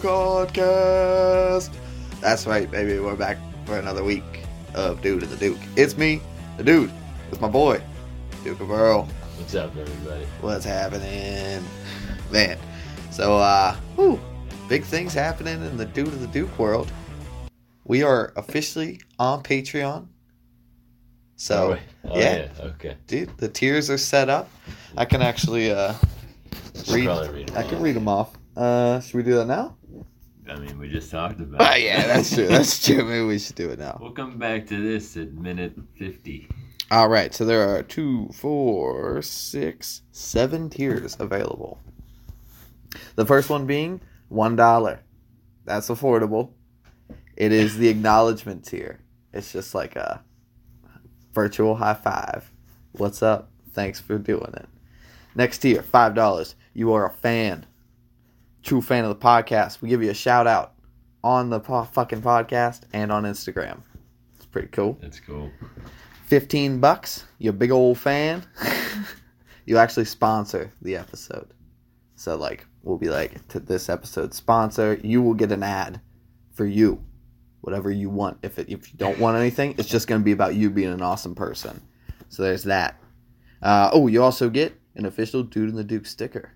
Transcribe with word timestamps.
podcast. 0.00 1.70
That's 2.20 2.46
right, 2.46 2.70
baby. 2.70 2.98
We're 2.98 3.16
back 3.16 3.36
for 3.66 3.78
another 3.78 4.02
week 4.02 4.24
of 4.74 5.02
Dude 5.02 5.22
and 5.22 5.30
the 5.30 5.36
Duke. 5.36 5.58
It's 5.76 5.98
me, 5.98 6.22
the 6.56 6.64
Dude, 6.64 6.90
with 7.30 7.40
my 7.40 7.48
boy, 7.48 7.82
Duke 8.42 8.60
of 8.60 8.70
Earl. 8.70 9.06
What's 9.36 9.54
up, 9.54 9.76
everybody? 9.76 10.24
What's 10.40 10.64
happening, 10.64 11.62
man? 12.32 12.58
So, 13.10 13.36
uh, 13.36 13.76
whew, 13.96 14.18
big 14.68 14.84
things 14.84 15.12
happening 15.12 15.62
in 15.62 15.76
the 15.76 15.86
Dude 15.86 16.08
of 16.08 16.20
the 16.20 16.28
Duke 16.28 16.58
world. 16.58 16.90
We 17.84 18.02
are 18.02 18.32
officially 18.36 19.00
on 19.18 19.42
Patreon. 19.42 20.06
So, 21.36 21.78
oh. 22.04 22.10
Oh, 22.10 22.18
yeah. 22.18 22.48
yeah. 22.58 22.64
Okay. 22.64 22.96
dude, 23.06 23.36
the 23.36 23.48
tiers 23.48 23.90
are 23.90 23.98
set 23.98 24.30
up. 24.30 24.48
I 24.96 25.04
can 25.04 25.20
actually 25.20 25.70
uh, 25.70 25.92
read. 26.90 27.06
read 27.06 27.50
I 27.54 27.62
can 27.64 27.82
read 27.82 27.96
them 27.96 28.08
off. 28.08 28.34
Uh, 28.56 29.00
should 29.00 29.14
we 29.14 29.22
do 29.22 29.34
that 29.34 29.46
now? 29.46 29.76
I 30.50 30.58
mean, 30.58 30.78
we 30.78 30.88
just 30.88 31.10
talked 31.10 31.40
about. 31.40 31.60
Oh 31.60 31.76
yeah, 31.76 32.06
that's 32.06 32.34
true. 32.34 32.48
That's 32.48 32.84
true. 32.84 33.04
Maybe 33.04 33.24
we 33.24 33.38
should 33.38 33.54
do 33.54 33.70
it 33.70 33.78
now. 33.78 33.98
We'll 34.00 34.10
come 34.12 34.38
back 34.38 34.66
to 34.68 34.76
this 34.76 35.16
at 35.16 35.32
minute 35.32 35.74
fifty. 35.96 36.48
All 36.90 37.08
right. 37.08 37.32
So 37.32 37.44
there 37.44 37.68
are 37.72 37.82
two, 37.84 38.28
four, 38.34 39.22
six, 39.22 40.02
seven 40.10 40.68
tiers 40.68 41.16
available. 41.20 41.78
The 43.14 43.24
first 43.24 43.48
one 43.48 43.66
being 43.66 44.00
one 44.28 44.56
dollar. 44.56 45.00
That's 45.64 45.88
affordable. 45.88 46.50
It 47.36 47.52
is 47.52 47.76
the 47.76 47.88
acknowledgement 47.88 48.64
tier. 48.64 49.00
It's 49.32 49.52
just 49.52 49.74
like 49.74 49.94
a 49.94 50.22
virtual 51.32 51.76
high 51.76 51.94
five. 51.94 52.50
What's 52.92 53.22
up? 53.22 53.50
Thanks 53.72 54.00
for 54.00 54.18
doing 54.18 54.52
it. 54.54 54.68
Next 55.36 55.58
tier, 55.58 55.82
five 55.82 56.16
dollars. 56.16 56.56
You 56.74 56.92
are 56.92 57.06
a 57.06 57.10
fan, 57.10 57.66
true 58.62 58.82
fan 58.82 59.04
of 59.04 59.10
the 59.10 59.24
podcast. 59.24 59.80
We 59.80 59.88
give 59.88 60.02
you 60.02 60.10
a 60.10 60.14
shout 60.14 60.46
out 60.46 60.74
on 61.22 61.50
the 61.50 61.60
po- 61.60 61.84
fucking 61.84 62.22
podcast 62.22 62.82
and 62.92 63.12
on 63.12 63.24
Instagram. 63.24 63.80
It's 64.36 64.46
pretty 64.46 64.68
cool. 64.68 64.98
That's 65.00 65.20
cool. 65.20 65.50
15 66.26 66.78
bucks, 66.80 67.24
you 67.38 67.52
big 67.52 67.70
old 67.70 67.98
fan, 67.98 68.44
you 69.66 69.78
actually 69.78 70.04
sponsor 70.04 70.72
the 70.80 70.96
episode. 70.96 71.48
So, 72.14 72.36
like, 72.36 72.66
we'll 72.82 72.98
be 72.98 73.08
like, 73.08 73.46
to 73.48 73.60
this 73.60 73.88
episode 73.88 74.32
sponsor, 74.34 75.00
you 75.02 75.22
will 75.22 75.34
get 75.34 75.52
an 75.52 75.62
ad 75.62 76.00
for 76.52 76.66
you, 76.66 77.02
whatever 77.62 77.90
you 77.90 78.10
want. 78.10 78.38
If, 78.42 78.58
it, 78.58 78.68
if 78.68 78.92
you 78.92 78.98
don't 78.98 79.18
want 79.18 79.38
anything, 79.38 79.74
it's 79.78 79.88
just 79.88 80.06
going 80.06 80.20
to 80.20 80.24
be 80.24 80.32
about 80.32 80.54
you 80.54 80.70
being 80.70 80.92
an 80.92 81.02
awesome 81.02 81.34
person. 81.34 81.80
So, 82.28 82.42
there's 82.42 82.62
that. 82.64 82.96
Uh, 83.60 83.90
oh, 83.92 84.06
you 84.06 84.22
also 84.22 84.48
get 84.48 84.78
an 84.94 85.06
official 85.06 85.42
Dude 85.42 85.68
in 85.68 85.74
the 85.74 85.82
Duke 85.82 86.06
sticker. 86.06 86.52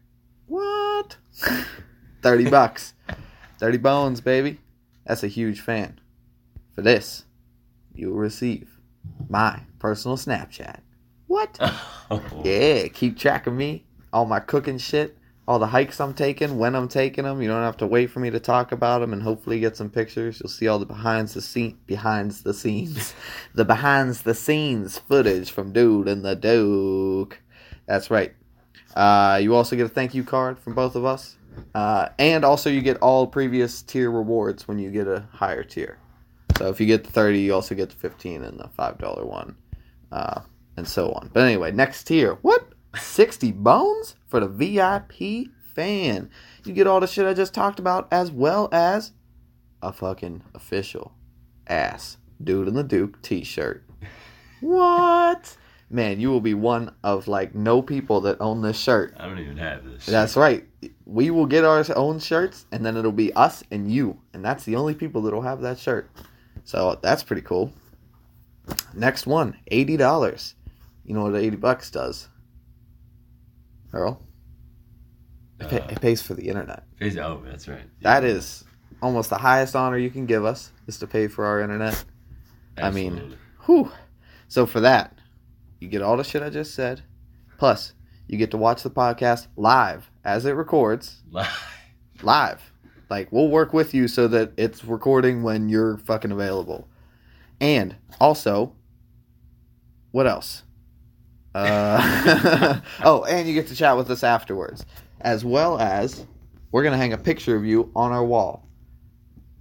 What? 0.46 1.16
30 2.24 2.48
bucks. 2.48 2.94
30 3.58 3.78
bones, 3.78 4.20
baby. 4.22 4.58
That's 5.06 5.22
a 5.22 5.28
huge 5.28 5.60
fan. 5.60 6.00
For 6.74 6.80
this, 6.80 7.26
you 7.94 8.08
will 8.08 8.16
receive 8.16 8.80
my 9.28 9.60
personal 9.78 10.16
Snapchat. 10.16 10.80
What? 11.26 11.58
Yeah, 12.44 12.88
keep 12.88 13.18
track 13.18 13.46
of 13.46 13.54
me, 13.54 13.86
all 14.12 14.26
my 14.26 14.38
cooking 14.38 14.76
shit, 14.76 15.16
all 15.48 15.58
the 15.58 15.66
hikes 15.66 16.00
I'm 16.00 16.12
taking, 16.12 16.58
when 16.58 16.74
I'm 16.76 16.86
taking 16.86 17.24
them. 17.24 17.40
You 17.40 17.48
don't 17.48 17.62
have 17.62 17.78
to 17.78 17.86
wait 17.86 18.10
for 18.10 18.20
me 18.20 18.30
to 18.30 18.38
talk 18.38 18.72
about 18.72 19.00
them, 19.00 19.12
and 19.12 19.22
hopefully 19.22 19.58
get 19.58 19.76
some 19.76 19.88
pictures. 19.88 20.40
You'll 20.40 20.50
see 20.50 20.68
all 20.68 20.78
the 20.78 20.86
behind 20.86 21.28
the 21.28 21.40
scene, 21.40 21.78
behind 21.86 22.32
the 22.32 22.52
scenes, 22.54 23.14
the 23.54 23.64
behind 23.64 24.14
the 24.16 24.34
scenes 24.34 24.98
footage 24.98 25.50
from 25.50 25.72
Dude 25.72 26.08
and 26.08 26.24
the 26.24 26.36
Duke. 26.36 27.40
That's 27.86 28.10
right. 28.10 28.34
Uh, 28.94 29.40
you 29.42 29.54
also 29.54 29.76
get 29.76 29.86
a 29.86 29.88
thank 29.88 30.14
you 30.14 30.24
card 30.24 30.58
from 30.58 30.74
both 30.74 30.94
of 30.94 31.04
us, 31.04 31.36
uh, 31.74 32.08
and 32.18 32.44
also 32.44 32.70
you 32.70 32.80
get 32.80 32.96
all 32.98 33.26
previous 33.26 33.82
tier 33.82 34.10
rewards 34.10 34.68
when 34.68 34.78
you 34.78 34.90
get 34.90 35.08
a 35.08 35.26
higher 35.32 35.64
tier. 35.64 35.98
So 36.58 36.68
if 36.68 36.80
you 36.80 36.86
get 36.86 37.04
the 37.04 37.10
30, 37.10 37.40
you 37.40 37.54
also 37.54 37.74
get 37.74 37.90
the 37.90 37.96
15 37.96 38.44
and 38.44 38.58
the 38.58 38.68
$5 38.78 39.26
one, 39.26 39.56
uh, 40.12 40.40
and 40.76 40.86
so 40.86 41.12
on. 41.12 41.30
But 41.32 41.40
anyway, 41.40 41.72
next 41.72 42.04
tier. 42.04 42.34
What? 42.42 42.68
60 42.96 43.52
bones 43.52 44.14
for 44.28 44.40
the 44.40 44.48
VIP 44.48 45.48
fan. 45.74 46.30
You 46.64 46.72
get 46.72 46.86
all 46.86 47.00
the 47.00 47.06
shit 47.06 47.26
I 47.26 47.34
just 47.34 47.54
talked 47.54 47.80
about, 47.80 48.06
as 48.12 48.30
well 48.30 48.68
as 48.70 49.12
a 49.82 49.92
fucking 49.92 50.42
official 50.54 51.12
ass 51.66 52.18
Dude 52.42 52.68
in 52.68 52.74
the 52.74 52.84
Duke 52.84 53.22
t 53.22 53.44
shirt. 53.44 53.84
What? 54.60 55.58
Man, 55.90 56.18
you 56.18 56.30
will 56.30 56.40
be 56.40 56.54
one 56.54 56.92
of 57.04 57.28
like 57.28 57.54
no 57.54 57.80
people 57.82 58.20
that 58.22 58.40
own 58.40 58.62
this 58.62 58.78
shirt. 58.78 59.14
I 59.18 59.26
don't 59.26 59.38
even 59.38 59.56
have 59.58 59.84
this. 59.84 60.06
That's 60.06 60.36
right. 60.36 60.66
We 61.06 61.30
will 61.30 61.46
get 61.46 61.64
our 61.64 61.84
own 61.94 62.18
shirts, 62.18 62.66
and 62.72 62.84
then 62.84 62.96
it'll 62.96 63.12
be 63.12 63.32
us 63.34 63.62
and 63.70 63.90
you, 63.92 64.18
and 64.32 64.44
that's 64.44 64.64
the 64.64 64.76
only 64.76 64.94
people 64.94 65.22
that'll 65.22 65.42
have 65.42 65.60
that 65.60 65.78
shirt. 65.78 66.10
So 66.64 66.98
that's 67.02 67.22
pretty 67.22 67.42
cool. 67.42 67.72
Next 68.94 69.26
one, 69.26 69.56
eighty 69.68 69.96
dollars. 69.96 70.54
You 71.04 71.14
know 71.14 71.24
what 71.24 71.36
eighty 71.36 71.56
bucks 71.56 71.90
does, 71.90 72.28
Earl? 73.92 74.20
It, 75.60 75.68
pay, 75.68 75.80
Uh, 75.80 75.86
it 75.88 76.00
pays 76.00 76.22
for 76.22 76.34
the 76.34 76.48
internet. 76.48 76.84
Face- 76.98 77.16
Oh, 77.18 77.42
that's 77.44 77.68
right. 77.68 77.82
That 78.00 78.24
is 78.24 78.64
almost 79.02 79.30
the 79.30 79.36
highest 79.38 79.76
honor 79.76 79.98
you 79.98 80.10
can 80.10 80.26
give 80.26 80.44
us 80.44 80.72
is 80.86 80.98
to 80.98 81.06
pay 81.06 81.28
for 81.28 81.44
our 81.44 81.60
internet. 81.60 82.04
I 82.78 82.90
mean- 82.90 83.12
Absolutely. 83.12 83.38
Whew. 83.66 83.92
So 84.48 84.66
for 84.66 84.80
that, 84.80 85.13
you 85.84 85.90
get 85.90 86.02
all 86.02 86.16
the 86.16 86.24
shit 86.24 86.42
I 86.42 86.48
just 86.48 86.74
said. 86.74 87.02
Plus, 87.58 87.92
you 88.26 88.38
get 88.38 88.50
to 88.52 88.56
watch 88.56 88.82
the 88.82 88.90
podcast 88.90 89.48
live 89.54 90.10
as 90.24 90.46
it 90.46 90.52
records. 90.52 91.22
live. 91.30 91.70
Live. 92.22 92.72
Like 93.10 93.30
we'll 93.32 93.48
work 93.48 93.74
with 93.74 93.92
you 93.92 94.08
so 94.08 94.28
that 94.28 94.52
it's 94.56 94.84
recording 94.84 95.42
when 95.42 95.68
you're 95.68 95.98
fucking 95.98 96.30
available. 96.30 96.88
And 97.60 97.96
also, 98.20 98.72
what 100.12 100.26
else? 100.26 100.62
Uh, 101.54 102.80
oh, 103.04 103.24
and 103.24 103.46
you 103.46 103.52
get 103.52 103.66
to 103.66 103.76
chat 103.76 103.96
with 103.96 104.10
us 104.10 104.22
afterwards, 104.22 104.86
as 105.20 105.44
well 105.44 105.78
as 105.78 106.24
we're 106.70 106.84
gonna 106.84 106.96
hang 106.96 107.12
a 107.12 107.18
picture 107.18 107.56
of 107.56 107.66
you 107.66 107.90
on 107.94 108.12
our 108.12 108.24
wall. 108.24 108.66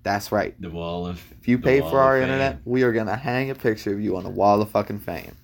That's 0.03 0.31
right. 0.31 0.59
the 0.61 0.69
wall 0.69 1.07
of. 1.07 1.21
If 1.41 1.47
you 1.47 1.57
pay 1.57 1.81
for 1.81 1.99
our 1.99 2.21
internet, 2.21 2.59
we 2.65 2.83
are 2.83 2.93
gonna 2.93 3.17
hang 3.17 3.49
a 3.49 3.55
picture 3.55 3.93
of 3.93 3.99
you 3.99 4.15
on 4.15 4.23
the 4.23 4.29
wall 4.29 4.61
of 4.61 4.69
fucking 4.69 4.99
fame. 4.99 5.35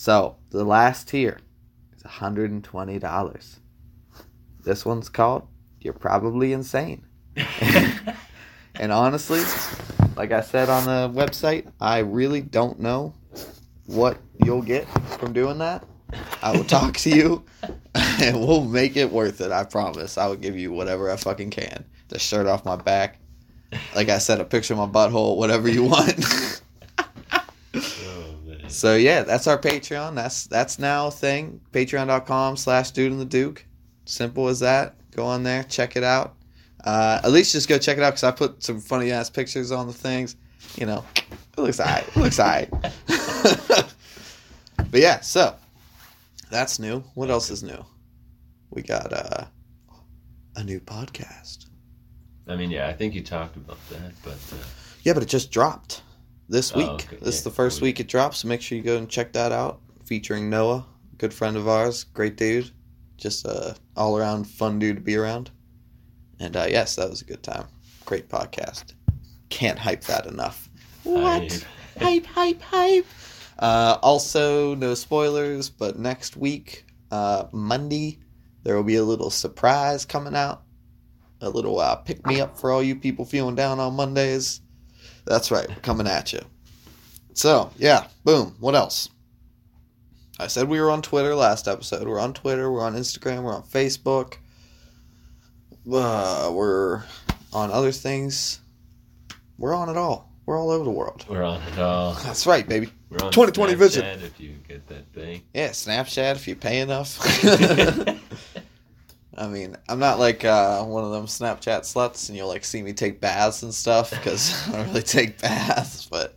So 0.00 0.36
the 0.48 0.64
last 0.64 1.08
tier 1.08 1.40
is 1.94 2.02
hundred 2.04 2.50
and 2.50 2.64
twenty 2.64 2.98
dollars. 2.98 3.60
This 4.64 4.86
one's 4.86 5.10
called 5.10 5.46
"You're 5.78 5.92
Probably 5.92 6.54
Insane." 6.54 7.04
And 8.76 8.92
honestly, 8.92 9.42
like 10.16 10.32
I 10.32 10.40
said 10.40 10.70
on 10.70 10.84
the 10.86 11.20
website, 11.20 11.70
I 11.80 11.98
really 11.98 12.40
don't 12.40 12.80
know 12.80 13.12
what 13.84 14.16
you'll 14.42 14.62
get 14.62 14.88
from 15.18 15.34
doing 15.34 15.58
that. 15.58 15.84
I 16.40 16.56
will 16.56 16.64
talk 16.64 16.96
to 16.98 17.10
you 17.10 17.44
and 17.94 18.40
we'll 18.40 18.64
make 18.64 18.96
it 18.96 19.10
worth 19.10 19.42
it. 19.42 19.52
I 19.52 19.64
promise. 19.64 20.16
I 20.16 20.28
will 20.28 20.36
give 20.36 20.56
you 20.56 20.72
whatever 20.72 21.10
I 21.10 21.16
fucking 21.16 21.50
can. 21.50 21.84
The 22.08 22.18
shirt 22.18 22.46
off 22.46 22.64
my 22.64 22.76
back. 22.76 23.18
Like 23.94 24.08
I 24.08 24.16
said, 24.16 24.40
a 24.40 24.44
picture 24.44 24.72
of 24.72 24.78
my 24.78 24.86
butthole, 24.86 25.36
whatever 25.36 25.68
you 25.68 25.84
want. 25.84 26.24
So 28.80 28.96
yeah, 28.96 29.24
that's 29.24 29.46
our 29.46 29.58
Patreon. 29.58 30.14
That's 30.14 30.46
that's 30.46 30.78
now 30.78 31.08
a 31.08 31.10
thing. 31.10 31.60
Patreon.com 31.70 32.56
slash 32.56 32.92
dude 32.92 33.12
and 33.12 33.20
the 33.20 33.26
Duke. 33.26 33.66
Simple 34.06 34.48
as 34.48 34.60
that. 34.60 34.94
Go 35.10 35.26
on 35.26 35.42
there, 35.42 35.64
check 35.64 35.96
it 35.96 36.02
out. 36.02 36.36
Uh, 36.82 37.20
at 37.22 37.30
least 37.30 37.52
just 37.52 37.68
go 37.68 37.76
check 37.76 37.98
it 37.98 38.02
out 38.02 38.12
because 38.12 38.24
I 38.24 38.30
put 38.30 38.62
some 38.62 38.80
funny 38.80 39.10
ass 39.10 39.28
pictures 39.28 39.70
on 39.70 39.86
the 39.86 39.92
things. 39.92 40.36
You 40.76 40.86
know, 40.86 41.04
it 41.14 41.60
looks 41.60 41.78
alright. 41.78 42.08
It 42.08 42.16
looks 42.16 42.40
alright. 42.40 42.70
but 44.78 44.94
yeah, 44.94 45.20
so 45.20 45.54
that's 46.50 46.78
new. 46.78 47.00
What 47.12 47.28
else 47.28 47.50
is 47.50 47.62
new? 47.62 47.84
We 48.70 48.80
got 48.80 49.12
uh, 49.12 49.44
a 50.56 50.64
new 50.64 50.80
podcast. 50.80 51.66
I 52.48 52.56
mean, 52.56 52.70
yeah, 52.70 52.88
I 52.88 52.94
think 52.94 53.12
you 53.14 53.22
talked 53.22 53.56
about 53.56 53.76
that, 53.90 54.12
but 54.24 54.38
uh, 54.54 54.64
Yeah, 55.02 55.12
but 55.12 55.22
it 55.22 55.28
just 55.28 55.50
dropped 55.50 56.00
this 56.50 56.72
Oh, 56.74 56.78
week. 56.78 56.88
okay. 57.06 57.16
This 57.22 57.36
is 57.36 57.44
the 57.44 57.50
first 57.50 57.78
cool. 57.78 57.86
week 57.86 58.00
it 58.00 58.08
drops, 58.08 58.38
so 58.38 58.48
make 58.48 58.60
sure 58.60 58.76
you 58.76 58.84
go 58.84 58.96
and 58.98 59.08
check 59.08 59.32
that 59.32 59.52
out. 59.52 59.80
Featuring 60.04 60.50
Noah, 60.50 60.84
good 61.18 61.32
friend 61.32 61.56
of 61.56 61.68
ours, 61.68 62.04
great 62.04 62.36
dude, 62.36 62.70
just 63.16 63.44
a 63.46 63.76
all 63.96 64.18
around 64.18 64.44
fun 64.44 64.78
dude 64.80 64.96
to 64.96 65.02
be 65.02 65.16
around. 65.16 65.50
And 66.40 66.56
uh, 66.56 66.66
yes, 66.68 66.96
that 66.96 67.08
was 67.08 67.22
a 67.22 67.24
good 67.24 67.42
time. 67.42 67.66
Great 68.04 68.28
podcast. 68.28 68.94
Can't 69.50 69.78
hype 69.78 70.02
that 70.04 70.26
enough. 70.26 70.68
What? 71.04 71.64
hype, 72.00 72.26
hype, 72.26 72.60
hype. 72.62 73.06
Uh, 73.58 73.98
also, 74.02 74.74
no 74.74 74.94
spoilers, 74.94 75.68
but 75.70 75.98
next 75.98 76.36
week, 76.36 76.86
uh, 77.10 77.44
Monday, 77.52 78.18
there 78.64 78.74
will 78.74 78.82
be 78.82 78.96
a 78.96 79.04
little 79.04 79.30
surprise 79.30 80.04
coming 80.04 80.34
out. 80.34 80.62
A 81.42 81.48
little 81.50 81.78
uh, 81.78 81.96
pick 81.96 82.26
me 82.26 82.40
up 82.40 82.58
for 82.58 82.70
all 82.72 82.82
you 82.82 82.96
people 82.96 83.24
feeling 83.24 83.54
down 83.54 83.78
on 83.78 83.94
Mondays. 83.94 84.60
That's 85.30 85.52
right, 85.52 85.68
we're 85.68 85.76
coming 85.76 86.08
at 86.08 86.32
you. 86.32 86.40
So, 87.34 87.70
yeah, 87.78 88.08
boom. 88.24 88.56
What 88.58 88.74
else? 88.74 89.10
I 90.40 90.48
said 90.48 90.68
we 90.68 90.80
were 90.80 90.90
on 90.90 91.02
Twitter 91.02 91.36
last 91.36 91.68
episode. 91.68 92.08
We're 92.08 92.18
on 92.18 92.34
Twitter, 92.34 92.68
we're 92.68 92.82
on 92.82 92.96
Instagram, 92.96 93.44
we're 93.44 93.54
on 93.54 93.62
Facebook. 93.62 94.38
Uh, 95.88 96.50
we're 96.52 97.04
on 97.52 97.70
other 97.70 97.92
things. 97.92 98.58
We're 99.56 99.72
on 99.72 99.88
it 99.88 99.96
all. 99.96 100.32
We're 100.46 100.58
all 100.58 100.72
over 100.72 100.82
the 100.82 100.90
world. 100.90 101.24
We're 101.28 101.44
on 101.44 101.62
it 101.62 101.78
all. 101.78 102.14
That's 102.14 102.44
right, 102.44 102.68
baby. 102.68 102.88
We're 103.08 103.24
on 103.24 103.30
2020 103.30 103.74
Snapchat 103.74 103.76
vision. 103.76 104.04
If 104.24 104.40
you 104.40 104.56
get 104.66 104.88
that 104.88 105.12
thing. 105.12 105.42
Yeah, 105.54 105.68
Snapchat 105.68 106.34
if 106.34 106.48
you 106.48 106.56
pay 106.56 106.80
enough. 106.80 107.16
I 109.40 109.48
mean, 109.48 109.74
I'm 109.88 109.98
not 109.98 110.18
like 110.18 110.44
uh, 110.44 110.84
one 110.84 111.02
of 111.02 111.12
them 111.12 111.24
Snapchat 111.24 111.80
sluts, 111.80 112.28
and 112.28 112.36
you'll 112.36 112.48
like 112.48 112.62
see 112.62 112.82
me 112.82 112.92
take 112.92 113.22
baths 113.22 113.62
and 113.62 113.72
stuff 113.72 114.10
because 114.10 114.68
I 114.68 114.72
don't 114.72 114.88
really 114.88 115.02
take 115.02 115.40
baths, 115.40 116.06
but 116.06 116.36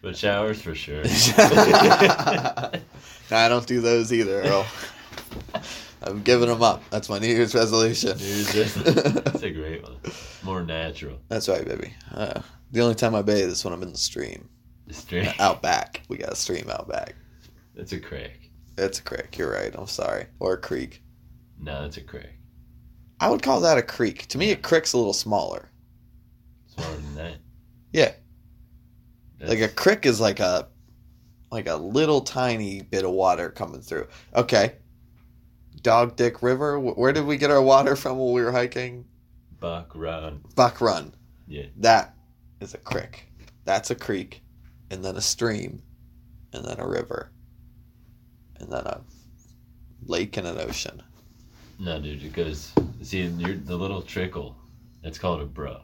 but 0.00 0.16
showers 0.16 0.62
for 0.62 0.74
sure. 0.74 1.02
No, 3.30 3.38
I 3.38 3.48
don't 3.48 3.66
do 3.66 3.80
those 3.80 4.12
either, 4.12 4.42
Earl. 4.42 4.66
I'm 6.02 6.22
giving 6.22 6.48
them 6.48 6.62
up. 6.62 6.82
That's 6.90 7.08
my 7.08 7.18
New 7.18 7.28
Year's 7.28 7.54
resolution. 7.54 8.18
Dude, 8.18 8.46
that's, 8.46 8.74
that's 9.22 9.42
a 9.42 9.50
great 9.50 9.82
one. 9.82 9.96
More 10.42 10.62
natural. 10.62 11.18
That's 11.28 11.48
right, 11.48 11.64
baby. 11.64 11.94
Uh, 12.12 12.42
the 12.72 12.82
only 12.82 12.94
time 12.94 13.14
I 13.14 13.22
bathe 13.22 13.48
is 13.48 13.64
when 13.64 13.72
I'm 13.72 13.82
in 13.82 13.92
the 13.92 13.96
stream. 13.96 14.50
Straight. 14.90 15.40
Out 15.40 15.62
back. 15.62 16.02
We 16.08 16.18
got 16.18 16.32
a 16.32 16.36
stream 16.36 16.68
out 16.68 16.88
back. 16.88 17.14
It's 17.74 17.92
a 17.92 17.98
creek. 18.00 18.50
It's 18.76 18.98
a 18.98 19.02
creek. 19.02 19.38
You're 19.38 19.52
right. 19.52 19.74
I'm 19.74 19.86
sorry. 19.86 20.26
Or 20.38 20.52
a 20.52 20.58
creek. 20.58 21.01
No, 21.62 21.82
that's 21.82 21.96
a 21.96 22.02
crack. 22.02 22.34
I 23.20 23.30
would 23.30 23.42
call 23.42 23.60
that 23.60 23.78
a 23.78 23.82
creek. 23.82 24.26
To 24.28 24.38
me, 24.38 24.50
a 24.50 24.56
creek's 24.56 24.92
a 24.92 24.98
little 24.98 25.12
smaller. 25.12 25.70
Smaller 26.66 26.96
than 26.96 27.14
that. 27.14 27.36
Yeah. 27.92 28.12
That's, 29.38 29.50
Like 29.50 29.60
a 29.60 29.68
creek 29.68 30.04
is 30.04 30.20
like 30.20 30.40
a 30.40 30.68
like 31.52 31.68
a 31.68 31.76
little 31.76 32.20
tiny 32.22 32.82
bit 32.82 33.04
of 33.04 33.12
water 33.12 33.50
coming 33.50 33.80
through. 33.80 34.08
Okay. 34.34 34.74
Dog 35.82 36.16
Dick 36.16 36.42
River. 36.42 36.80
Where 36.80 37.12
did 37.12 37.26
we 37.26 37.36
get 37.36 37.50
our 37.50 37.62
water 37.62 37.94
from 37.94 38.18
when 38.18 38.32
we 38.32 38.42
were 38.42 38.52
hiking? 38.52 39.04
buck 39.60 39.92
run. 39.94 40.42
Buck 40.56 40.80
Run. 40.80 41.14
Yeah. 41.46 41.66
That 41.76 42.16
is 42.60 42.74
a 42.74 42.78
creek. 42.78 43.28
That's 43.64 43.90
a 43.90 43.94
creek, 43.94 44.42
and 44.90 45.04
then 45.04 45.16
a 45.16 45.20
stream, 45.20 45.80
and 46.52 46.64
then 46.64 46.80
a 46.80 46.86
river, 46.86 47.30
and 48.56 48.70
then 48.72 48.84
a 48.84 49.02
lake 50.04 50.36
and 50.36 50.48
an 50.48 50.58
ocean. 50.58 51.00
No, 51.82 52.00
dude, 52.00 52.22
because 52.22 52.72
see, 53.02 53.22
you're, 53.22 53.56
the 53.56 53.74
little 53.76 54.02
trickle. 54.02 54.56
That's 55.02 55.18
called 55.18 55.40
a 55.40 55.46
brook. 55.46 55.82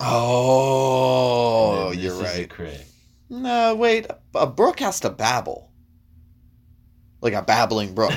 Oh, 0.00 1.90
you're 1.90 2.16
this 2.16 2.30
is 2.30 2.36
a 2.36 2.40
right. 2.42 2.48
creek. 2.48 2.80
No, 3.28 3.74
wait. 3.74 4.06
A 4.36 4.46
brook 4.46 4.78
has 4.78 5.00
to 5.00 5.10
babble, 5.10 5.72
like 7.20 7.32
a 7.32 7.42
babbling 7.42 7.94
brook. 7.94 8.12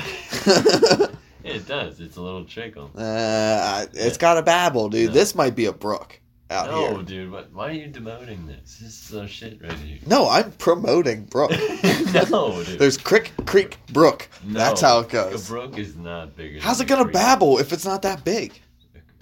It 1.44 1.68
does. 1.68 2.00
It's 2.00 2.16
a 2.16 2.22
little 2.22 2.46
trickle. 2.46 2.90
uh, 2.96 3.84
it's 3.92 4.16
got 4.16 4.34
to 4.34 4.42
babble, 4.42 4.88
dude. 4.88 5.08
No. 5.08 5.12
This 5.12 5.34
might 5.34 5.54
be 5.54 5.66
a 5.66 5.74
brook 5.74 6.18
out 6.50 6.70
no, 6.70 6.94
here. 6.94 7.02
dude. 7.02 7.32
What, 7.32 7.52
why 7.52 7.68
are 7.68 7.72
you 7.72 7.88
demoting 7.88 8.46
this? 8.46 8.78
This 8.78 8.88
is 8.88 8.94
so 8.94 9.26
shit 9.26 9.60
right 9.62 9.72
here. 9.72 9.98
No, 10.06 10.28
I'm 10.28 10.52
promoting 10.52 11.24
brook. 11.24 11.50
no, 12.30 12.62
dude. 12.64 12.78
There's 12.78 12.96
creek, 12.96 13.32
creek, 13.46 13.78
brook. 13.92 14.28
No, 14.44 14.58
That's 14.58 14.80
how 14.80 15.00
it 15.00 15.08
goes. 15.08 15.48
A 15.48 15.52
brook 15.52 15.78
is 15.78 15.96
not 15.96 16.36
bigger. 16.36 16.60
How's 16.60 16.80
it 16.80 16.86
gonna 16.86 17.04
creek. 17.04 17.14
babble 17.14 17.58
if 17.58 17.72
it's 17.72 17.84
not 17.84 18.02
that 18.02 18.24
big? 18.24 18.60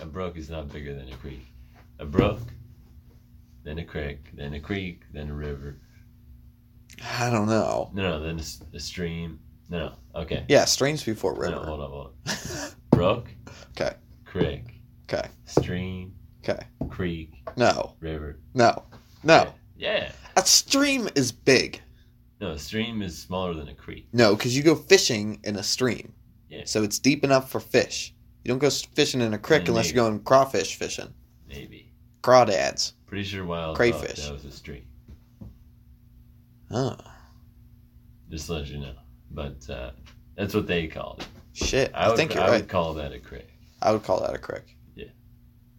A 0.01 0.07
brook 0.07 0.37
is 0.37 0.51
not 0.51 0.69
bigger 0.73 0.95
than 0.95 1.09
a 1.09 1.17
creek. 1.17 1.47
A 2.01 2.05
brook, 2.05 2.41
then 3.63 3.79
a 3.79 3.85
creek, 3.85 4.31
then 4.35 4.55
a 4.55 4.61
creek, 4.61 5.03
then 5.13 5.31
a 5.31 5.35
river. 5.35 5.79
I 7.19 7.31
don't 7.31 7.47
know. 7.47 7.91
No, 7.95 8.03
no, 8.19 8.21
then 8.21 8.41
a, 8.41 8.77
a 8.77 8.81
stream. 8.81 9.39
No, 9.71 9.79
no. 9.79 10.21
Okay. 10.23 10.45
Yeah, 10.49 10.65
streams 10.65 11.05
before 11.05 11.35
No, 11.35 11.41
river. 11.41 11.65
hold 11.65 11.81
on, 11.81 11.91
hold 11.91 12.15
on. 12.27 12.71
Brook. 12.91 13.29
Okay. 13.71 13.95
Creek. 14.25 14.83
Okay. 15.05 15.29
Stream. 15.47 16.15
Okay. 16.49 16.65
Creek. 16.91 17.33
No, 17.57 17.95
River. 18.01 18.39
no, 18.55 18.83
no. 19.23 19.55
Yeah. 19.77 20.11
A 20.37 20.45
stream 20.45 21.09
is 21.15 21.31
big. 21.33 21.81
No, 22.41 22.51
a 22.53 22.59
stream 22.59 23.03
is 23.03 23.17
smaller 23.17 23.55
than 23.55 23.69
a 23.69 23.75
creek. 23.75 24.09
No, 24.13 24.35
because 24.35 24.57
you 24.57 24.63
go 24.63 24.75
fishing 24.75 25.39
in 25.45 25.57
a 25.57 25.63
stream. 25.63 26.13
Yeah. 26.49 26.63
So 26.65 26.83
it's 26.83 26.99
deep 26.99 27.23
enough 27.25 27.51
for 27.51 27.61
fish. 27.61 28.13
You 28.45 28.49
don't 28.49 28.59
go 28.59 28.71
fishing 28.71 29.21
in 29.21 29.35
a 29.35 29.39
creek 29.39 29.69
unless 29.69 29.93
you're 29.93 30.05
going 30.05 30.21
crawfish 30.21 30.75
fishing. 30.77 31.13
Maybe. 31.49 31.93
Crawdads. 32.23 32.95
Pretty 33.07 33.25
sure 33.25 33.45
wild 33.45 33.77
Crayfish. 33.77 34.25
that 34.25 34.33
was 34.33 34.45
a 34.45 34.51
stream. 34.51 34.85
Oh, 36.71 36.97
Just 38.31 38.47
to 38.47 38.55
let 38.55 38.67
you 38.69 38.79
know. 38.79 38.95
But 39.31 39.69
uh, 39.71 39.91
that's 40.37 40.55
what 40.55 40.67
they 40.67 40.87
called 40.89 41.21
it. 41.21 41.27
shit. 41.65 41.91
I, 41.95 42.05
I, 42.05 42.09
would, 42.09 42.17
think 42.17 42.35
you're 42.35 42.43
I 42.43 42.49
right. 42.49 42.61
would 42.63 42.69
call 42.69 42.95
that 42.95 43.13
a 43.13 43.19
creek. 43.19 43.49
I 43.81 43.93
would 43.93 44.03
call 44.03 44.21
that 44.21 44.35
a 44.35 44.39
creek. 44.39 44.77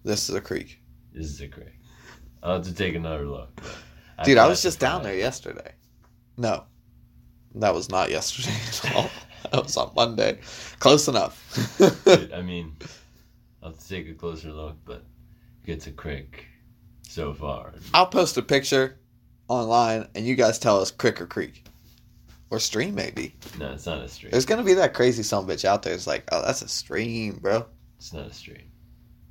This 0.04 0.30
is 0.30 0.36
a 0.36 0.42
creek. 0.42 0.80
This 1.14 1.28
is 1.28 1.42
a 1.42 1.48
creek. 1.48 1.80
I'll 2.42 2.56
have 2.56 2.66
to 2.66 2.74
take 2.74 2.96
another 2.96 3.26
look. 3.26 3.56
but 4.18 4.26
Dude, 4.26 4.38
I 4.38 4.48
was 4.48 4.62
just 4.62 4.80
down 4.80 5.04
there 5.04 5.16
yesterday. 5.16 5.74
No, 6.38 6.66
that 7.56 7.74
was 7.74 7.90
not 7.90 8.10
yesterday 8.10 8.56
at 8.68 8.96
all. 8.96 9.10
that 9.52 9.64
was 9.64 9.78
on 9.78 9.92
Monday. 9.96 10.40
Close 10.80 11.08
enough. 11.08 11.78
Dude, 12.06 12.34
I 12.34 12.42
mean, 12.42 12.76
I'll 13.62 13.70
have 13.70 13.80
to 13.80 13.88
take 13.88 14.10
a 14.10 14.14
closer 14.14 14.52
look, 14.52 14.78
but 14.84 15.04
it's 15.66 15.88
a 15.88 15.92
creek 15.92 16.46
so 17.08 17.34
far. 17.34 17.74
I'll 17.94 18.08
post 18.08 18.38
a 18.38 18.42
picture 18.42 18.98
online 19.48 20.08
and 20.16 20.26
you 20.26 20.36
guys 20.36 20.60
tell 20.60 20.80
us 20.80 20.92
crick 20.92 21.22
or 21.22 21.28
creek. 21.28 21.64
Or 22.50 22.60
stream, 22.60 22.94
maybe. 22.94 23.36
No, 23.58 23.72
it's 23.72 23.88
not 23.88 24.02
a 24.02 24.08
stream. 24.08 24.30
There's 24.32 24.46
gonna 24.46 24.64
be 24.64 24.76
that 24.76 24.94
crazy 24.94 25.24
son 25.24 25.48
bitch 25.48 25.66
out 25.66 25.82
there. 25.82 25.94
It's 25.94 26.06
like, 26.06 26.24
oh, 26.32 26.42
that's 26.44 26.62
a 26.62 26.68
stream, 26.68 27.40
bro. 27.42 27.66
It's 27.98 28.14
not 28.14 28.28
a 28.28 28.34
stream. 28.34 28.70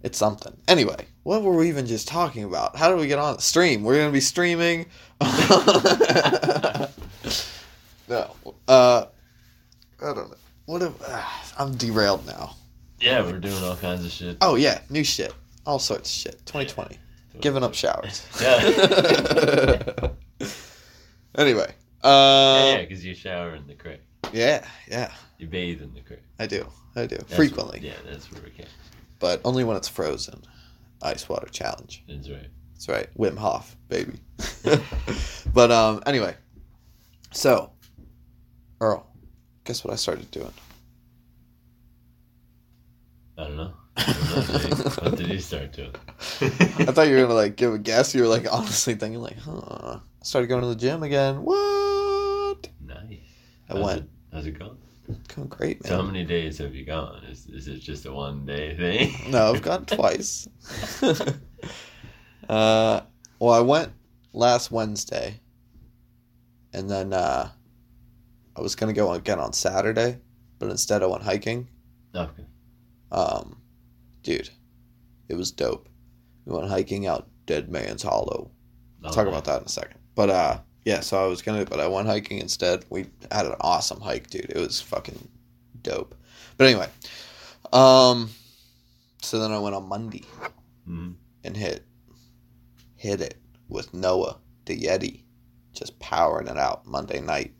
It's 0.02 0.18
something. 0.18 0.56
Anyway, 0.66 1.06
what 1.22 1.42
were 1.42 1.54
we 1.54 1.68
even 1.68 1.86
just 1.86 2.08
talking 2.08 2.42
about? 2.42 2.76
How 2.76 2.90
do 2.90 2.96
we 2.96 3.06
get 3.06 3.20
on 3.20 3.38
stream? 3.38 3.84
We're 3.84 3.98
gonna 3.98 4.10
be 4.10 4.20
streaming. 4.20 4.86
no, 5.20 5.28
uh, 8.66 9.06
I 9.06 9.06
don't 10.00 10.16
know. 10.16 10.34
What 10.66 10.82
if 10.82 10.92
ah, 11.06 11.54
I'm 11.58 11.76
derailed 11.76 12.26
now? 12.26 12.56
Yeah, 13.00 13.22
we're 13.22 13.38
doing 13.38 13.62
all 13.62 13.76
kinds 13.76 14.04
of 14.04 14.10
shit. 14.10 14.38
Oh 14.40 14.56
yeah, 14.56 14.80
new 14.90 15.04
shit, 15.04 15.32
all 15.66 15.78
sorts 15.78 16.10
of 16.10 16.14
shit. 16.14 16.46
2020, 16.46 16.98
giving 17.40 17.62
up 17.62 17.74
showers. 17.74 18.26
Yeah. 18.40 20.08
anyway, 21.38 21.72
yeah, 22.02 22.10
uh, 22.10 22.78
because 22.78 23.04
you 23.04 23.14
shower 23.14 23.54
in 23.54 23.68
the 23.68 23.74
creek. 23.74 24.00
yeah, 24.32 24.66
yeah, 24.88 25.12
You 25.38 25.46
bathe 25.46 25.80
in 25.80 25.94
the 25.94 26.00
creek. 26.00 26.22
I 26.40 26.46
do, 26.46 26.66
I 26.96 27.06
do 27.06 27.16
That's 27.16 27.36
frequently, 27.36 27.78
Where, 27.78 27.90
yeah, 27.90 27.96
that's 28.10 28.32
where 28.32 28.42
we 28.42 28.50
can. 28.50 28.66
But 29.22 29.40
only 29.44 29.62
when 29.62 29.76
it's 29.76 29.88
frozen. 29.88 30.42
Ice 31.00 31.28
water 31.28 31.46
challenge. 31.46 32.04
That's 32.08 32.28
right. 32.28 32.48
That's 32.74 32.88
right. 32.88 33.08
Wim 33.16 33.38
Hof, 33.38 33.76
baby. 33.88 34.18
but 35.54 35.70
um 35.70 36.02
anyway. 36.04 36.34
So 37.30 37.70
Earl, 38.80 39.06
guess 39.64 39.84
what 39.84 39.92
I 39.92 39.96
started 39.96 40.30
doing? 40.32 40.52
I 43.38 43.44
don't 43.44 43.56
know. 43.56 43.72
I 43.96 44.12
don't 44.12 44.78
know, 44.78 45.10
what 45.10 45.16
did 45.16 45.28
you 45.28 45.38
start 45.38 45.72
doing? 45.72 45.94
I 46.18 46.92
thought 46.92 47.06
you 47.06 47.14
were 47.14 47.22
gonna 47.22 47.34
like 47.34 47.56
give 47.56 47.72
a 47.72 47.78
guess. 47.78 48.14
You 48.14 48.22
were 48.22 48.28
like 48.28 48.52
honestly 48.52 48.96
thinking 48.96 49.20
like, 49.20 49.38
huh. 49.38 50.00
I 50.00 50.24
started 50.24 50.48
going 50.48 50.62
to 50.62 50.68
the 50.68 50.74
gym 50.74 51.02
again. 51.04 51.42
What? 51.42 52.68
nice. 52.80 53.18
I 53.68 53.74
How's 53.74 53.84
went. 53.84 54.00
It, 54.00 54.08
how's 54.32 54.46
it 54.46 54.58
going? 54.58 54.78
Going 55.34 55.48
great, 55.48 55.84
So 55.84 55.96
how 55.96 56.02
many 56.02 56.24
days 56.24 56.58
have 56.58 56.74
you 56.74 56.84
gone? 56.84 57.22
Is 57.24 57.46
is 57.46 57.68
it 57.68 57.80
just 57.80 58.06
a 58.06 58.12
one 58.12 58.46
day 58.46 58.76
thing? 58.76 59.30
No, 59.30 59.52
I've 59.52 59.62
gone 59.62 59.84
twice. 59.84 60.48
uh 62.48 63.00
well 63.38 63.52
I 63.54 63.60
went 63.60 63.92
last 64.32 64.70
Wednesday. 64.70 65.40
And 66.72 66.88
then 66.88 67.12
uh 67.12 67.50
I 68.56 68.60
was 68.60 68.74
gonna 68.74 68.92
go 68.92 69.12
again 69.12 69.38
on 69.40 69.52
Saturday, 69.52 70.18
but 70.58 70.70
instead 70.70 71.02
I 71.02 71.06
went 71.06 71.22
hiking. 71.24 71.68
okay. 72.14 72.44
Um, 73.10 73.56
dude, 74.22 74.48
it 75.28 75.34
was 75.34 75.50
dope. 75.50 75.88
We 76.46 76.54
went 76.54 76.68
hiking 76.68 77.06
out 77.06 77.28
Dead 77.46 77.70
Man's 77.70 78.02
Hollow. 78.02 78.50
I'll 79.04 79.12
talk 79.12 79.26
about 79.26 79.44
that 79.44 79.60
in 79.60 79.66
a 79.66 79.68
second. 79.68 79.98
But 80.14 80.30
uh, 80.30 80.58
yeah, 80.84 81.00
so 81.00 81.22
I 81.22 81.26
was 81.26 81.42
gonna, 81.42 81.64
but 81.64 81.80
I 81.80 81.86
went 81.86 82.08
hiking 82.08 82.38
instead. 82.38 82.84
We 82.90 83.06
had 83.30 83.46
an 83.46 83.54
awesome 83.60 84.00
hike, 84.00 84.30
dude. 84.30 84.50
It 84.50 84.56
was 84.58 84.80
fucking 84.80 85.28
dope. 85.82 86.14
But 86.56 86.66
anyway, 86.66 86.88
um, 87.72 88.30
so 89.22 89.38
then 89.38 89.52
I 89.52 89.58
went 89.58 89.74
on 89.74 89.88
Monday 89.88 90.24
Mhm. 90.88 91.14
and 91.44 91.56
hit 91.56 91.84
hit 92.96 93.20
it 93.20 93.36
with 93.68 93.92
Noah 93.94 94.38
the 94.64 94.78
Yeti, 94.80 95.22
just 95.72 95.98
powering 95.98 96.46
it 96.46 96.56
out 96.56 96.86
Monday 96.86 97.20
night, 97.20 97.52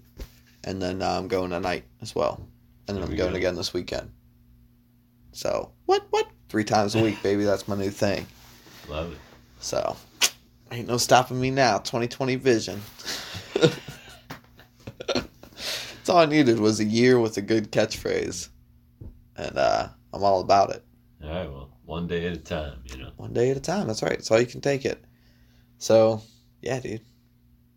and 0.65 0.81
then 0.81 1.03
uh, 1.03 1.19
I'm 1.19 1.27
going 1.29 1.51
tonight 1.51 1.85
as 2.01 2.15
well, 2.15 2.47
and 2.87 2.97
then 2.97 3.03
There 3.03 3.05
I'm 3.11 3.17
going 3.17 3.33
go. 3.33 3.37
again 3.39 3.55
this 3.57 3.73
weekend. 3.75 4.11
So 5.33 5.73
what 5.87 6.07
what 6.11 6.29
three 6.49 6.65
times 6.65 6.95
a 6.95 7.03
week, 7.03 7.23
baby? 7.23 7.45
That's 7.45 7.67
my 7.67 7.75
new 7.77 7.91
thing. 7.91 8.27
Love 8.89 9.13
it. 9.13 9.19
So 9.61 9.97
ain't 10.73 10.89
no 10.89 10.97
stopping 10.97 11.41
me 11.41 11.51
now. 11.51 11.79
2020 11.79 12.37
vision. 12.37 12.81
That's 15.15 16.09
all 16.09 16.19
I 16.19 16.27
needed 16.27 16.59
was 16.59 16.81
a 16.81 16.85
year 16.85 17.21
with 17.21 17.37
a 17.37 17.43
good 17.43 17.71
catchphrase, 17.71 18.49
and 19.37 19.57
uh, 19.57 19.89
I'm 20.13 20.25
all 20.25 20.41
about 20.41 20.71
it. 20.71 20.85
All 21.23 21.29
right. 21.31 21.49
Well, 21.51 21.71
one 21.85 22.07
day 22.09 22.27
at 22.27 22.33
a 22.33 22.39
time. 22.39 22.79
You 22.87 22.99
know. 22.99 23.11
one 23.17 23.33
day 23.33 23.51
at 23.51 23.57
a 23.57 23.61
time. 23.61 23.87
That's 23.87 24.03
right. 24.03 24.13
That's 24.13 24.31
all 24.31 24.41
you 24.41 24.47
can 24.47 24.61
take 24.61 24.85
it. 24.85 25.05
So, 25.79 26.21
yeah, 26.61 26.81
dude, 26.81 27.03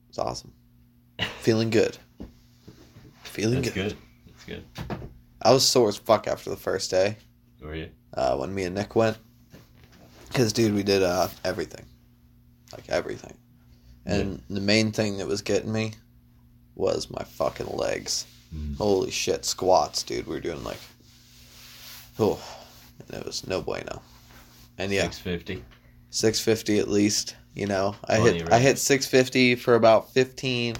it's 0.10 0.18
awesome. 0.18 0.54
Feeling 1.42 1.70
good. 1.70 1.98
Feeling 3.24 3.62
That's 3.62 3.74
good. 3.76 3.90
good. 3.90 3.98
That's 4.28 4.46
good. 4.46 4.64
I 5.42 5.52
was 5.52 5.68
sore 5.68 5.90
as 5.90 5.98
fuck 5.98 6.28
after 6.28 6.50
the 6.50 6.56
first 6.56 6.90
day 6.90 7.18
Were 7.62 7.76
you? 7.76 7.90
uh, 8.16 8.36
when 8.38 8.54
me 8.56 8.64
and 8.64 8.74
Nick 8.76 8.96
went. 8.96 9.18
Because, 10.28 10.52
dude, 10.52 10.74
we 10.74 10.82
did 10.84 11.04
uh, 11.04 11.28
everything. 11.44 11.86
Like, 12.76 12.90
everything. 12.90 13.36
And 14.06 14.42
the 14.50 14.62
main 14.62 14.92
thing 14.92 15.18
that 15.18 15.28
was 15.28 15.42
getting 15.42 15.72
me 15.72 15.94
was 16.76 17.10
my 17.10 17.24
fucking 17.24 17.68
legs. 17.76 18.26
Mhm. 18.54 18.78
Holy 18.78 19.10
shit, 19.12 19.46
squats, 19.46 20.04
dude. 20.04 20.28
We 20.28 20.36
were 20.36 20.42
doing 20.42 20.64
like, 20.64 20.80
oh, 22.20 22.40
and 23.08 23.18
it 23.18 23.26
was 23.26 23.48
no 23.48 23.62
bueno. 23.62 24.02
And 24.78 24.92
yeah, 24.92 25.04
Six 25.04 25.20
fifty. 25.20 25.64
650 26.12 26.80
at 26.80 26.88
least. 26.90 27.36
You 27.56 27.68
know, 27.68 27.96
I 28.04 28.18
Plenty 28.18 28.40
hit 28.40 28.52
I 28.52 28.60
hit 28.60 28.78
650 28.78 29.56
for 29.56 29.76
about 29.76 30.12
15, 30.14 30.76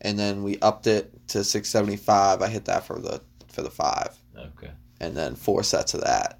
and 0.00 0.16
then 0.18 0.44
we 0.44 0.56
upped 0.60 0.86
it 0.86 1.10
to 1.28 1.42
675. 1.42 2.40
I 2.40 2.46
hit 2.48 2.64
that 2.66 2.84
for 2.86 3.00
the 3.00 3.20
for 3.48 3.62
the 3.62 3.70
five, 3.70 4.16
Okay. 4.36 4.70
and 5.00 5.16
then 5.16 5.34
four 5.34 5.64
sets 5.64 5.94
of 5.94 6.02
that, 6.02 6.38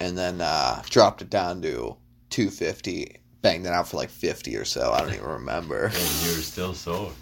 and 0.00 0.18
then 0.18 0.40
uh, 0.40 0.82
dropped 0.90 1.22
it 1.22 1.30
down 1.30 1.62
to 1.62 1.96
250. 2.30 3.16
Banged 3.44 3.66
it 3.66 3.72
out 3.74 3.86
for 3.86 3.98
like 3.98 4.08
50 4.08 4.56
or 4.56 4.64
so. 4.64 4.90
I 4.90 5.00
don't 5.02 5.12
even 5.12 5.26
remember. 5.26 5.84
And 5.94 6.22
you 6.22 6.34
were 6.34 6.42
still 6.42 6.72
sore. 6.72 7.12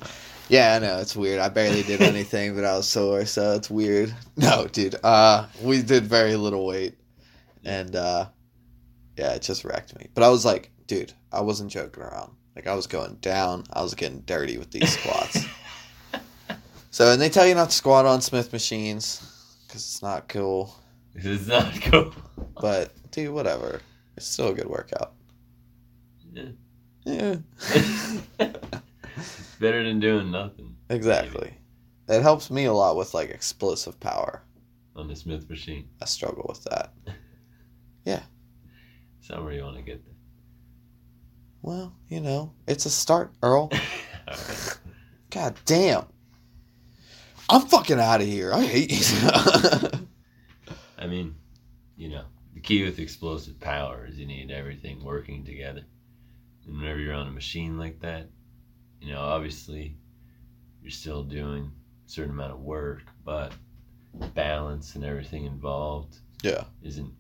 Yeah, 0.49 0.77
I 0.77 0.79
know 0.79 0.99
it's 0.99 1.17
weird. 1.17 1.41
I 1.41 1.49
barely 1.49 1.83
did 1.83 2.01
anything, 2.15 2.55
but 2.55 2.65
I 2.65 2.77
was 2.77 2.87
sore, 2.87 3.27
so 3.27 3.57
it's 3.57 3.69
weird. 3.69 4.15
No, 4.37 4.69
dude. 4.69 4.95
Uh, 5.03 5.47
we 5.61 5.83
did 5.83 6.05
very 6.05 6.37
little 6.37 6.65
weight, 6.65 6.95
and 7.65 7.97
uh, 7.97 8.27
yeah, 9.19 9.33
it 9.33 9.43
just 9.43 9.65
wrecked 9.65 9.99
me. 9.99 10.11
But 10.15 10.23
I 10.23 10.29
was 10.29 10.45
like, 10.45 10.71
dude, 10.87 11.13
I 11.33 11.41
wasn't 11.41 11.73
joking 11.73 12.05
around. 12.05 12.31
Like 12.55 12.69
I 12.69 12.75
was 12.77 12.87
going 12.87 13.17
down. 13.17 13.65
I 13.73 13.83
was 13.83 13.95
getting 13.95 14.21
dirty 14.21 14.59
with 14.59 14.71
these 14.71 14.97
squats. 14.97 15.45
so, 16.93 17.11
and 17.11 17.21
they 17.21 17.31
tell 17.31 17.49
you 17.49 17.57
not 17.57 17.71
to 17.71 17.77
squat 17.77 18.07
on 18.07 18.21
Smith 18.21 18.53
machines 18.53 19.21
because 19.67 19.83
it's 19.83 20.03
not 20.03 20.29
cool. 20.29 20.73
It's 21.17 21.49
not 21.49 21.73
cool. 21.83 22.15
But 22.61 22.93
dude, 23.11 23.35
whatever. 23.35 23.81
It's 24.17 24.29
still 24.29 24.51
a 24.51 24.55
good 24.55 24.69
workout. 24.69 25.15
Yeah. 26.33 26.49
Yeah, 27.05 27.37
it's 27.59 28.23
better 29.61 29.83
than 29.83 29.99
doing 29.99 30.31
nothing 30.31 30.77
exactly. 30.89 31.53
It 32.09 32.23
helps 32.23 32.49
me 32.51 32.67
a 32.67 32.73
lot 32.73 32.97
with 32.97 33.13
like 33.13 33.31
explosive 33.31 33.99
power. 33.99 34.45
on 34.95 35.09
the 35.09 35.17
Smith 35.17 35.51
machine. 35.51 35.89
I 36.01 36.05
struggle 36.05 36.47
with 36.49 36.63
that. 36.65 36.93
Yeah. 38.05 38.23
Somewhere 39.21 39.53
you 39.53 39.63
want 39.63 39.77
to 39.77 39.83
get 39.83 40.05
there? 40.05 40.15
Well, 41.63 41.95
you 42.09 42.21
know, 42.21 42.53
it's 42.67 42.85
a 42.85 42.91
start, 42.91 43.33
Earl. 43.43 43.71
God 45.31 45.55
damn. 45.65 46.07
I'm 47.49 47.63
fucking 47.63 48.01
out 48.01 48.21
of 48.21 48.27
here. 48.27 48.53
I 48.53 48.65
hate 48.65 48.91
you. 48.91 49.99
I 50.99 51.07
mean, 51.07 51.37
you 51.97 52.09
know, 52.09 52.25
the 52.55 52.61
key 52.61 52.83
with 52.85 52.99
explosive 52.99 53.61
power 53.61 54.05
is 54.09 54.19
you 54.19 54.27
need 54.27 54.51
everything 54.51 55.05
working 55.05 55.45
together. 55.45 55.83
And 56.67 56.79
whenever 56.81 56.99
you're 56.99 57.15
on 57.15 57.27
a 57.29 57.33
machine 57.33 57.79
like 57.79 58.01
that, 58.01 58.29
you 59.01 59.13
know, 59.13 59.21
obviously 59.21 59.97
you're 60.83 60.91
still 60.91 61.23
doing 61.25 61.71
a 62.07 62.11
certain 62.11 62.31
amount 62.33 62.53
of 62.53 62.61
work, 62.61 63.03
but 63.25 63.53
balance 64.35 64.95
and 64.95 65.05
everything 65.05 65.45
involved 65.45 66.19
Yeah. 66.43 66.65
isn't 66.83 67.13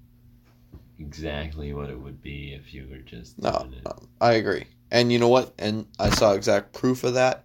exactly 0.99 1.73
what 1.73 1.91
it 1.91 1.99
would 1.99 2.23
be 2.23 2.53
if 2.53 2.73
you 2.73 2.87
were 2.91 2.99
just 2.99 3.39
No, 3.41 3.51
doing 3.61 3.73
it. 3.75 3.85
no, 3.85 4.09
I 4.21 4.33
agree. 4.35 4.67
And 4.91 5.11
you 5.13 5.19
know 5.19 5.29
what? 5.29 5.55
And 5.59 5.87
I 5.99 6.11
saw 6.11 6.33
exact 6.35 6.73
proof 6.73 7.03
of 7.03 7.15
that. 7.15 7.45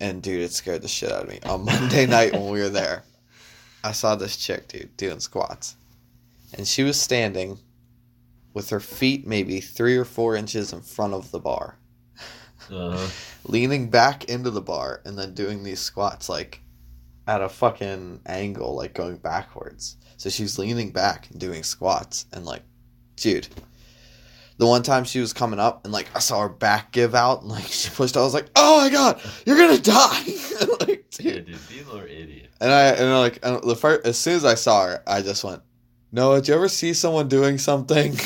And 0.00 0.22
dude, 0.22 0.40
it 0.42 0.52
scared 0.52 0.82
the 0.82 0.88
shit 0.88 1.12
out 1.12 1.24
of 1.24 1.28
me. 1.28 1.38
On 1.44 1.64
Monday 1.64 2.06
night 2.06 2.32
when 2.32 2.48
we 2.50 2.60
were 2.60 2.68
there, 2.68 3.04
I 3.84 3.92
saw 3.92 4.16
this 4.16 4.36
chick, 4.36 4.68
dude, 4.68 4.96
doing 4.96 5.20
squats. 5.20 5.76
And 6.54 6.66
she 6.66 6.82
was 6.82 7.00
standing 7.00 7.58
with 8.54 8.70
her 8.70 8.80
feet 8.80 9.26
maybe 9.26 9.60
three 9.60 9.96
or 9.96 10.04
four 10.04 10.36
inches 10.36 10.72
in 10.72 10.80
front 10.82 11.14
of 11.14 11.30
the 11.30 11.40
bar. 11.40 11.78
Uh-huh. 12.70 13.08
leaning 13.44 13.90
back 13.90 14.24
into 14.24 14.50
the 14.50 14.60
bar 14.62 15.02
and 15.04 15.18
then 15.18 15.34
doing 15.34 15.62
these 15.64 15.80
squats 15.80 16.28
like 16.28 16.60
at 17.26 17.40
a 17.42 17.48
fucking 17.48 18.20
angle, 18.26 18.74
like 18.76 18.94
going 18.94 19.16
backwards. 19.16 19.96
So 20.16 20.30
she's 20.30 20.58
leaning 20.58 20.90
back 20.92 21.28
and 21.30 21.40
doing 21.40 21.62
squats 21.64 22.26
and 22.32 22.44
like, 22.44 22.62
dude. 23.16 23.48
The 24.58 24.66
one 24.66 24.82
time 24.84 25.02
she 25.04 25.18
was 25.18 25.32
coming 25.32 25.58
up 25.58 25.84
and 25.84 25.92
like 25.92 26.06
I 26.14 26.20
saw 26.20 26.42
her 26.42 26.48
back 26.48 26.92
give 26.92 27.14
out 27.16 27.40
and 27.42 27.50
like 27.50 27.64
she 27.66 27.90
pushed. 27.90 28.16
I 28.16 28.20
was 28.20 28.34
like, 28.34 28.46
"Oh 28.54 28.80
my 28.82 28.90
god, 28.90 29.20
you're 29.44 29.56
gonna 29.56 29.78
die!" 29.78 30.22
like, 30.80 31.04
Yeah, 31.18 31.32
dude. 31.32 31.46
dude, 31.46 31.68
people 31.68 31.98
are 31.98 32.06
idiots. 32.06 32.54
And 32.60 32.70
I 32.70 32.82
and 32.90 33.10
like 33.18 33.40
and 33.44 33.60
the 33.68 33.74
first 33.74 34.06
as 34.06 34.18
soon 34.18 34.34
as 34.36 34.44
I 34.44 34.54
saw 34.54 34.86
her, 34.86 35.02
I 35.06 35.20
just 35.22 35.42
went, 35.42 35.62
"No, 36.12 36.34
did 36.34 36.48
you 36.48 36.54
ever 36.54 36.68
see 36.68 36.92
someone 36.94 37.28
doing 37.28 37.58
something?" 37.58 38.16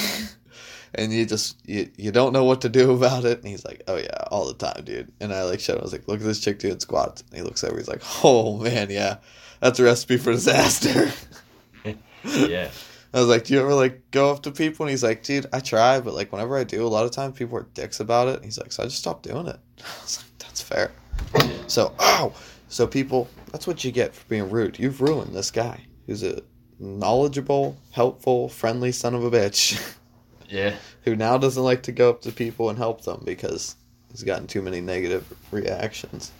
and 0.95 1.13
you 1.13 1.27
just 1.27 1.57
you, 1.69 1.91
you 1.97 2.11
don't 2.11 2.33
know 2.33 2.45
what 2.45 2.63
to 2.63 2.69
do 2.69 2.93
about 2.93 3.25
it. 3.25 3.39
And 3.39 3.49
he's 3.49 3.65
like, 3.65 3.83
"Oh 3.87 3.97
yeah, 3.97 4.25
all 4.31 4.47
the 4.47 4.55
time, 4.55 4.85
dude." 4.85 5.13
And 5.21 5.33
I 5.33 5.45
like 5.45 5.61
showed 5.61 5.75
him. 5.75 5.81
I 5.81 5.85
was 5.85 5.93
like, 5.93 6.09
"Look 6.09 6.21
at 6.21 6.27
this 6.27 6.41
chick 6.41 6.59
doing 6.59 6.81
squats." 6.81 7.23
And 7.31 7.39
he 7.39 7.43
looks 7.43 7.63
over. 7.63 7.77
He's 7.77 7.89
like, 7.89 8.03
"Oh 8.25 8.59
man, 8.59 8.91
yeah, 8.91 9.19
that's 9.61 9.79
a 9.79 9.85
recipe 9.85 10.17
for 10.17 10.33
disaster." 10.33 11.11
Yeah. 12.25 12.71
I 13.15 13.21
was 13.21 13.29
like, 13.29 13.45
"Do 13.45 13.55
you 13.55 13.61
ever 13.61 13.73
like 13.73 14.11
go 14.11 14.33
up 14.33 14.43
to 14.43 14.51
people?" 14.51 14.85
And 14.85 14.91
he's 14.91 15.05
like, 15.05 15.23
"Dude, 15.23 15.47
I 15.53 15.61
try, 15.61 16.01
but 16.01 16.13
like 16.13 16.33
whenever 16.33 16.59
I 16.59 16.65
do, 16.65 16.85
a 16.85 16.89
lot 16.89 17.05
of 17.05 17.13
times 17.13 17.39
people 17.39 17.57
are 17.57 17.69
dicks 17.73 18.01
about 18.01 18.27
it." 18.27 18.37
And 18.37 18.45
he's 18.45 18.59
like, 18.59 18.73
"So 18.73 18.83
I 18.83 18.87
just 18.87 18.99
stopped 18.99 19.23
doing 19.23 19.47
it." 19.47 19.61
I 19.81 20.03
was 20.03 20.19
like, 20.19 20.39
"That's 20.41 20.61
fair." 20.61 20.91
So, 21.69 21.95
oh, 21.99 22.35
so 22.69 22.87
people, 22.87 23.29
that's 23.53 23.67
what 23.67 23.85
you 23.85 23.93
get 23.93 24.15
for 24.15 24.27
being 24.27 24.51
rude. 24.51 24.79
You've 24.79 25.01
ruined 25.01 25.35
this 25.35 25.51
guy 25.53 25.83
who's 26.07 26.25
a 26.25 26.43
knowledgeable, 26.79 27.77
helpful, 27.93 28.49
friendly 28.49 28.93
son 28.93 29.15
of 29.15 29.25
a 29.25 29.31
bitch 29.31 29.81
Yeah. 30.49 30.77
who 31.05 31.17
now 31.17 31.39
doesn't 31.39 31.63
like 31.63 31.83
to 31.85 31.93
go 31.93 32.11
up 32.11 32.23
to 32.23 32.33
people 32.33 32.69
and 32.71 32.79
help 32.79 33.03
them 33.03 33.23
because 33.25 33.77
he's 34.11 34.23
gotten 34.23 34.47
too 34.47 34.63
many 34.63 34.81
negative 34.81 35.33
reactions. 35.51 36.33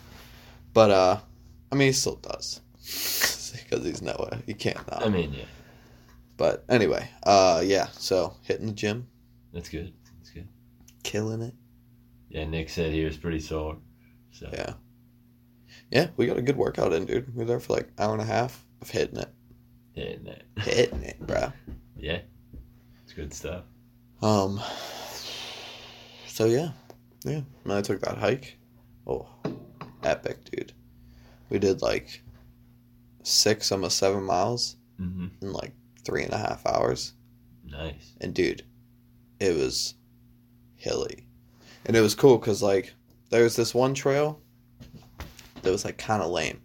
But 0.73 0.91
uh, 0.91 1.19
I 1.71 1.75
mean, 1.75 1.87
he 1.87 1.93
still 1.93 2.15
does 2.15 2.61
because 3.53 3.83
he's 3.85 4.01
Noah. 4.01 4.39
He 4.45 4.53
can't 4.53 4.89
not. 4.91 5.03
I 5.05 5.09
mean, 5.09 5.33
yeah. 5.33 5.45
But 6.37 6.63
anyway, 6.69 7.09
uh, 7.23 7.61
yeah. 7.65 7.87
So 7.93 8.33
hitting 8.43 8.67
the 8.67 8.73
gym, 8.73 9.07
That's 9.53 9.69
good. 9.69 9.91
That's 10.17 10.29
good. 10.29 10.47
killing 11.03 11.41
it. 11.41 11.53
Yeah, 12.29 12.45
Nick 12.45 12.69
said 12.69 12.91
he 12.91 13.05
was 13.05 13.17
pretty 13.17 13.39
sore. 13.39 13.77
So 14.31 14.49
Yeah. 14.53 14.73
Yeah, 15.89 16.09
we 16.17 16.27
got 16.27 16.37
a 16.37 16.41
good 16.41 16.57
workout 16.57 16.91
in, 16.93 17.05
dude. 17.05 17.33
We 17.33 17.39
were 17.39 17.45
there 17.45 17.59
for 17.61 17.73
like 17.73 17.89
hour 17.97 18.11
and 18.13 18.21
a 18.21 18.25
half 18.25 18.65
of 18.81 18.89
hitting 18.89 19.17
it, 19.17 19.29
hitting 19.97 20.23
that. 20.25 20.43
hitting 20.63 21.03
it, 21.03 21.19
bro. 21.25 21.51
Yeah. 21.97 22.19
It's 23.03 23.13
good 23.13 23.33
stuff. 23.33 23.63
Um. 24.21 24.59
So 26.27 26.45
yeah, 26.45 26.71
yeah. 27.25 27.41
And 27.63 27.73
I 27.73 27.81
took 27.81 28.01
that 28.01 28.17
hike. 28.17 28.57
Oh, 29.07 29.27
epic, 30.03 30.43
dude. 30.51 30.73
We 31.49 31.57
did 31.59 31.81
like 31.81 32.21
six, 33.23 33.71
almost 33.71 33.97
seven 33.97 34.23
miles 34.23 34.75
Mm-hmm. 34.99 35.27
in 35.45 35.53
like 35.53 35.73
three 36.03 36.23
and 36.23 36.33
a 36.33 36.37
half 36.39 36.65
hours. 36.65 37.13
Nice. 37.63 38.13
And 38.19 38.33
dude, 38.33 38.63
it 39.39 39.55
was 39.55 39.93
hilly, 40.75 41.27
and 41.85 41.95
it 41.95 42.01
was 42.01 42.15
cool 42.15 42.37
because 42.39 42.63
like 42.63 42.93
there 43.29 43.43
was 43.43 43.55
this 43.55 43.75
one 43.75 43.93
trail 43.93 44.41
that 45.61 45.71
was 45.71 45.85
like 45.85 45.97
kind 45.99 46.23
of 46.23 46.31
lame. 46.31 46.61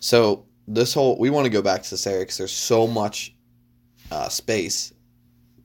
So 0.00 0.44
this 0.68 0.94
whole 0.94 1.18
we 1.18 1.30
want 1.30 1.44
to 1.44 1.50
go 1.50 1.62
back 1.62 1.82
to 1.82 1.90
this 1.90 2.06
area 2.06 2.20
because 2.20 2.38
there's 2.38 2.52
so 2.52 2.86
much 2.86 3.34
uh, 4.10 4.28
space 4.28 4.92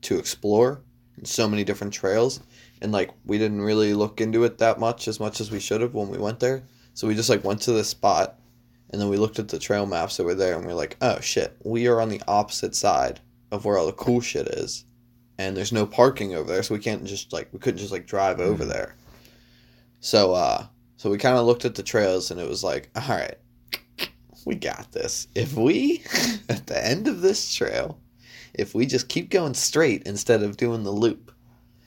to 0.02 0.18
explore 0.18 0.80
and 1.16 1.26
so 1.26 1.48
many 1.48 1.64
different 1.64 1.92
trails, 1.92 2.40
and 2.82 2.92
like 2.92 3.10
we 3.24 3.38
didn't 3.38 3.60
really 3.62 3.94
look 3.94 4.20
into 4.20 4.44
it 4.44 4.58
that 4.58 4.78
much 4.78 5.08
as 5.08 5.18
much 5.20 5.40
as 5.40 5.50
we 5.50 5.60
should 5.60 5.80
have 5.80 5.94
when 5.94 6.08
we 6.08 6.18
went 6.18 6.40
there. 6.40 6.62
So 6.94 7.06
we 7.06 7.14
just 7.14 7.28
like 7.30 7.44
went 7.44 7.62
to 7.62 7.72
this 7.72 7.88
spot, 7.88 8.38
and 8.90 9.00
then 9.00 9.08
we 9.08 9.16
looked 9.16 9.38
at 9.38 9.48
the 9.48 9.58
trail 9.58 9.86
maps 9.86 10.16
that 10.16 10.24
were 10.24 10.34
there, 10.34 10.56
and 10.56 10.64
we 10.66 10.72
are 10.72 10.76
like, 10.76 10.96
oh 11.00 11.20
shit, 11.20 11.56
we 11.64 11.86
are 11.88 12.00
on 12.00 12.08
the 12.08 12.22
opposite 12.28 12.74
side 12.74 13.20
of 13.50 13.64
where 13.64 13.78
all 13.78 13.86
the 13.86 13.92
cool 13.92 14.20
shit 14.20 14.46
is 14.48 14.84
and 15.38 15.56
there's 15.56 15.72
no 15.72 15.86
parking 15.86 16.34
over 16.34 16.52
there 16.52 16.62
so 16.62 16.74
we 16.74 16.80
can't 16.80 17.04
just 17.04 17.32
like 17.32 17.48
we 17.52 17.58
couldn't 17.58 17.78
just 17.78 17.92
like 17.92 18.06
drive 18.06 18.40
over 18.40 18.64
Mhm. 18.64 18.68
there 18.68 18.94
so 20.00 20.34
uh 20.34 20.66
so 20.96 21.08
we 21.10 21.16
kind 21.16 21.36
of 21.38 21.46
looked 21.46 21.64
at 21.64 21.74
the 21.74 21.82
trails 21.82 22.30
and 22.30 22.38
it 22.40 22.48
was 22.48 22.62
like 22.62 22.90
all 22.94 23.16
right 23.16 23.38
we 24.44 24.54
got 24.54 24.90
this 24.92 25.28
if 25.34 25.54
we 25.54 26.02
at 26.48 26.66
the 26.66 26.86
end 26.86 27.06
of 27.08 27.20
this 27.20 27.54
trail 27.54 27.98
if 28.54 28.74
we 28.74 28.86
just 28.86 29.08
keep 29.08 29.30
going 29.30 29.54
straight 29.54 30.02
instead 30.04 30.42
of 30.42 30.56
doing 30.56 30.82
the 30.84 30.90
loop 30.90 31.32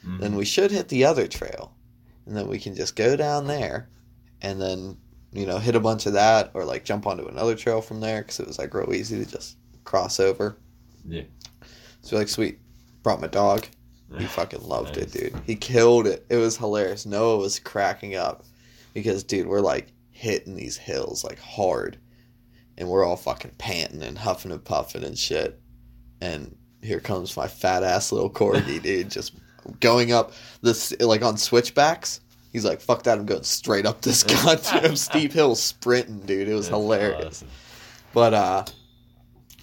Mhm. 0.05 0.20
then 0.20 0.36
we 0.36 0.46
should 0.46 0.72
hit 0.72 0.88
the 0.89 1.05
other 1.05 1.27
trail 1.27 1.75
and 2.25 2.36
then 2.36 2.48
we 2.48 2.58
can 2.60 2.75
just 2.75 2.96
go 2.96 3.15
down 3.15 3.46
there 3.48 3.88
and 4.41 4.60
then 4.60 4.98
you 5.31 5.46
know 5.46 5.60
hit 5.60 5.75
a 5.75 5.79
bunch 5.79 6.05
of 6.08 6.13
that 6.13 6.50
or 6.55 6.65
like 6.65 6.84
jump 6.84 7.05
onto 7.05 7.27
another 7.27 7.55
trail 7.55 7.81
from 7.81 8.00
there 8.01 8.22
because 8.22 8.39
it 8.39 8.48
was 8.48 8.58
like 8.60 8.74
real 8.74 8.93
easy 8.93 9.24
to 9.24 9.29
just 9.31 9.58
cross 9.84 10.20
over 10.20 10.58
Yeah. 11.08 11.24
so 12.01 12.15
we're 12.15 12.22
like, 12.22 12.29
sweet. 12.29 12.60
Brought 13.03 13.22
my 13.22 13.27
dog. 13.27 13.65
He 14.17 14.25
fucking 14.38 14.62
loved 14.67 14.98
it, 14.98 15.12
dude. 15.12 15.36
He 15.46 15.55
killed 15.55 16.05
it. 16.08 16.25
It 16.29 16.36
was 16.38 16.58
hilarious. 16.58 17.05
Noah 17.05 17.38
was 17.38 17.60
cracking 17.60 18.15
up 18.15 18.43
because, 18.93 19.24
dude, 19.24 19.48
we're 19.48 19.62
like 19.62 19.88
hitting 20.12 20.55
these 20.55 20.77
hills 20.77 21.24
like 21.24 21.39
hard, 21.39 21.98
and 22.82 22.90
we're 22.90 23.06
all 23.06 23.16
fucking 23.16 23.52
panting 23.60 24.02
and 24.02 24.18
huffing 24.18 24.52
and 24.52 24.66
puffing 24.66 25.04
and 25.04 25.18
shit. 25.18 25.62
And 26.20 26.58
here 26.82 27.00
comes 27.00 27.38
my 27.38 27.48
fat 27.48 27.84
ass 27.84 28.12
little 28.12 28.30
corgi, 28.30 28.82
dude, 28.84 29.12
just 29.12 29.36
going 29.80 30.12
up 30.12 30.34
this 30.62 30.92
like 31.00 31.22
on 31.22 31.38
switchbacks. 31.38 32.22
He's 32.52 32.66
like, 32.66 32.82
"Fuck 32.82 33.04
that! 33.04 33.18
I'm 33.18 33.26
going 33.26 33.44
straight 33.44 33.86
up 33.86 34.02
this 34.02 34.24
goddamn 34.44 34.96
steep 34.96 35.32
hill, 35.32 35.56
sprinting, 35.56 36.22
dude. 36.22 36.50
It 36.50 36.54
was 36.54 36.68
That's 36.68 36.78
hilarious." 36.78 37.26
awesome. 37.44 37.48
But 38.14 38.34
uh 38.34 38.66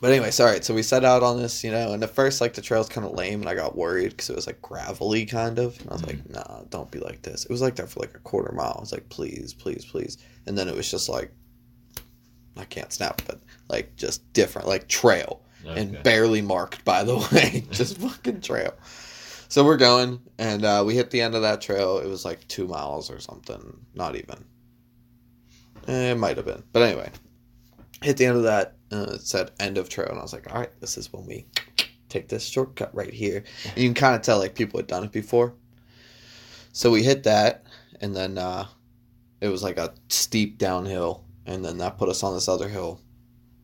but 0.00 0.12
anyway, 0.12 0.30
sorry. 0.30 0.62
So 0.62 0.74
we 0.74 0.84
set 0.84 1.04
out 1.04 1.24
on 1.24 1.38
this, 1.38 1.64
you 1.64 1.72
know, 1.72 1.92
and 1.92 2.02
at 2.04 2.14
first 2.14 2.40
like 2.40 2.54
the 2.54 2.62
trail's 2.62 2.88
kind 2.88 3.04
of 3.04 3.14
lame, 3.14 3.40
and 3.40 3.50
I 3.50 3.56
got 3.56 3.76
worried 3.76 4.10
because 4.10 4.30
it 4.30 4.36
was 4.36 4.46
like 4.46 4.62
gravelly 4.62 5.26
kind 5.26 5.58
of. 5.58 5.78
And 5.80 5.90
I 5.90 5.92
was 5.94 6.06
like, 6.06 6.30
nah, 6.30 6.62
don't 6.70 6.90
be 6.90 7.00
like 7.00 7.22
this. 7.22 7.44
It 7.44 7.50
was 7.50 7.60
like 7.60 7.74
that 7.76 7.90
for 7.90 7.98
like 7.98 8.14
a 8.14 8.20
quarter 8.20 8.52
mile. 8.52 8.76
I 8.78 8.80
was 8.80 8.92
like, 8.92 9.08
please, 9.08 9.52
please, 9.52 9.84
please. 9.84 10.18
And 10.46 10.56
then 10.56 10.68
it 10.68 10.76
was 10.76 10.88
just 10.88 11.08
like, 11.08 11.32
I 12.58 12.64
can't 12.64 12.92
snap, 12.92 13.22
but 13.26 13.40
like 13.68 13.96
just 13.96 14.30
different, 14.32 14.68
like 14.68 14.88
trail 14.88 15.42
and 15.66 16.02
barely 16.02 16.40
marked 16.40 16.84
by 16.84 17.04
the 17.04 17.16
way, 17.32 17.64
just 17.70 17.98
fucking 18.00 18.40
trail. 18.40 18.74
So 19.48 19.64
we're 19.64 19.76
going, 19.78 20.20
and 20.38 20.64
uh, 20.64 20.82
we 20.86 20.94
hit 20.94 21.10
the 21.10 21.22
end 21.22 21.34
of 21.34 21.42
that 21.42 21.60
trail. 21.60 21.98
It 21.98 22.06
was 22.06 22.24
like 22.24 22.46
two 22.48 22.66
miles 22.66 23.10
or 23.10 23.18
something, 23.18 23.78
not 23.94 24.14
even. 24.14 24.44
Eh, 25.86 26.12
it 26.12 26.18
might 26.18 26.36
have 26.36 26.44
been, 26.44 26.62
but 26.72 26.82
anyway, 26.82 27.10
hit 28.02 28.18
the 28.18 28.26
end 28.26 28.36
of 28.36 28.42
that. 28.42 28.74
Uh, 28.92 29.12
it 29.14 29.22
said 29.22 29.50
end 29.58 29.78
of 29.78 29.88
trail, 29.88 30.08
and 30.08 30.18
I 30.18 30.22
was 30.22 30.32
like, 30.32 30.52
all 30.52 30.60
right, 30.60 30.80
this 30.80 30.98
is 30.98 31.12
when 31.12 31.26
we 31.26 31.46
take 32.08 32.28
this 32.28 32.44
shortcut 32.44 32.94
right 32.94 33.12
here. 33.12 33.44
And 33.64 33.78
you 33.78 33.88
can 33.88 33.94
kind 33.94 34.14
of 34.14 34.22
tell 34.22 34.38
like 34.38 34.54
people 34.54 34.78
had 34.78 34.86
done 34.86 35.04
it 35.04 35.12
before. 35.12 35.54
So 36.72 36.90
we 36.90 37.02
hit 37.02 37.22
that, 37.24 37.64
and 38.00 38.14
then 38.14 38.36
uh, 38.36 38.66
it 39.40 39.48
was 39.48 39.62
like 39.62 39.78
a 39.78 39.94
steep 40.08 40.58
downhill, 40.58 41.24
and 41.48 41.64
then 41.64 41.78
that 41.78 41.96
put 41.96 42.10
us 42.10 42.22
on 42.22 42.34
this 42.34 42.46
other 42.46 42.68
hill, 42.68 43.00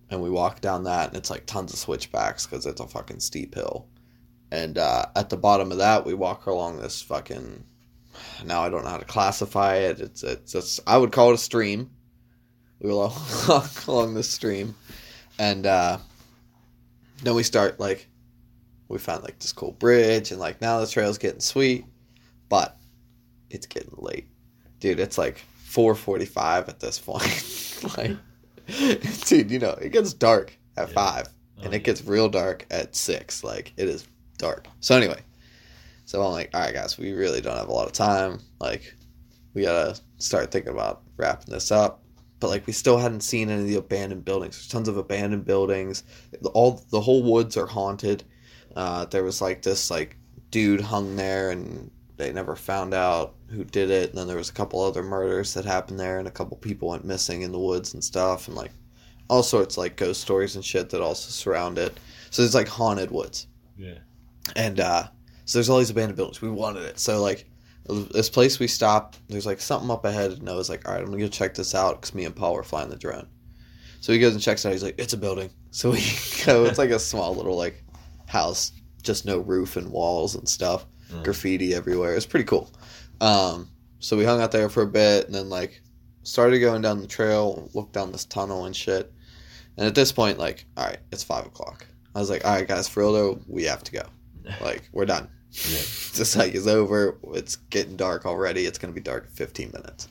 and 0.08 0.22
we 0.22 0.30
walked 0.30 0.62
down 0.62 0.84
that, 0.84 1.08
and 1.08 1.16
it's 1.16 1.30
like 1.30 1.44
tons 1.44 1.72
of 1.72 1.78
switchbacks 1.78 2.46
because 2.46 2.64
it's 2.64 2.80
a 2.80 2.88
fucking 2.88 3.20
steep 3.20 3.54
hill. 3.54 3.86
And 4.50 4.78
uh, 4.78 5.06
at 5.14 5.28
the 5.28 5.36
bottom 5.36 5.70
of 5.70 5.78
that, 5.78 6.06
we 6.06 6.14
walk 6.14 6.46
along 6.46 6.78
this 6.80 7.02
fucking. 7.02 7.62
Now 8.44 8.62
I 8.62 8.70
don't 8.70 8.84
know 8.84 8.90
how 8.90 8.96
to 8.96 9.04
classify 9.04 9.76
it. 9.76 10.00
It's 10.00 10.22
it's, 10.22 10.54
it's 10.54 10.80
I 10.86 10.96
would 10.96 11.12
call 11.12 11.30
it 11.30 11.34
a 11.34 11.38
stream. 11.38 11.90
We 12.80 12.90
walk 12.94 13.86
along 13.86 14.14
this 14.14 14.30
stream, 14.30 14.74
and 15.38 15.66
uh, 15.66 15.98
then 17.22 17.34
we 17.34 17.42
start 17.42 17.78
like 17.78 18.08
we 18.88 18.98
found 18.98 19.24
like 19.24 19.38
this 19.40 19.52
cool 19.52 19.72
bridge, 19.72 20.30
and 20.30 20.40
like 20.40 20.60
now 20.62 20.80
the 20.80 20.86
trail's 20.86 21.18
getting 21.18 21.40
sweet, 21.40 21.84
but 22.48 22.78
it's 23.50 23.66
getting 23.66 23.92
late, 23.98 24.28
dude. 24.80 25.00
It's 25.00 25.18
like 25.18 25.44
four 25.74 25.94
forty-five 25.94 26.68
at 26.68 26.78
this 26.80 26.98
point. 26.98 27.84
like, 27.98 28.16
dude, 29.26 29.50
you 29.50 29.58
know 29.58 29.72
it 29.72 29.90
gets 29.92 30.12
dark 30.14 30.56
at 30.76 30.88
Yeah. 30.88 30.94
five, 30.94 31.28
Oh, 31.58 31.64
and 31.64 31.72
yeah. 31.72 31.78
it 31.78 31.84
gets 31.84 32.04
real 32.04 32.28
dark 32.28 32.64
at 32.70 32.94
six. 32.96 33.42
Like 33.44 33.72
it 33.76 33.88
is 33.88 34.06
dark. 34.38 34.66
So 34.80 34.96
anyway, 34.96 35.20
so 36.04 36.22
I'm 36.22 36.32
like, 36.32 36.50
all 36.54 36.60
right, 36.60 36.74
guys, 36.74 36.96
we 36.98 37.12
really 37.12 37.40
don't 37.40 37.56
have 37.56 37.68
a 37.68 37.72
lot 37.72 37.86
of 37.86 37.92
time. 37.92 38.40
Like, 38.60 38.94
we 39.54 39.62
gotta 39.62 39.98
start 40.18 40.50
thinking 40.50 40.72
about 40.72 41.02
wrapping 41.16 41.52
this 41.52 41.70
up. 41.70 42.00
But 42.40 42.48
like, 42.48 42.66
we 42.66 42.72
still 42.72 42.98
hadn't 42.98 43.22
seen 43.22 43.48
any 43.50 43.62
of 43.62 43.68
the 43.68 43.76
abandoned 43.76 44.24
buildings. 44.24 44.56
There's 44.56 44.68
tons 44.68 44.88
of 44.88 44.96
abandoned 44.96 45.44
buildings. 45.44 46.02
All 46.52 46.84
the 46.90 47.00
whole 47.00 47.22
woods 47.22 47.56
are 47.56 47.66
haunted. 47.66 48.24
Uh, 48.76 49.04
there 49.06 49.24
was 49.24 49.40
like 49.40 49.62
this 49.62 49.90
like 49.90 50.16
dude 50.50 50.80
hung 50.80 51.16
there, 51.16 51.50
and 51.50 51.90
they 52.16 52.32
never 52.32 52.54
found 52.56 52.94
out 52.94 53.34
who 53.48 53.64
did 53.64 53.90
it. 53.90 54.10
And 54.10 54.18
then 54.18 54.26
there 54.28 54.36
was 54.36 54.50
a 54.50 54.54
couple 54.54 54.80
other 54.80 55.02
murders 55.02 55.54
that 55.54 55.64
happened 55.64 55.98
there, 55.98 56.18
and 56.18 56.28
a 56.28 56.32
couple 56.32 56.56
people 56.56 56.88
went 56.90 57.04
missing 57.04 57.42
in 57.42 57.52
the 57.52 57.58
woods 57.58 57.94
and 57.94 58.02
stuff, 58.04 58.46
and 58.48 58.56
like 58.56 58.70
all 59.28 59.42
sorts 59.42 59.76
like 59.78 59.96
ghost 59.96 60.20
stories 60.20 60.54
and 60.54 60.64
shit 60.64 60.90
that 60.90 61.00
also 61.00 61.30
surround 61.30 61.78
it. 61.78 61.98
So 62.30 62.42
there's 62.42 62.54
like 62.54 62.68
haunted 62.68 63.10
woods 63.10 63.46
Yeah. 63.76 63.98
and 64.54 64.78
uh, 64.80 65.04
so 65.46 65.58
there's 65.58 65.68
all 65.70 65.78
these 65.78 65.90
abandoned 65.90 66.16
buildings. 66.16 66.42
We 66.42 66.50
wanted 66.50 66.82
it. 66.84 66.98
So 66.98 67.20
like 67.22 67.46
this 67.86 68.28
place 68.30 68.58
we 68.58 68.66
stopped, 68.66 69.18
there's 69.28 69.46
like 69.46 69.60
something 69.60 69.90
up 69.90 70.04
ahead, 70.04 70.32
and 70.32 70.42
Noah's 70.42 70.68
like, 70.68 70.86
all 70.86 70.94
right, 70.94 71.00
I'm 71.02 71.06
gonna 71.10 71.18
go 71.22 71.28
check 71.28 71.54
this 71.54 71.74
out 71.74 72.00
because 72.00 72.14
me 72.14 72.24
and 72.24 72.34
Paul 72.36 72.54
were 72.54 72.62
flying 72.62 72.90
the 72.90 72.96
drone. 72.96 73.26
So 74.00 74.12
he 74.12 74.18
goes 74.18 74.34
and 74.34 74.42
checks 74.42 74.64
it 74.64 74.68
out. 74.68 74.72
He's 74.72 74.82
like, 74.82 74.96
it's 74.98 75.14
a 75.14 75.18
building. 75.18 75.50
So 75.70 75.90
we 75.90 75.98
go. 76.46 76.64
It's 76.66 76.78
like 76.78 76.90
a 76.90 76.98
small 76.98 77.34
little 77.34 77.56
like 77.56 77.82
house, 78.26 78.72
just 79.02 79.24
no 79.26 79.38
roof 79.38 79.76
and 79.76 79.90
walls 79.90 80.34
and 80.34 80.46
stuff. 80.48 80.86
Mm. 81.14 81.24
Graffiti 81.24 81.74
everywhere. 81.74 82.14
It's 82.14 82.26
pretty 82.26 82.44
cool. 82.44 82.70
Um, 83.20 83.68
so 83.98 84.16
we 84.16 84.24
hung 84.24 84.40
out 84.40 84.52
there 84.52 84.68
for 84.68 84.82
a 84.82 84.86
bit, 84.86 85.26
and 85.26 85.34
then 85.34 85.48
like 85.48 85.80
started 86.22 86.58
going 86.58 86.82
down 86.82 87.00
the 87.00 87.06
trail, 87.06 87.70
looked 87.74 87.92
down 87.92 88.12
this 88.12 88.24
tunnel 88.24 88.64
and 88.64 88.74
shit. 88.74 89.12
And 89.76 89.86
at 89.86 89.94
this 89.94 90.12
point, 90.12 90.38
like, 90.38 90.66
all 90.76 90.84
right, 90.84 90.98
it's 91.12 91.22
five 91.22 91.46
o'clock. 91.46 91.86
I 92.14 92.20
was 92.20 92.30
like, 92.30 92.44
all 92.44 92.52
right, 92.52 92.66
guys, 92.66 92.88
for 92.88 93.00
real 93.00 93.12
though, 93.12 93.40
we 93.46 93.64
have 93.64 93.84
to 93.84 93.92
go. 93.92 94.02
Like, 94.60 94.82
we're 94.92 95.06
done. 95.06 95.30
Yeah. 95.52 95.60
this 96.14 96.34
hike 96.34 96.54
is 96.54 96.66
over. 96.66 97.16
It's 97.32 97.56
getting 97.56 97.96
dark 97.96 98.26
already. 98.26 98.66
It's 98.66 98.76
gonna 98.76 98.92
be 98.92 99.00
dark 99.00 99.24
in 99.24 99.30
fifteen 99.30 99.70
minutes. 99.72 100.08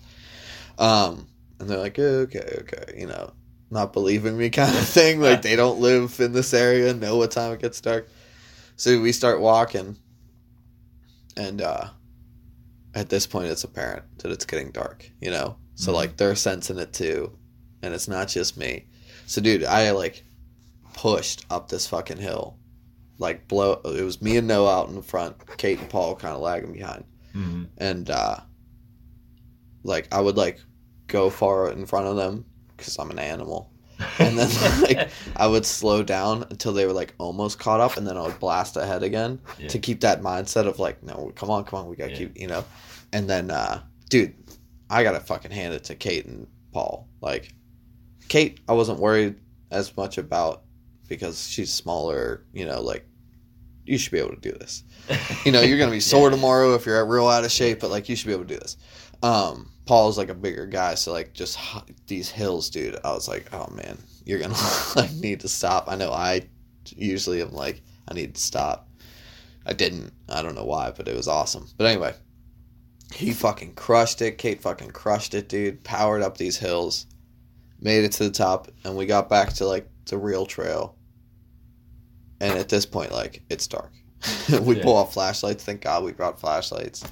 Um, 0.80 1.28
and 1.60 1.70
they're 1.70 1.78
like, 1.78 2.00
okay, 2.00 2.58
okay, 2.62 3.00
you 3.00 3.06
know, 3.06 3.32
not 3.70 3.94
believing 3.94 4.38
me 4.38 4.50
kind 4.52 4.76
of 4.76 4.88
thing. 4.88 5.20
Like 5.20 5.42
they 5.42 5.56
don't 5.56 5.80
live 5.80 6.20
in 6.20 6.32
this 6.32 6.54
area, 6.54 6.94
know 6.94 7.18
what 7.18 7.32
time 7.32 7.52
it 7.54 7.62
gets 7.62 7.82
dark. 7.82 8.08
So 8.76 9.00
we 9.00 9.12
start 9.12 9.40
walking, 9.40 9.98
and 11.38 11.62
uh, 11.62 11.90
at 12.96 13.10
this 13.10 13.26
point, 13.28 13.48
it's 13.48 13.64
apparent 13.64 14.04
that 14.20 14.32
it's 14.32 14.46
getting 14.46 14.72
dark. 14.72 15.10
You 15.22 15.32
know, 15.32 15.58
so 15.76 15.92
Mhm. 15.92 15.96
like 15.96 16.18
they're 16.18 16.36
sensing 16.36 16.78
it 16.80 16.94
too, 16.94 17.38
and 17.82 17.94
it's 17.94 18.08
not 18.08 18.28
just 18.28 18.58
me. 18.58 18.86
So, 19.26 19.42
dude, 19.42 19.64
I 19.64 19.92
like 19.92 20.24
pushed 20.94 21.46
up 21.50 21.70
this 21.70 21.88
fucking 21.88 22.18
hill 22.18 22.58
like 23.20 23.48
blow 23.48 23.80
it 23.86 24.04
was 24.04 24.22
me 24.22 24.38
and 24.38 24.48
Noah 24.48 24.80
out 24.82 24.90
in 24.90 24.96
the 24.96 25.02
front 25.02 25.36
kate 25.58 25.80
and 25.80 25.90
paul 25.90 26.16
kind 26.16 26.36
of 26.36 26.42
lagging 26.42 26.74
behind 26.74 27.04
Mhm. 27.34 27.70
and 27.78 28.10
uh 28.12 28.38
like 29.84 30.08
i 30.14 30.20
would 30.20 30.38
like 30.38 30.60
go 31.08 31.30
far 31.32 31.72
in 31.72 31.86
front 31.86 32.08
of 32.08 32.16
them 32.16 32.46
because 32.78 32.98
i'm 32.98 33.10
an 33.12 33.20
animal 33.20 33.72
And 34.20 34.38
then, 34.38 34.50
like, 34.84 35.10
i 35.36 35.48
would 35.48 35.66
slow 35.66 36.04
down 36.04 36.46
until 36.50 36.74
they 36.74 36.86
were 36.86 36.94
like 36.94 37.14
almost 37.18 37.58
caught 37.60 37.80
up 37.80 37.98
and 37.98 38.06
then 38.06 38.18
i 38.18 38.22
would 38.22 38.40
blast 38.40 38.76
ahead 38.78 39.02
again 39.04 39.40
Yeah. 39.60 39.68
to 39.70 39.80
keep 39.80 40.02
that 40.02 40.22
mindset 40.22 40.68
of 40.68 40.78
like 40.80 41.02
no 41.04 41.32
come 41.36 41.50
on 41.50 41.64
come 41.64 41.80
on 41.80 41.88
we 41.90 41.96
gotta 41.96 42.12
Yeah. 42.12 42.18
keep 42.18 42.38
you 42.38 42.48
know 42.48 42.64
and 43.12 43.30
then 43.30 43.50
uh 43.52 43.82
dude 44.10 44.34
i 44.90 45.04
gotta 45.04 45.20
fucking 45.20 45.52
hand 45.52 45.74
it 45.74 45.84
to 45.86 45.96
kate 45.96 46.26
and 46.26 46.48
paul 46.72 47.08
like 47.22 47.54
kate 48.28 48.60
i 48.68 48.74
wasn't 48.74 49.00
worried 49.00 49.36
as 49.72 49.96
much 49.98 50.18
about 50.18 50.64
because 51.08 51.48
she's 51.48 51.74
smaller 51.74 52.44
you 52.54 52.66
know 52.66 52.82
like 52.82 53.06
you 53.86 53.98
should 53.98 54.12
be 54.12 54.20
able 54.20 54.30
to 54.36 54.42
do 54.42 54.52
this 54.52 54.84
you 55.46 55.52
know, 55.52 55.62
you're 55.62 55.78
gonna 55.78 55.92
be 55.92 56.00
sore 56.00 56.30
tomorrow 56.30 56.74
if 56.76 56.86
you're 56.86 57.06
real 57.06 57.28
out 57.28 57.44
of 57.44 57.52
shape, 57.52 57.82
but 57.82 57.90
like 57.92 58.08
you 58.08 58.16
should 58.16 58.28
be 58.28 58.32
able 58.32 58.46
to 58.46 58.54
do 58.54 58.58
this. 58.58 58.78
Um, 59.22 59.70
Paul's 59.86 60.18
like 60.18 60.30
a 60.30 60.34
bigger 60.36 60.66
guy, 60.66 60.96
so 60.96 61.12
like 61.12 61.34
just 61.34 61.58
these 62.08 62.30
hills, 62.30 62.70
dude. 62.70 62.98
I 63.04 63.12
was 63.14 63.28
like, 63.28 63.54
oh 63.54 63.70
man, 63.76 63.98
you're 64.26 64.40
gonna 64.40 64.56
like 64.96 65.12
need 65.14 65.42
to 65.42 65.50
stop. 65.50 65.86
I 65.88 65.96
know 65.96 66.12
I 66.12 66.44
usually 66.96 67.42
am 67.42 67.52
like, 67.52 67.82
I 68.08 68.14
need 68.14 68.36
to 68.36 68.42
stop. 68.42 68.90
I 69.66 69.74
didn't. 69.74 70.12
I 70.30 70.42
don't 70.42 70.56
know 70.56 70.66
why, 70.66 70.92
but 70.96 71.08
it 71.08 71.16
was 71.16 71.28
awesome. 71.28 71.68
But 71.78 71.88
anyway, 71.88 72.14
he 73.14 73.32
fucking 73.34 73.76
crushed 73.76 74.22
it. 74.22 74.38
Kate 74.38 74.62
fucking 74.62 74.92
crushed 74.92 75.34
it, 75.34 75.50
dude. 75.50 75.84
Powered 75.84 76.22
up 76.22 76.38
these 76.38 76.58
hills, 76.58 77.06
made 77.80 78.04
it 78.06 78.12
to 78.14 78.24
the 78.24 78.32
top, 78.32 78.70
and 78.84 78.96
we 78.96 79.06
got 79.06 79.30
back 79.30 79.54
to 79.54 79.66
like 79.66 79.90
the 80.06 80.18
real 80.18 80.46
trail. 80.46 80.96
And 82.40 82.58
at 82.58 82.70
this 82.70 82.86
point, 82.86 83.12
like 83.12 83.42
it's 83.50 83.68
dark. 83.68 83.92
we 84.62 84.78
Yeah. 84.78 84.84
pull 84.84 84.96
off 84.96 85.14
flashlights. 85.14 85.64
Thank 85.64 85.82
God 85.82 86.04
we 86.04 86.12
brought 86.14 86.40
flashlights. 86.40 87.04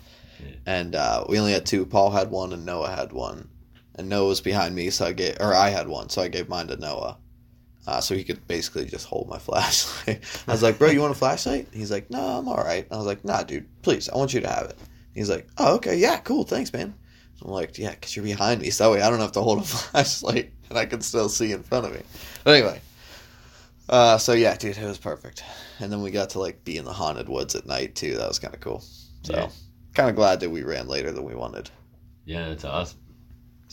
And 0.65 0.95
uh, 0.95 1.25
we 1.27 1.39
only 1.39 1.53
had 1.53 1.65
two. 1.65 1.85
Paul 1.85 2.11
had 2.11 2.29
one, 2.31 2.53
and 2.53 2.65
Noah 2.65 2.89
had 2.89 3.11
one. 3.13 3.49
And 3.95 4.09
Noah 4.09 4.27
was 4.29 4.41
behind 4.41 4.73
me, 4.75 4.89
so 4.89 5.05
I 5.07 5.11
gave, 5.13 5.37
or 5.39 5.53
I 5.53 5.69
had 5.69 5.87
one, 5.87 6.09
so 6.09 6.21
I 6.21 6.27
gave 6.29 6.47
mine 6.47 6.67
to 6.67 6.77
Noah, 6.77 7.17
uh, 7.87 7.99
so 7.99 8.15
he 8.15 8.23
could 8.23 8.47
basically 8.47 8.85
just 8.85 9.05
hold 9.05 9.27
my 9.27 9.37
flashlight. 9.47 10.21
I 10.47 10.51
was 10.51 10.63
like, 10.63 10.77
"Bro, 10.79 10.91
you 10.91 11.01
want 11.01 11.11
a 11.11 11.17
flashlight?" 11.17 11.67
He's 11.73 11.91
like, 11.91 12.09
"No, 12.09 12.21
I'm 12.21 12.47
all 12.47 12.63
right." 12.63 12.87
I 12.89 12.97
was 12.97 13.05
like, 13.05 13.25
"Nah, 13.25 13.43
dude, 13.43 13.67
please, 13.81 14.07
I 14.09 14.17
want 14.17 14.33
you 14.33 14.39
to 14.41 14.47
have 14.47 14.67
it." 14.67 14.77
He's 15.13 15.29
like, 15.29 15.47
"Oh, 15.57 15.75
okay, 15.75 15.97
yeah, 15.97 16.17
cool, 16.19 16.43
thanks, 16.43 16.71
man." 16.71 16.93
I'm 17.43 17.51
like, 17.51 17.77
"Yeah, 17.77 17.91
because 17.91 18.15
you're 18.15 18.23
behind 18.23 18.61
me, 18.61 18.69
so 18.69 18.85
that 18.85 18.91
way 18.91 19.01
I 19.01 19.09
don't 19.09 19.19
have 19.19 19.33
to 19.33 19.41
hold 19.41 19.59
a 19.59 19.63
flashlight, 19.65 20.53
and 20.69 20.77
I 20.77 20.85
can 20.85 21.01
still 21.01 21.27
see 21.27 21.51
in 21.51 21.63
front 21.63 21.85
of 21.85 21.93
me." 21.93 22.01
But 22.43 22.55
anyway, 22.55 22.81
uh, 23.89 24.17
so 24.19 24.33
yeah, 24.33 24.55
dude, 24.55 24.77
it 24.77 24.85
was 24.85 24.97
perfect. 24.97 25.43
And 25.79 25.91
then 25.91 26.01
we 26.01 26.11
got 26.11 26.29
to 26.31 26.39
like 26.39 26.63
be 26.63 26.77
in 26.77 26.85
the 26.85 26.93
haunted 26.93 27.27
woods 27.27 27.55
at 27.55 27.65
night 27.65 27.95
too. 27.95 28.15
That 28.17 28.27
was 28.27 28.39
kind 28.39 28.53
of 28.53 28.61
cool. 28.61 28.83
So, 29.23 29.33
Yeah. 29.33 29.49
Kind 29.93 30.09
of 30.09 30.15
glad 30.15 30.39
that 30.39 30.49
we 30.49 30.63
ran 30.63 30.87
later 30.87 31.11
than 31.11 31.23
we 31.23 31.35
wanted. 31.35 31.69
Yeah, 32.25 32.49
that's 32.49 32.65
awesome. 32.65 32.99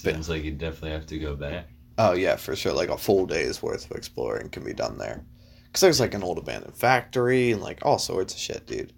But- 0.04 0.14
Sounds 0.14 0.28
like 0.28 0.44
you 0.44 0.52
definitely 0.52 0.90
have 0.92 1.06
to 1.06 1.18
go 1.18 1.34
back. 1.36 1.68
Oh 1.98 2.12
yeah, 2.12 2.36
for 2.36 2.54
sure. 2.54 2.72
Like 2.72 2.90
a 2.90 2.96
full 2.98 3.26
day's 3.26 3.60
worth 3.62 3.90
of 3.90 3.96
exploring 3.96 4.50
can 4.50 4.62
be 4.64 4.72
done 4.72 4.98
there, 4.98 5.24
Because 5.66 5.80
there's 5.80 5.98
like 6.00 6.14
an 6.14 6.22
old 6.22 6.38
abandoned 6.38 6.76
factory 6.76 7.50
and 7.50 7.60
like 7.60 7.84
all 7.84 7.98
sorts 7.98 8.32
of 8.34 8.38
shit, 8.38 8.66
dude. 8.66 8.92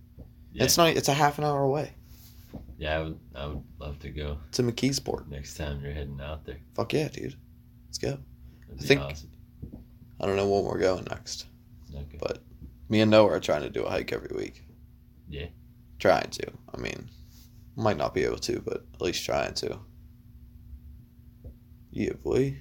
Yeah. 0.53 0.65
It's 0.65 0.77
not. 0.77 0.89
It's 0.97 1.09
a 1.09 1.15
half 1.15 1.39
an 1.39 1.45
hour 1.45 1.63
away. 1.63 1.95
Yeah, 2.77 2.99
I 2.99 3.03
would. 3.03 3.19
I 3.35 3.47
would 3.47 3.63
love 3.79 3.99
to 4.01 4.11
go 4.11 4.39
to 4.53 4.63
McKeesport. 4.63 5.29
next 5.29 5.57
time 5.57 5.81
you're 5.83 5.93
heading 5.95 6.21
out 6.21 6.45
there. 6.45 6.59
Fuck 6.75 6.93
yeah, 6.93 7.09
dude. 7.09 7.37
Let's 7.87 7.99
go. 7.99 8.19
That'd 8.69 8.85
I 8.85 8.87
think- 8.87 9.01
awesome. 9.01 9.31
I 10.21 10.27
don't 10.27 10.37
know 10.37 10.47
when 10.49 10.65
we're 10.65 10.79
going 10.79 11.05
next. 11.05 11.47
Okay. 11.95 12.19
But 12.21 12.43
me 12.91 13.01
and 13.01 13.11
Noah 13.11 13.31
are 13.31 13.41
trying 13.41 13.63
to 13.63 13.71
do 13.71 13.85
a 13.85 13.91
hike 13.91 14.13
every 14.13 14.37
week. 14.37 14.63
Yeah. 15.31 15.47
Trying 15.99 16.29
to. 16.31 16.53
I 16.81 16.83
mean, 16.83 17.11
might 17.77 17.97
not 17.97 18.15
be 18.15 18.25
able 18.25 18.39
to, 18.39 18.61
but 18.61 18.85
at 18.95 19.01
least 19.03 19.25
trying 19.25 19.55
to. 19.55 19.79
Yeah, 21.91 22.13
boy. 22.23 22.57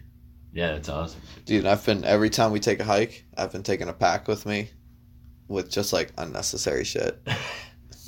Yeah, 0.52 0.74
that's 0.74 0.90
awesome. 0.90 1.22
Dude, 1.46 1.66
I've 1.66 1.86
been 1.86 2.04
every 2.04 2.30
time 2.30 2.52
we 2.52 2.60
take 2.60 2.80
a 2.80 2.84
hike, 2.84 3.26
I've 3.38 3.52
been 3.52 3.64
taking 3.64 3.88
a 3.88 3.94
pack 3.94 4.28
with 4.28 4.46
me 4.46 4.72
with 5.48 5.70
just 5.72 5.94
like 5.94 6.12
unnecessary 6.18 6.84
shit. 6.84 7.20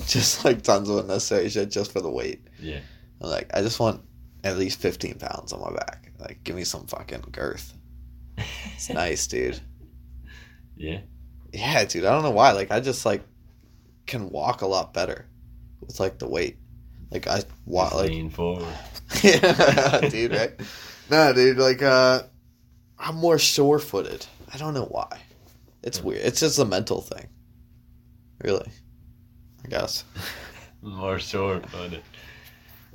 Just 0.08 0.44
like 0.44 0.64
tons 0.64 0.90
of 0.90 0.98
unnecessary 0.98 1.48
shit 1.50 1.70
just 1.70 1.92
for 1.92 2.02
the 2.02 2.10
weight. 2.10 2.48
yeah. 2.60 2.80
I'm 3.22 3.30
like, 3.30 3.52
I 3.56 3.62
just 3.62 3.80
want 3.80 4.02
at 4.44 4.58
least 4.58 4.80
15 4.80 5.20
pounds 5.20 5.54
on 5.54 5.62
my 5.62 5.70
back. 5.78 6.12
Like, 6.18 6.44
give 6.44 6.56
me 6.56 6.64
some 6.64 6.88
fucking 6.88 7.26
girth. 7.32 7.72
It's 8.74 8.90
nice, 8.94 9.28
dude. 9.28 9.60
Yeah. 10.76 11.02
Yeah, 11.54 11.86
dude. 11.86 12.06
I 12.06 12.12
don't 12.14 12.24
know 12.24 12.32
why. 12.32 12.54
Like, 12.54 12.72
I 12.72 12.80
just 12.80 13.06
like 13.06 13.22
can 14.08 14.30
walk 14.32 14.64
a 14.64 14.66
lot 14.66 14.92
better 14.92 15.28
with 15.82 16.00
like 16.00 16.18
the 16.20 16.28
weight. 16.28 16.58
Like 17.12 17.28
I 17.28 17.44
walk 17.66 17.90
Just 17.92 18.02
like 18.02 18.10
lean 18.12 18.30
forward. 18.30 18.66
yeah, 19.24 20.00
dude. 20.10 20.32
Right? 20.32 20.54
No, 21.10 21.34
dude. 21.34 21.58
Like 21.58 21.82
uh, 21.82 22.24
I'm 22.98 23.16
more 23.16 23.38
sure 23.38 23.80
footed. 23.80 24.26
I 24.54 24.58
don't 24.58 24.74
know 24.74 24.86
why. 24.86 25.20
It's 25.84 25.98
Yeah. 25.98 26.04
weird. 26.06 26.22
It's 26.22 26.40
just 26.40 26.58
a 26.60 26.64
mental 26.64 27.02
thing. 27.02 27.28
Really, 28.42 28.72
I 29.66 29.68
guess. 29.68 30.06
More 30.82 31.20
sore 31.20 31.60
footed. 31.60 32.02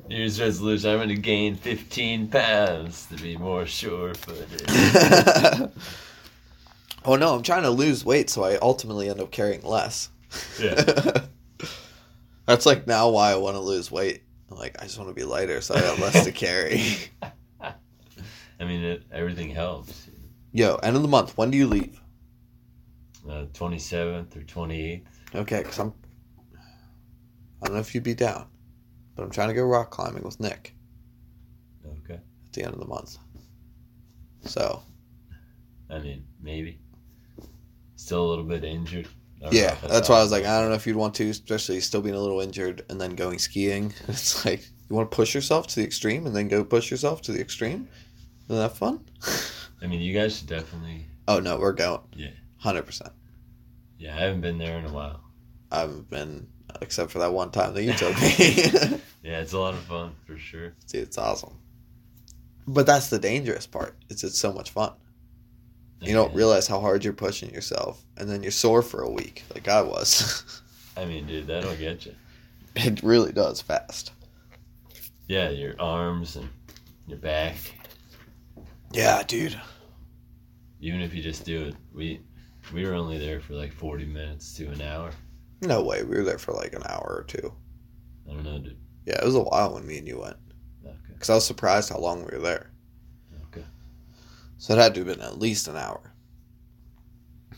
New 0.08 0.16
Year's 0.16 0.40
resolution 0.40 0.90
I'm 0.90 0.96
going 0.96 1.08
to 1.10 1.14
gain 1.16 1.54
15 1.56 2.28
pounds 2.28 3.06
to 3.06 3.16
be 3.16 3.36
more 3.36 3.64
sure 3.66 4.14
footed. 4.14 5.70
oh 7.04 7.16
no, 7.16 7.34
I'm 7.34 7.42
trying 7.42 7.62
to 7.62 7.70
lose 7.70 8.04
weight, 8.04 8.30
so 8.30 8.44
I 8.44 8.56
ultimately 8.56 9.08
end 9.08 9.20
up 9.20 9.30
carrying 9.30 9.62
less. 9.62 10.08
Yeah. 10.60 11.26
That's 12.46 12.64
like 12.66 12.86
now 12.86 13.10
why 13.10 13.32
I 13.32 13.36
want 13.36 13.56
to 13.56 13.60
lose 13.60 13.90
weight. 13.90 14.22
I'm 14.50 14.56
like, 14.56 14.80
I 14.80 14.84
just 14.84 14.98
want 14.98 15.10
to 15.10 15.14
be 15.14 15.24
lighter, 15.24 15.60
so 15.60 15.74
I 15.74 15.80
got 15.80 15.98
less 15.98 16.24
to 16.24 16.32
carry. 16.32 16.82
I 17.60 18.64
mean, 18.64 18.82
it, 18.84 19.02
everything 19.12 19.50
helps. 19.50 20.08
Yo, 20.52 20.76
end 20.76 20.96
of 20.96 21.02
the 21.02 21.08
month. 21.08 21.36
When 21.36 21.50
do 21.50 21.58
you 21.58 21.66
leave? 21.66 22.00
Uh, 23.28 23.46
27th 23.52 24.36
or 24.36 24.40
28th. 24.40 25.02
Okay, 25.34 25.58
because 25.58 25.78
I'm. 25.80 25.92
I 27.62 27.66
don't 27.66 27.74
know 27.74 27.80
if 27.80 27.94
you'd 27.94 28.04
be 28.04 28.14
down, 28.14 28.46
but 29.16 29.24
I'm 29.24 29.30
trying 29.30 29.48
to 29.48 29.54
go 29.54 29.64
rock 29.64 29.90
climbing 29.90 30.22
with 30.22 30.38
Nick 30.38 30.74
Okay. 32.04 32.14
at 32.14 32.52
the 32.52 32.62
end 32.62 32.74
of 32.74 32.78
the 32.78 32.86
month. 32.86 33.16
So 34.42 34.82
I 35.90 35.98
mean, 35.98 36.24
maybe. 36.40 36.78
Still 37.96 38.26
a 38.26 38.28
little 38.28 38.44
bit 38.44 38.62
injured. 38.62 39.08
I 39.46 39.50
don't 39.50 39.54
know 39.54 39.60
yeah, 39.60 39.88
that's 39.88 40.08
why 40.08 40.18
I 40.18 40.22
was 40.22 40.32
like, 40.32 40.44
I 40.44 40.60
don't 40.60 40.70
know 40.70 40.74
if 40.74 40.86
you'd 40.86 40.96
want 40.96 41.14
to, 41.16 41.28
especially 41.28 41.80
still 41.80 42.02
being 42.02 42.14
a 42.14 42.20
little 42.20 42.40
injured 42.40 42.84
and 42.88 43.00
then 43.00 43.14
going 43.14 43.38
skiing. 43.38 43.92
It's 44.08 44.44
like 44.44 44.60
you 44.88 44.96
want 44.96 45.10
to 45.10 45.14
push 45.14 45.34
yourself 45.34 45.66
to 45.68 45.76
the 45.76 45.84
extreme 45.84 46.26
and 46.26 46.34
then 46.34 46.48
go 46.48 46.64
push 46.64 46.90
yourself 46.90 47.22
to 47.22 47.32
the 47.32 47.40
extreme. 47.40 47.88
Isn't 48.48 48.56
that 48.62 48.76
fun? 48.76 49.04
I 49.82 49.86
mean, 49.86 50.00
you 50.00 50.14
guys 50.14 50.38
should 50.38 50.48
definitely. 50.48 51.06
Oh 51.28 51.38
no, 51.40 51.58
we're 51.58 51.72
going. 51.72 52.00
Yeah. 52.14 52.30
hundred 52.58 52.86
percent. 52.86 53.12
Yeah, 53.98 54.14
I 54.14 54.20
haven't 54.20 54.40
been 54.40 54.58
there 54.58 54.78
in 54.78 54.84
a 54.84 54.92
while. 54.92 55.20
I 55.70 55.80
haven't 55.80 56.10
been 56.10 56.48
except 56.80 57.10
for 57.10 57.18
that 57.20 57.32
one 57.32 57.50
time 57.50 57.74
that 57.74 57.82
you 57.82 57.92
took 57.94 58.14
me. 58.20 59.00
Yeah, 59.22 59.40
it's 59.40 59.52
a 59.52 59.58
lot 59.58 59.74
of 59.74 59.80
fun 59.80 60.14
for 60.26 60.38
sure. 60.38 60.74
Dude, 60.88 61.02
it's 61.02 61.18
awesome. 61.18 61.58
But 62.68 62.86
that's 62.86 63.08
the 63.10 63.18
dangerous 63.18 63.66
part. 63.66 63.96
It's 64.08 64.22
it's 64.24 64.38
so 64.38 64.52
much 64.52 64.70
fun. 64.70 64.92
You 66.00 66.12
don't 66.12 66.34
realize 66.34 66.66
how 66.66 66.80
hard 66.80 67.04
you're 67.04 67.12
pushing 67.12 67.50
yourself, 67.50 68.04
and 68.16 68.28
then 68.28 68.42
you're 68.42 68.52
sore 68.52 68.82
for 68.82 69.02
a 69.02 69.10
week, 69.10 69.44
like 69.54 69.66
I 69.66 69.80
was. 69.82 70.62
I 70.96 71.04
mean, 71.04 71.26
dude, 71.26 71.46
that'll 71.46 71.74
get 71.76 72.06
you. 72.06 72.14
it 72.76 73.02
really 73.02 73.32
does 73.32 73.60
fast. 73.60 74.12
Yeah, 75.26 75.50
your 75.50 75.74
arms 75.80 76.36
and 76.36 76.48
your 77.06 77.18
back. 77.18 77.56
Yeah, 78.92 79.22
dude. 79.22 79.58
Even 80.80 81.00
if 81.00 81.14
you 81.14 81.22
just 81.22 81.44
do 81.44 81.64
it, 81.66 81.74
we 81.92 82.20
we 82.72 82.84
were 82.84 82.94
only 82.94 83.18
there 83.18 83.40
for 83.40 83.54
like 83.54 83.72
40 83.72 84.04
minutes 84.06 84.54
to 84.54 84.68
an 84.68 84.82
hour. 84.82 85.10
No 85.62 85.82
way. 85.82 86.02
We 86.02 86.16
were 86.16 86.24
there 86.24 86.38
for 86.38 86.52
like 86.52 86.74
an 86.74 86.82
hour 86.86 87.16
or 87.18 87.24
two. 87.26 87.52
I 88.28 88.32
don't 88.34 88.44
know, 88.44 88.58
dude. 88.58 88.78
Yeah, 89.06 89.20
it 89.22 89.24
was 89.24 89.34
a 89.34 89.40
while 89.42 89.74
when 89.74 89.86
me 89.86 89.98
and 89.98 90.06
you 90.06 90.20
went, 90.20 90.36
Okay. 90.84 90.94
because 91.08 91.30
I 91.30 91.34
was 91.34 91.46
surprised 91.46 91.90
how 91.90 91.98
long 91.98 92.18
we 92.24 92.36
were 92.36 92.42
there. 92.42 92.70
So 94.58 94.74
it 94.74 94.78
had 94.78 94.94
to 94.94 95.00
have 95.04 95.08
been 95.08 95.20
at 95.26 95.38
least 95.38 95.68
an 95.68 95.76
hour. 95.76 96.12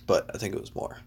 But 0.07 0.31
I 0.35 0.39
think 0.39 0.55
it 0.55 0.61
was 0.61 0.75
more. 0.75 0.99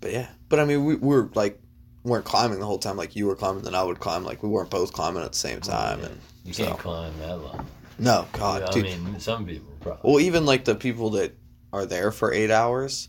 But 0.00 0.12
yeah. 0.12 0.28
But 0.48 0.60
I 0.60 0.64
mean, 0.64 0.84
we, 0.84 0.94
we 0.96 1.16
were 1.16 1.30
like, 1.34 1.60
weren't 2.02 2.24
climbing 2.24 2.58
the 2.58 2.66
whole 2.66 2.78
time 2.78 2.96
like 2.96 3.16
you 3.16 3.26
were 3.26 3.36
climbing, 3.36 3.62
then 3.62 3.74
I 3.74 3.82
would 3.82 4.00
climb. 4.00 4.24
Like 4.24 4.42
we 4.42 4.48
weren't 4.48 4.70
both 4.70 4.92
climbing 4.92 5.22
at 5.22 5.32
the 5.32 5.38
same 5.38 5.60
time. 5.60 6.00
yeah. 6.00 6.06
And 6.06 6.20
You 6.44 6.52
So- 6.52 6.66
can't 6.66 6.78
climb 6.78 7.18
that 7.20 7.36
long. 7.38 7.66
no, 7.98 8.26
God, 8.32 8.62
I 8.62 8.70
dude. 8.72 8.84
mean, 8.84 9.20
some 9.20 9.46
people 9.46 9.72
probably. 9.80 10.10
Well, 10.10 10.20
even 10.20 10.44
like 10.44 10.64
the 10.64 10.74
people 10.74 11.10
that 11.10 11.36
are 11.72 11.86
there 11.86 12.10
for 12.12 12.32
eight 12.32 12.50
hours, 12.50 13.08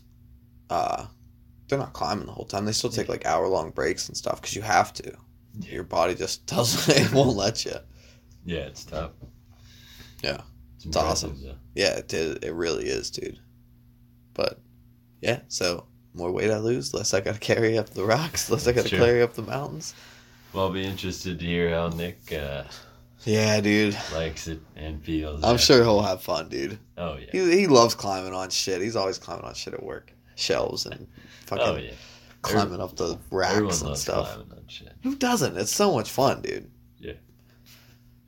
uh, 0.70 1.06
they're 1.68 1.78
not 1.78 1.92
climbing 1.92 2.26
the 2.26 2.32
whole 2.32 2.44
time. 2.46 2.64
They 2.64 2.72
still 2.72 2.90
take 2.90 3.08
like 3.08 3.26
hour 3.26 3.48
long 3.48 3.70
breaks 3.70 4.08
and 4.08 4.16
stuff 4.16 4.40
because 4.40 4.54
you 4.56 4.62
have 4.62 4.92
to. 4.94 5.12
Your 5.60 5.82
body 5.84 6.14
just 6.14 6.46
doesn't. 6.54 6.96
It 6.96 7.12
won't 7.12 7.36
let 7.36 7.64
you. 7.64 7.74
Yeah, 8.44 8.60
it's 8.60 8.84
tough. 8.84 9.10
Yeah. 10.22 10.40
It's, 10.76 10.86
It's 10.86 10.96
awesome. 10.96 11.36
though. 11.42 11.54
Yeah, 11.74 11.96
it. 11.98 12.12
It 12.12 12.52
really 12.54 12.86
is, 12.86 13.10
dude. 13.10 13.38
But 14.34 14.60
yeah, 15.20 15.40
so 15.48 15.86
more 16.14 16.30
weight 16.30 16.50
I 16.50 16.58
lose, 16.58 16.92
less 16.94 17.12
I 17.14 17.20
got 17.20 17.34
to 17.34 17.40
carry 17.40 17.78
up 17.78 17.90
the 17.90 18.04
rocks, 18.04 18.50
less 18.50 18.66
I 18.66 18.72
got 18.72 18.86
to 18.86 18.96
carry 18.96 19.22
up 19.22 19.34
the 19.34 19.42
mountains. 19.42 19.94
Well, 20.52 20.64
I'll 20.66 20.72
be 20.72 20.84
interested 20.84 21.38
to 21.38 21.44
hear 21.44 21.70
how 21.70 21.88
Nick 21.88 22.32
uh, 22.32 22.64
Yeah, 23.24 23.60
dude. 23.60 23.96
likes 24.14 24.46
it 24.48 24.60
and 24.76 25.02
feels. 25.02 25.42
I'm 25.44 25.58
sure 25.58 25.82
he'll 25.82 26.02
have 26.02 26.22
fun, 26.22 26.48
dude. 26.48 26.78
Oh 26.96 27.16
yeah. 27.16 27.26
He 27.32 27.58
he 27.60 27.66
loves 27.66 27.94
climbing 27.94 28.32
on 28.34 28.50
shit. 28.50 28.80
He's 28.80 28.96
always 28.96 29.18
climbing 29.18 29.44
on 29.44 29.54
shit 29.54 29.74
at 29.74 29.82
work, 29.82 30.12
shelves 30.34 30.86
and 30.86 31.06
fucking 31.46 31.64
Oh 31.66 31.76
yeah. 31.76 31.90
climbing 32.42 32.80
up 32.80 32.96
the 32.96 33.18
racks 33.30 33.82
and 33.82 33.96
stuff. 33.96 34.34
climbing 34.34 34.52
on 34.52 34.64
shit. 34.68 34.92
Who 35.02 35.16
doesn't? 35.16 35.56
It's 35.58 35.74
so 35.74 35.92
much 35.94 36.10
fun, 36.10 36.40
dude. 36.42 36.70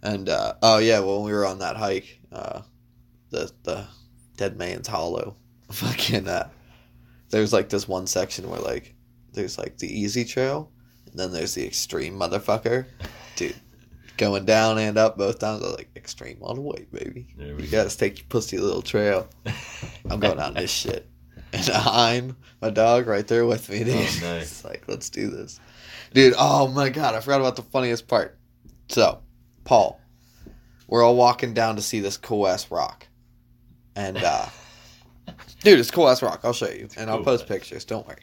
And 0.03 0.29
uh, 0.29 0.55
oh 0.63 0.79
yeah, 0.79 1.01
when 1.01 1.23
we 1.23 1.33
were 1.33 1.47
on 1.47 1.59
that 1.59 1.77
hike, 1.77 2.21
uh, 2.33 2.63
the 3.31 3.51
the 3.65 3.87
Dead 4.37 4.57
Man's 4.57 4.87
Hollow, 4.87 5.37
fucking 5.73 6.29
uh, 6.29 6.49
there's 7.31 7.53
like 7.53 7.69
this 7.69 7.89
one 7.89 8.07
section 8.07 8.49
where 8.49 8.61
like 8.61 8.95
there's 9.33 9.59
like 9.59 9.79
the 9.79 9.89
easy 9.89 10.25
trail, 10.25 10.71
and 11.11 11.19
then 11.19 11.33
there's 11.33 11.55
the 11.55 11.67
extreme 11.67 12.15
motherfucker, 12.19 12.87
dude. 13.37 13.57
Going 14.17 14.45
down 14.45 14.79
and 14.79 14.99
up 14.99 15.17
both 15.17 15.39
times, 15.39 15.63
I 15.63 15.67
was 15.67 15.77
like 15.77 15.91
extreme 15.95 16.39
all 16.41 16.55
the 16.55 16.61
way, 16.61 16.87
baby. 16.93 17.29
We 17.39 17.47
You 17.47 17.55
go. 17.71 17.85
gotta 17.85 17.97
take 17.97 18.19
your 18.19 18.27
pussy 18.29 18.59
little 18.59 18.83
trail. 18.83 19.29
I'm 20.11 20.19
going 20.19 20.39
down 20.39 20.55
this 20.55 20.73
shit. 20.73 21.09
And 21.53 21.71
I'm 21.71 22.37
my 22.61 22.71
dog 22.71 23.07
right 23.07 23.27
there 23.27 23.47
with 23.47 23.69
me, 23.71 23.85
dude. 23.85 23.95
Oh, 23.95 23.99
nice. 24.23 24.43
It's 24.43 24.65
like, 24.65 24.83
let's 24.89 25.09
do 25.09 25.31
this. 25.31 25.61
Dude, 26.15 26.35
oh 26.37 26.67
my 26.67 26.89
god, 26.89 27.15
I 27.15 27.21
forgot 27.21 27.41
about 27.41 27.55
the 27.57 27.63
funniest 27.63 28.09
part. 28.09 28.37
So, 28.89 29.21
Paul, 29.69 30.01
we're 30.87 31.03
all 31.03 31.15
walking 31.15 31.53
down 31.53 31.77
to 31.77 31.83
see 31.83 32.01
this 32.01 32.17
cool 32.17 32.49
ass 32.49 32.71
rock. 32.71 33.07
And 33.95 34.17
uh 34.17 34.47
dude, 35.63 35.79
it's 35.79 35.91
cool 35.91 36.09
ass 36.09 36.23
rock. 36.23 36.41
I'll 36.43 36.55
show 36.55 36.71
you. 36.71 36.89
And 36.97 37.11
I'll 37.11 37.23
post 37.23 37.47
man. 37.47 37.59
pictures, 37.59 37.85
don't 37.85 38.09
worry. 38.09 38.23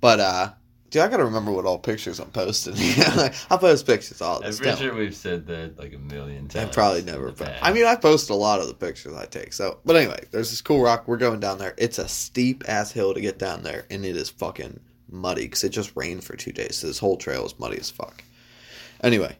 But 0.00 0.20
uh 0.20 0.52
dude, 0.90 1.02
I 1.02 1.08
gotta 1.08 1.24
remember 1.24 1.50
what 1.50 1.64
all 1.64 1.80
pictures 1.80 2.20
I'm 2.20 2.30
posting. 2.30 2.74
I'll 3.50 3.58
post 3.58 3.86
pictures 3.88 4.22
all 4.22 4.38
the 4.38 4.44
time. 4.44 4.52
I'm 4.52 4.58
pretty 4.58 4.76
sure 4.76 4.94
we've 4.94 5.16
said 5.16 5.48
that 5.48 5.76
like 5.76 5.94
a 5.94 5.98
million 5.98 6.46
times. 6.46 6.70
I 6.70 6.72
probably 6.72 7.02
never. 7.02 7.32
Po- 7.32 7.52
I 7.60 7.72
mean, 7.72 7.86
I 7.86 7.96
post 7.96 8.30
a 8.30 8.34
lot 8.36 8.60
of 8.60 8.68
the 8.68 8.74
pictures 8.74 9.14
I 9.14 9.26
take. 9.26 9.52
So, 9.52 9.80
but 9.84 9.96
anyway, 9.96 10.22
there's 10.30 10.50
this 10.50 10.60
cool 10.60 10.80
rock. 10.80 11.08
We're 11.08 11.16
going 11.16 11.40
down 11.40 11.58
there. 11.58 11.74
It's 11.76 11.98
a 11.98 12.06
steep 12.06 12.62
ass 12.68 12.92
hill 12.92 13.14
to 13.14 13.20
get 13.20 13.40
down 13.40 13.64
there, 13.64 13.84
and 13.90 14.04
it 14.04 14.14
is 14.16 14.30
fucking 14.30 14.78
muddy 15.10 15.42
because 15.42 15.64
it 15.64 15.70
just 15.70 15.90
rained 15.96 16.22
for 16.22 16.36
two 16.36 16.52
days. 16.52 16.76
So 16.76 16.86
this 16.86 17.00
whole 17.00 17.16
trail 17.16 17.44
is 17.44 17.58
muddy 17.58 17.78
as 17.80 17.90
fuck. 17.90 18.22
Anyway, 19.02 19.36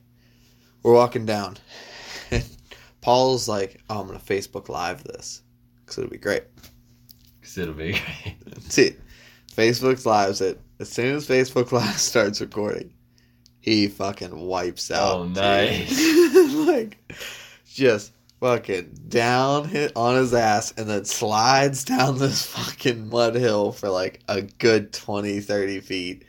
we're 0.85 0.95
walking 0.95 1.27
down. 1.27 1.57
Paul's 3.01 3.49
like, 3.49 3.83
"Oh, 3.91 4.01
I'm 4.01 4.07
gonna 4.07 4.21
Facebook 4.21 4.69
Live 4.69 5.03
this 5.03 5.43
because 5.85 5.99
it'll 5.99 6.11
be 6.11 6.19
great. 6.19 6.45
Because 7.41 7.59
it'll 7.59 7.75
be 7.75 7.93
great. 8.25 8.63
See, 8.69 8.95
Facebook's 9.53 10.07
lives 10.07 10.41
it. 10.41 10.61
As 10.79 10.89
soon 10.89 11.17
as 11.17 11.27
Facebook 11.27 11.73
Live 11.73 11.99
starts 11.99 12.41
recording, 12.41 12.93
he 13.61 13.89
fucking 13.89 14.39
wipes 14.39 14.91
oh, 14.91 14.95
out. 14.95 15.17
Oh, 15.17 15.25
nice. 15.25 16.57
like, 16.67 16.99
just 17.67 18.13
fucking 18.41 18.99
down 19.09 19.67
hit 19.67 19.93
on 19.97 20.17
his 20.17 20.35
ass 20.35 20.75
and 20.77 20.89
then 20.89 21.05
slides 21.05 21.85
down 21.85 22.19
this 22.19 22.45
fucking 22.45 23.09
mud 23.09 23.35
hill 23.35 23.73
for 23.73 23.89
like 23.89 24.21
a 24.29 24.43
good 24.43 24.93
20 24.93 25.41
30 25.41 25.81
feet 25.81 26.25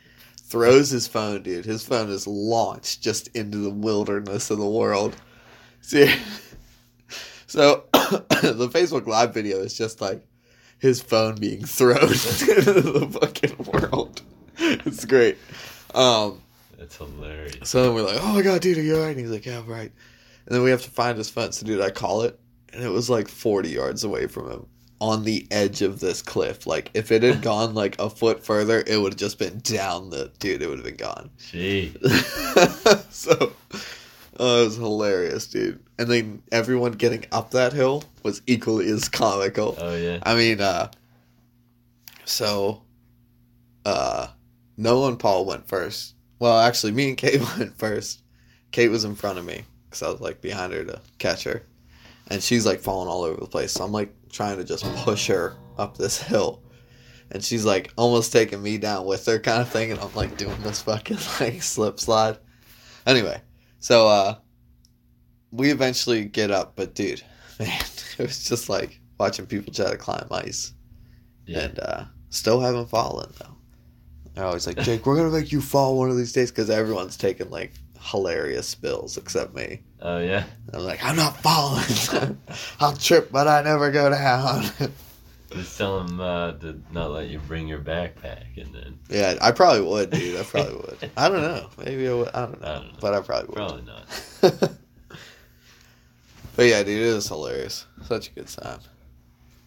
throws 0.48 0.90
his 0.90 1.06
phone 1.06 1.42
dude 1.42 1.64
his 1.64 1.84
phone 1.84 2.08
is 2.08 2.26
launched 2.26 3.02
just 3.02 3.28
into 3.28 3.58
the 3.58 3.70
wilderness 3.70 4.50
of 4.50 4.58
the 4.58 4.66
world 4.66 5.16
see 5.80 6.12
so 7.46 7.84
the 7.92 8.70
facebook 8.72 9.06
live 9.06 9.34
video 9.34 9.58
is 9.58 9.76
just 9.76 10.00
like 10.00 10.26
his 10.78 11.00
phone 11.00 11.34
being 11.36 11.64
thrown 11.66 11.98
into 11.98 12.80
the 12.82 13.18
fucking 13.20 13.56
world 13.72 14.22
it's 14.58 15.04
great 15.04 15.36
um 15.94 16.40
That's 16.78 16.96
hilarious. 16.96 17.68
so 17.68 17.82
then 17.82 17.94
we're 17.94 18.02
like, 18.02 18.18
oh 18.22 18.34
my 18.34 18.42
god, 18.42 18.60
dude, 18.60 18.78
are 18.78 18.82
you 18.82 18.96
alright? 18.96 19.16
And 19.16 19.20
he's 19.20 19.30
like, 19.30 19.46
yeah, 19.46 19.58
I'm 19.58 19.66
right. 19.66 19.90
And 20.46 20.54
then 20.54 20.62
we 20.62 20.70
have 20.70 20.82
to 20.82 20.90
find 20.90 21.16
his 21.16 21.30
fence. 21.30 21.58
So, 21.58 21.66
dude, 21.66 21.80
I 21.80 21.90
call 21.90 22.22
it, 22.22 22.38
and 22.72 22.84
it 22.84 22.90
was 22.90 23.08
like 23.08 23.28
40 23.28 23.70
yards 23.70 24.04
away 24.04 24.26
from 24.26 24.50
him 24.50 24.66
on 25.00 25.24
the 25.24 25.46
edge 25.50 25.82
of 25.82 26.00
this 26.00 26.22
cliff. 26.22 26.66
Like, 26.66 26.90
if 26.94 27.12
it 27.12 27.22
had 27.22 27.42
gone 27.42 27.74
like 27.74 27.98
a 27.98 28.08
foot 28.08 28.44
further, 28.44 28.82
it 28.86 29.00
would 29.00 29.12
have 29.12 29.20
just 29.20 29.38
been 29.38 29.58
down 29.60 30.10
the, 30.10 30.30
dude, 30.38 30.62
it 30.62 30.68
would 30.68 30.78
have 30.78 30.86
been 30.86 30.96
gone. 30.96 31.30
Gee. 31.50 31.94
so, 33.10 33.52
oh, 34.38 34.62
it 34.62 34.64
was 34.64 34.76
hilarious, 34.76 35.46
dude. 35.46 35.80
And 35.98 36.08
then 36.08 36.42
everyone 36.52 36.92
getting 36.92 37.24
up 37.32 37.50
that 37.52 37.72
hill 37.72 38.04
was 38.22 38.42
equally 38.46 38.88
as 38.88 39.08
comical. 39.08 39.76
Oh 39.78 39.96
yeah. 39.96 40.18
I 40.22 40.34
mean, 40.34 40.60
uh, 40.60 40.90
so, 42.24 42.82
uh, 43.84 44.28
Noah 44.76 45.08
and 45.08 45.18
Paul 45.18 45.46
went 45.46 45.68
first. 45.68 46.14
Well, 46.38 46.58
actually, 46.58 46.92
me 46.92 47.08
and 47.08 47.16
Kate 47.16 47.40
went 47.58 47.78
first. 47.78 48.22
Kate 48.72 48.88
was 48.88 49.04
in 49.04 49.14
front 49.14 49.38
of 49.38 49.44
me 49.44 49.64
because 49.84 50.02
I 50.02 50.10
was 50.10 50.20
like 50.20 50.40
behind 50.40 50.72
her 50.72 50.84
to 50.84 51.00
catch 51.18 51.44
her, 51.44 51.62
and 52.28 52.42
she's 52.42 52.66
like 52.66 52.80
falling 52.80 53.08
all 53.08 53.22
over 53.22 53.40
the 53.40 53.46
place. 53.46 53.72
So 53.72 53.84
I'm 53.84 53.92
like 53.92 54.14
trying 54.36 54.58
to 54.58 54.64
just 54.64 54.84
push 54.96 55.26
her 55.28 55.56
up 55.78 55.96
this 55.96 56.20
hill, 56.22 56.62
and 57.30 57.42
she's 57.42 57.64
like 57.64 57.92
almost 57.96 58.32
taking 58.32 58.62
me 58.62 58.78
down 58.78 59.06
with 59.06 59.24
her, 59.26 59.38
kind 59.38 59.62
of 59.62 59.68
thing. 59.68 59.90
And 59.90 60.00
I'm 60.00 60.14
like 60.14 60.36
doing 60.36 60.60
this 60.62 60.82
fucking 60.82 61.18
like 61.40 61.62
slip 61.62 61.98
slide. 61.98 62.38
Anyway, 63.06 63.40
so 63.78 64.08
uh, 64.08 64.34
we 65.50 65.70
eventually 65.70 66.24
get 66.24 66.50
up, 66.50 66.74
but 66.76 66.94
dude, 66.94 67.22
man, 67.58 67.80
it 68.18 68.22
was 68.22 68.44
just 68.44 68.68
like 68.68 69.00
watching 69.18 69.46
people 69.46 69.72
try 69.72 69.90
to 69.90 69.96
climb 69.96 70.26
ice 70.30 70.74
Yeah. 71.46 71.60
and 71.60 71.78
uh, 71.80 72.04
still 72.30 72.60
haven't 72.60 72.88
fallen 72.90 73.32
though. 73.38 73.54
They're 74.34 74.44
always 74.44 74.66
like, 74.66 74.76
Jake, 74.78 75.06
we're 75.06 75.16
gonna 75.16 75.30
make 75.30 75.50
you 75.52 75.62
fall 75.62 75.96
one 75.96 76.10
of 76.10 76.16
these 76.18 76.32
days 76.32 76.50
because 76.50 76.68
everyone's 76.68 77.16
taking 77.16 77.48
like 77.48 77.72
hilarious 78.06 78.68
spills 78.68 79.16
except 79.16 79.54
me. 79.54 79.80
Oh 80.00 80.18
yeah. 80.18 80.44
I'm 80.72 80.82
like, 80.82 81.02
I'm 81.02 81.16
not 81.16 81.36
falling. 81.38 82.38
I'll 82.80 82.96
trip, 82.96 83.30
but 83.32 83.48
I 83.48 83.62
never 83.62 83.90
go 83.90 84.10
down. 84.10 84.64
Just 85.50 85.78
tell 85.78 86.00
him 86.00 86.20
uh, 86.20 86.52
to 86.52 86.80
not 86.92 87.10
let 87.10 87.28
you 87.28 87.38
bring 87.38 87.68
your 87.68 87.78
backpack, 87.78 88.56
and 88.56 88.74
then 88.74 88.98
yeah, 89.08 89.36
I 89.40 89.52
probably 89.52 89.82
would, 89.82 90.10
dude. 90.10 90.38
I 90.38 90.42
probably 90.42 90.74
would. 90.74 91.10
I 91.16 91.28
don't 91.28 91.42
know. 91.42 91.68
Maybe 91.84 92.08
I 92.08 92.14
would. 92.14 92.28
I 92.28 92.46
don't 92.46 92.60
know. 92.60 92.68
I 92.68 92.74
don't 92.74 92.92
know. 92.92 92.98
But 93.00 93.14
I 93.14 93.20
probably 93.20 93.46
would. 93.46 93.56
probably 93.56 93.82
not. 93.82 94.06
but 96.56 96.66
yeah, 96.66 96.82
dude, 96.82 97.02
it 97.02 97.14
was 97.14 97.28
hilarious. 97.28 97.86
Such 98.02 98.28
a 98.28 98.32
good 98.32 98.48
time. 98.48 98.80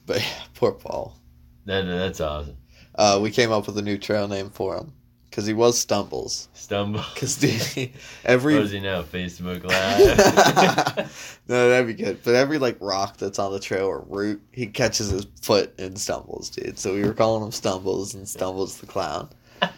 But 0.06 0.20
yeah, 0.20 0.44
poor 0.56 0.74
Paul. 0.74 1.18
That 1.66 1.84
that's 1.84 2.20
awesome. 2.20 2.58
Uh, 2.96 3.20
we 3.22 3.32
came 3.32 3.52
up 3.52 3.66
with 3.66 3.78
a 3.78 3.82
new 3.82 3.98
trail 3.98 4.28
name 4.28 4.50
for 4.50 4.76
him 4.76 4.92
because 5.30 5.46
he 5.46 5.54
was 5.54 5.78
Stumbles. 5.80 6.50
Stumble. 6.54 7.04
Because 7.14 7.38
every 8.26 8.56
What 8.56 8.64
is 8.64 8.72
he 8.72 8.80
now? 8.80 9.04
Facebook 9.04 9.64
Live. 10.98 11.40
no, 11.48 11.70
that'd 11.70 11.88
be 11.88 11.94
good. 12.02 12.22
But 12.24 12.36
every 12.36 12.58
like 12.58 12.78
rock 12.80 13.18
that's 13.18 13.40
on 13.40 13.52
the 13.52 13.60
trail 13.60 13.86
or 13.86 14.02
root, 14.08 14.42
he 14.52 14.68
catches 14.68 15.10
his 15.10 15.26
foot 15.42 15.74
and 15.80 15.98
stumbles, 16.00 16.50
dude. 16.50 16.78
So 16.80 16.94
we 16.94 17.04
were 17.04 17.14
calling 17.14 17.44
him 17.44 17.52
Stumbles 17.52 18.14
and 18.16 18.28
Stumbles 18.28 18.78
the 18.80 18.86
clown. 18.88 19.30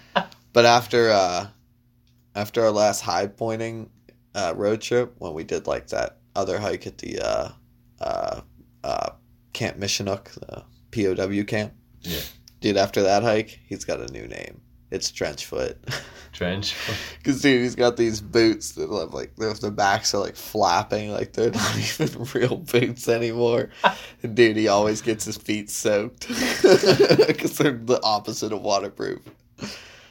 But 0.53 0.65
after 0.65 1.09
uh 1.11 1.47
after 2.35 2.61
our 2.63 2.71
last 2.71 2.99
high 3.01 3.27
pointing 3.27 3.89
uh, 4.35 4.53
road 4.55 4.81
trip, 4.81 5.15
when 5.17 5.33
we 5.33 5.43
did 5.45 5.65
like 5.65 5.87
that 5.87 6.17
other 6.35 6.59
hike 6.59 6.85
at 6.87 6.97
the 6.97 7.19
uh, 7.19 7.49
uh, 8.01 8.41
uh, 8.83 9.09
Camp 9.53 9.77
Mishinook, 9.77 10.29
the 10.31 10.63
POW 10.91 11.43
camp, 11.45 11.73
Yeah. 12.01 12.19
dude. 12.61 12.75
After 12.77 13.01
that 13.03 13.23
hike, 13.23 13.59
he's 13.65 13.85
got 13.85 13.99
a 14.01 14.11
new 14.11 14.27
name. 14.27 14.59
It's 14.91 15.11
Trenchfoot. 15.11 15.75
Trench. 16.33 16.73
Foot. 16.75 17.23
Cause 17.23 17.41
dude, 17.41 17.61
he's 17.61 17.75
got 17.75 17.97
these 17.97 18.19
boots 18.21 18.73
that 18.73 18.89
have 18.89 19.13
like 19.13 19.35
the 19.35 19.71
backs 19.71 20.13
are 20.13 20.19
like 20.19 20.35
flapping, 20.35 21.11
like 21.11 21.33
they're 21.33 21.51
not 21.51 21.77
even 21.77 22.27
real 22.33 22.57
boots 22.57 23.07
anymore. 23.07 23.69
And 24.21 24.35
dude, 24.35 24.57
he 24.57 24.67
always 24.67 25.01
gets 25.01 25.25
his 25.25 25.37
feet 25.37 25.69
soaked 25.69 26.27
because 26.27 27.57
they're 27.57 27.71
the 27.71 27.99
opposite 28.03 28.51
of 28.53 28.61
waterproof. 28.61 29.21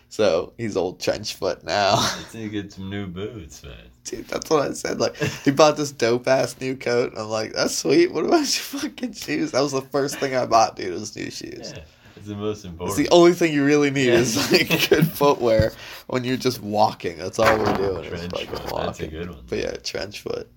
So 0.09 0.55
he's 0.59 0.77
old 0.77 0.99
trench 1.01 1.35
foot 1.35 1.62
now, 1.62 2.05
need 2.35 2.43
to 2.43 2.49
get 2.49 2.73
some 2.73 2.90
new 2.90 3.07
boots, 3.07 3.62
man. 3.62 3.77
dude. 4.05 4.27
That's 4.27 4.51
what 4.51 4.69
I 4.69 4.73
said. 4.73 4.99
Like 4.99 5.16
he 5.16 5.53
bought 5.53 5.77
this 5.77 5.93
dope 5.93 6.27
ass 6.27 6.61
new 6.61 6.75
coat. 6.77 7.12
I'm 7.16 7.29
like, 7.29 7.53
that's 7.53 7.77
sweet. 7.79 8.12
What 8.12 8.25
about 8.25 8.38
your 8.38 8.81
fucking 8.81 9.12
shoes? 9.12 9.53
That 9.53 9.61
was 9.61 9.71
the 9.73 9.83
first 9.83 10.19
thing 10.19 10.35
I 10.35 10.47
bought, 10.47 10.75
dude. 10.75 10.93
Was 10.93 11.14
new 11.14 11.31
shoes. 11.31 11.73
Yeah, 11.77 11.83
it's 12.21 12.29
the 12.29 12.37
most 12.37 12.65
important. 12.65 12.99
It's 12.99 13.09
the 13.09 13.15
only 13.15 13.33
thing 13.33 13.53
you 13.53 13.65
really 13.65 13.91
need 13.91 14.07
Yeah. 14.09 14.15
is 14.15 14.53
like 14.53 14.69
good 14.91 15.11
footwear 15.11 15.73
when 16.07 16.23
you're 16.25 16.37
just 16.37 16.61
walking. 16.63 17.17
That's 17.19 17.39
all 17.39 17.59
we're 17.59 17.77
doing. 17.77 18.05
Trench 18.11 18.31
fucking 18.33 18.47
foot. 18.69 18.77
That's 18.77 19.01
a 19.01 19.07
good 19.09 19.31
one. 19.31 19.45
But 19.49 19.59
yeah, 19.59 19.71
trench 19.83 20.21
foot. 20.21 20.49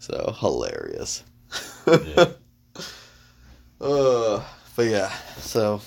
So 0.00 0.34
hilarious. 0.38 1.22
Yeah. 1.86 2.26
uh, 3.80 4.44
but 4.74 4.82
yeah, 4.86 5.10
so 5.38 5.80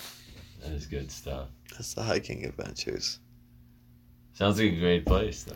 That 0.63 0.71
is 0.71 0.85
good 0.87 1.11
stuff. 1.11 1.47
that's 1.71 1.93
the 1.93 2.01
hiking 2.03 2.45
adventures. 2.45 3.19
Sounds 4.33 4.57
like 4.59 4.71
a 4.73 4.79
great 4.79 5.05
place, 5.05 5.43
though. 5.43 5.55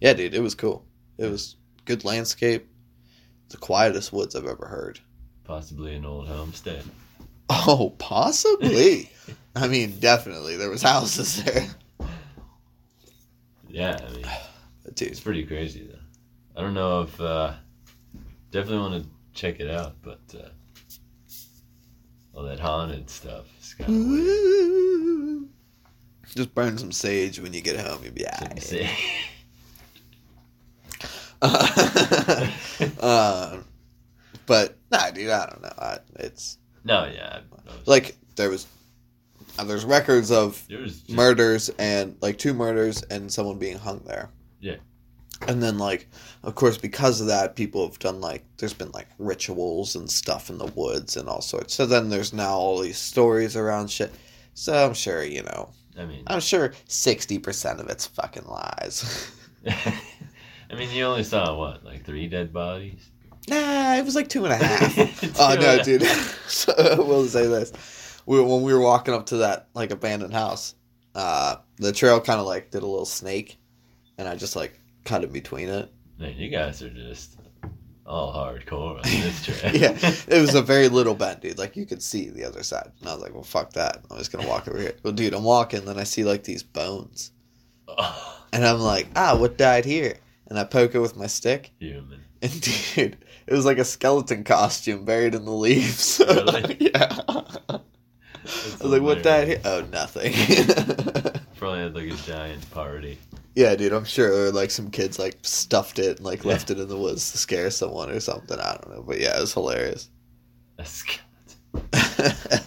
Yeah, 0.00 0.12
dude, 0.14 0.34
it 0.34 0.42
was 0.42 0.54
cool. 0.54 0.84
It 1.18 1.30
was 1.30 1.56
good 1.84 2.04
landscape. 2.04 2.66
The 3.50 3.56
quietest 3.56 4.12
woods 4.12 4.34
I've 4.34 4.46
ever 4.46 4.66
heard. 4.66 4.98
Possibly 5.44 5.94
an 5.94 6.04
old 6.04 6.26
homestead. 6.26 6.82
Oh, 7.56 7.94
possibly. 7.98 9.10
I 9.54 9.68
mean, 9.68 9.98
definitely. 10.00 10.56
There 10.56 10.70
was 10.70 10.82
houses 10.82 11.42
there. 11.44 11.68
Yeah, 13.68 13.98
I 14.00 14.12
mean, 14.12 14.26
dude, 14.94 15.08
it's 15.08 15.20
pretty 15.20 15.44
crazy 15.44 15.88
though. 15.90 15.98
I 16.56 16.62
don't 16.62 16.74
know 16.74 17.02
if 17.02 17.20
uh, 17.20 17.54
definitely 18.50 18.78
want 18.78 19.02
to 19.02 19.08
check 19.32 19.60
it 19.60 19.70
out, 19.70 19.96
but 20.02 20.20
uh, 20.34 20.48
all 22.34 22.44
that 22.44 22.60
haunted 22.60 23.08
stuff 23.10 23.46
is 23.60 23.74
kind 23.74 23.90
of 23.90 24.06
weird. 24.06 25.48
Just 26.34 26.54
burn 26.54 26.78
some 26.78 26.92
sage 26.92 27.38
when 27.38 27.52
you 27.52 27.60
get 27.60 27.78
home. 27.78 28.00
You'll 28.02 28.12
be 28.12 28.26
alright. 28.26 28.88
uh, 33.00 33.58
but 34.46 34.76
nah, 34.90 35.10
dude, 35.10 35.30
I 35.30 35.46
don't 35.46 35.62
know. 35.62 35.74
I, 35.78 35.98
it's 36.16 36.58
no, 36.84 37.04
yeah, 37.06 37.40
I- 37.40 37.70
I 37.70 37.76
was- 37.76 37.86
like 37.86 38.16
there 38.36 38.50
was 38.50 38.66
uh, 39.58 39.64
there's 39.64 39.84
records 39.84 40.30
of 40.30 40.62
there 40.68 40.80
was 40.80 41.00
just, 41.00 41.10
murders 41.10 41.70
and 41.78 42.16
like 42.20 42.38
two 42.38 42.52
murders 42.54 43.02
and 43.04 43.30
someone 43.32 43.58
being 43.58 43.78
hung 43.78 44.00
there. 44.06 44.28
Yeah. 44.60 44.76
And 45.46 45.62
then 45.62 45.78
like 45.78 46.08
of 46.42 46.54
course 46.54 46.76
because 46.78 47.20
of 47.20 47.26
that 47.28 47.54
people 47.54 47.86
have 47.86 47.98
done 47.98 48.20
like 48.20 48.44
there's 48.56 48.72
been 48.74 48.90
like 48.92 49.08
rituals 49.18 49.94
and 49.96 50.10
stuff 50.10 50.50
in 50.50 50.58
the 50.58 50.66
woods 50.74 51.16
and 51.16 51.28
all 51.28 51.40
sorts. 51.42 51.74
So 51.74 51.86
then 51.86 52.08
there's 52.08 52.32
now 52.32 52.54
all 52.54 52.80
these 52.80 52.98
stories 52.98 53.56
around 53.56 53.90
shit. 53.90 54.12
So 54.54 54.72
I'm 54.86 54.94
sure, 54.94 55.22
you 55.24 55.42
know, 55.42 55.70
I 55.98 56.04
mean, 56.04 56.22
I'm 56.28 56.40
sure 56.40 56.72
60% 56.88 57.80
of 57.80 57.88
it's 57.88 58.06
fucking 58.06 58.46
lies. 58.46 59.30
I 59.66 60.74
mean, 60.76 60.90
you 60.90 61.04
only 61.04 61.24
saw 61.24 61.56
what, 61.58 61.84
like 61.84 62.04
three 62.04 62.26
dead 62.28 62.52
bodies? 62.52 63.08
Nah, 63.48 63.94
it 63.96 64.04
was 64.04 64.14
like 64.14 64.28
two 64.28 64.44
and 64.44 64.52
a 64.52 64.56
half. 64.64 65.40
oh 65.40 65.56
no, 65.60 65.82
dude. 65.82 66.02
so, 66.46 66.72
I 66.76 66.96
will 66.96 67.26
say 67.26 67.46
this: 67.46 68.20
we, 68.26 68.40
when 68.40 68.62
we 68.62 68.72
were 68.72 68.80
walking 68.80 69.14
up 69.14 69.26
to 69.26 69.38
that 69.38 69.68
like 69.74 69.90
abandoned 69.90 70.32
house, 70.34 70.74
uh, 71.14 71.56
the 71.76 71.92
trail 71.92 72.20
kind 72.20 72.40
of 72.40 72.46
like 72.46 72.70
did 72.70 72.82
a 72.82 72.86
little 72.86 73.04
snake, 73.06 73.58
and 74.18 74.28
I 74.28 74.36
just 74.36 74.56
like 74.56 74.80
cut 75.04 75.24
in 75.24 75.30
between 75.30 75.68
it. 75.68 75.90
Man, 76.18 76.34
you 76.36 76.48
guys 76.48 76.80
are 76.82 76.90
just 76.90 77.38
all 78.06 78.32
hardcore 78.34 78.96
on 78.96 79.02
this 79.04 79.44
track. 79.44 79.74
yeah, 79.74 79.96
it 80.28 80.40
was 80.40 80.54
a 80.54 80.62
very 80.62 80.88
little 80.88 81.14
bend, 81.14 81.40
dude. 81.40 81.58
Like 81.58 81.76
you 81.76 81.86
could 81.86 82.02
see 82.02 82.28
the 82.30 82.44
other 82.44 82.62
side, 82.62 82.92
and 83.00 83.08
I 83.08 83.14
was 83.14 83.22
like, 83.22 83.34
"Well, 83.34 83.42
fuck 83.42 83.72
that. 83.72 84.04
I'm 84.10 84.18
just 84.18 84.30
gonna 84.32 84.48
walk 84.48 84.68
over 84.68 84.78
here." 84.78 84.94
Well, 85.02 85.12
dude, 85.12 85.34
I'm 85.34 85.44
walking, 85.44 85.84
then 85.84 85.98
I 85.98 86.04
see 86.04 86.24
like 86.24 86.44
these 86.44 86.62
bones, 86.62 87.32
and 88.52 88.64
I'm 88.64 88.80
like, 88.80 89.08
"Ah, 89.16 89.36
what 89.36 89.56
died 89.58 89.84
here?" 89.84 90.18
And 90.46 90.58
I 90.58 90.64
poke 90.64 90.94
it 90.94 90.98
with 91.00 91.16
my 91.16 91.26
stick, 91.26 91.72
Human. 91.80 92.20
and 92.42 92.60
dude, 92.60 93.16
it 93.46 93.52
was 93.54 93.64
like 93.64 93.78
a 93.78 93.84
skeleton 93.84 94.44
costume 94.44 95.04
buried 95.04 95.34
in 95.34 95.44
the 95.44 95.52
leaves. 95.52 96.20
Really? 96.28 96.76
yeah. 96.80 97.20
I 97.28 97.80
was 98.82 98.84
like, 98.84 99.02
what 99.02 99.24
here? 99.24 99.60
Oh, 99.64 99.86
nothing. 99.90 100.32
probably 101.56 101.80
had 101.80 101.94
like 101.94 102.10
a 102.10 102.22
giant 102.26 102.70
party. 102.70 103.18
Yeah, 103.54 103.74
dude, 103.74 103.92
I'm 103.92 104.04
sure 104.04 104.52
like 104.52 104.70
some 104.70 104.90
kids 104.90 105.18
like 105.18 105.38
stuffed 105.42 105.98
it 105.98 106.18
and 106.18 106.26
like 106.26 106.44
left 106.44 106.70
it 106.70 106.78
in 106.78 106.88
the 106.88 106.98
woods 106.98 107.32
to 107.32 107.38
scare 107.38 107.70
someone 107.70 108.10
or 108.10 108.20
something. 108.20 108.58
I 108.58 108.76
don't 108.76 108.90
know, 108.94 109.02
but 109.02 109.18
yeah, 109.18 109.36
it 109.36 109.40
was 109.40 109.54
hilarious. 109.54 110.10
A 110.78 110.84
skeleton. 110.84 111.22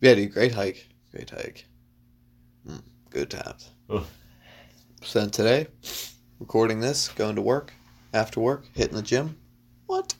yeah, 0.00 0.14
dude, 0.14 0.32
great 0.32 0.54
hike, 0.54 0.86
great 1.10 1.30
hike. 1.30 1.66
Mm, 2.68 2.82
good 3.08 3.30
times. 3.30 3.70
Oh. 3.88 4.06
So 5.02 5.26
today, 5.28 5.66
recording 6.38 6.78
this, 6.78 7.08
going 7.08 7.34
to 7.36 7.42
work, 7.42 7.72
after 8.12 8.40
work, 8.40 8.64
hitting 8.74 8.96
the 8.96 9.02
gym. 9.02 9.36
What? 9.86 10.14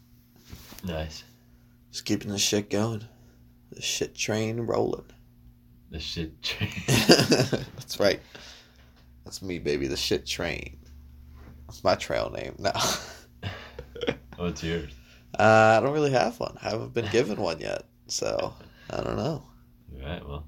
Nice. 0.85 1.25
Just 1.91 2.05
keeping 2.05 2.31
the 2.31 2.39
shit 2.39 2.71
going. 2.71 3.05
The 3.73 3.83
shit 3.83 4.15
train 4.15 4.61
rolling. 4.61 5.05
The 5.91 6.01
shit 6.01 6.43
train. 6.43 6.71
That's 6.87 7.99
right. 7.99 8.21
That's 9.25 9.43
me, 9.43 9.59
baby. 9.59 9.87
The 9.87 9.97
shit 9.97 10.27
train. 10.27 10.79
That's 11.67 11.85
my 11.85 11.95
trail 11.95 12.31
name 12.31 12.55
now. 12.59 12.81
What's 14.37 14.63
yours? 14.63 14.93
Uh, 15.39 15.77
I 15.79 15.81
don't 15.85 15.93
really 15.93 16.11
have 16.11 16.39
one. 16.41 16.57
I 16.63 16.71
haven't 16.71 16.95
been 16.95 17.09
given 17.11 17.39
one 17.39 17.61
yet, 17.61 17.85
so 18.07 18.55
I 18.91 19.03
don't 19.03 19.17
know. 19.17 19.45
All 19.95 20.03
right. 20.03 20.27
Well. 20.27 20.47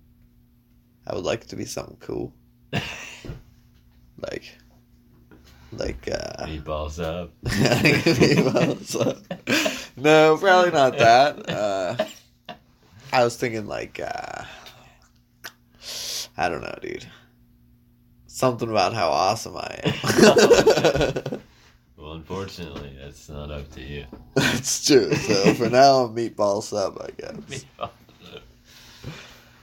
I 1.07 1.15
would 1.15 1.25
like 1.25 1.43
it 1.43 1.49
to 1.49 1.57
be 1.57 1.65
something 1.65 1.97
cool, 2.01 2.33
like, 2.73 4.57
like 5.73 6.09
uh, 6.09 6.47
Meatballs 6.51 7.01
up. 7.01 7.33
no, 9.97 10.37
probably 10.39 10.71
not 10.71 10.97
that. 10.99 11.49
Uh, 11.49 12.05
I 13.13 13.25
was 13.25 13.37
thinking 13.37 13.67
like, 13.67 14.01
uh, 14.01 14.45
I 16.37 16.49
don't 16.49 16.63
know, 16.63 16.79
dude. 16.81 17.07
Something 18.27 18.71
about 18.71 18.95
how 18.95 19.11
awesome 19.11 19.57
I 19.57 19.81
am. 19.85 21.41
Well, 21.99 22.15
unfortunately, 22.15 22.97
that's 23.01 23.29
not 23.29 23.53
up 23.53 23.71
to 23.75 23.81
you. 23.81 24.07
That's 24.35 24.85
true. 24.85 25.15
So 25.15 25.55
for 25.55 25.71
now, 25.71 25.99
I'm 25.99 26.17
meatball 26.17 26.61
sub, 26.61 27.01
I 27.01 27.11
guess. 27.17 27.31
Meatballs 27.33 27.65
up. 27.79 27.95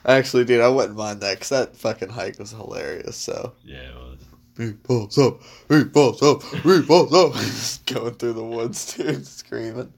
Actually, 0.05 0.45
dude, 0.45 0.61
I 0.61 0.69
wouldn't 0.69 0.97
mind 0.97 1.19
that 1.19 1.33
because 1.35 1.49
that 1.49 1.75
fucking 1.75 2.07
hike 2.07 2.39
was 2.39 2.51
hilarious. 2.51 3.17
So 3.17 3.51
Yeah. 3.65 3.89
Well, 3.93 4.15
meatballs 4.59 5.17
up, 5.17 5.41
meatballs 5.69 6.21
up, 6.21 6.41
meatballs 6.63 7.13
up. 7.13 7.33
Just 7.41 7.85
going 7.85 8.13
through 8.15 8.33
the 8.33 8.43
woods, 8.43 8.93
dude, 8.97 9.25
screaming. 9.25 9.93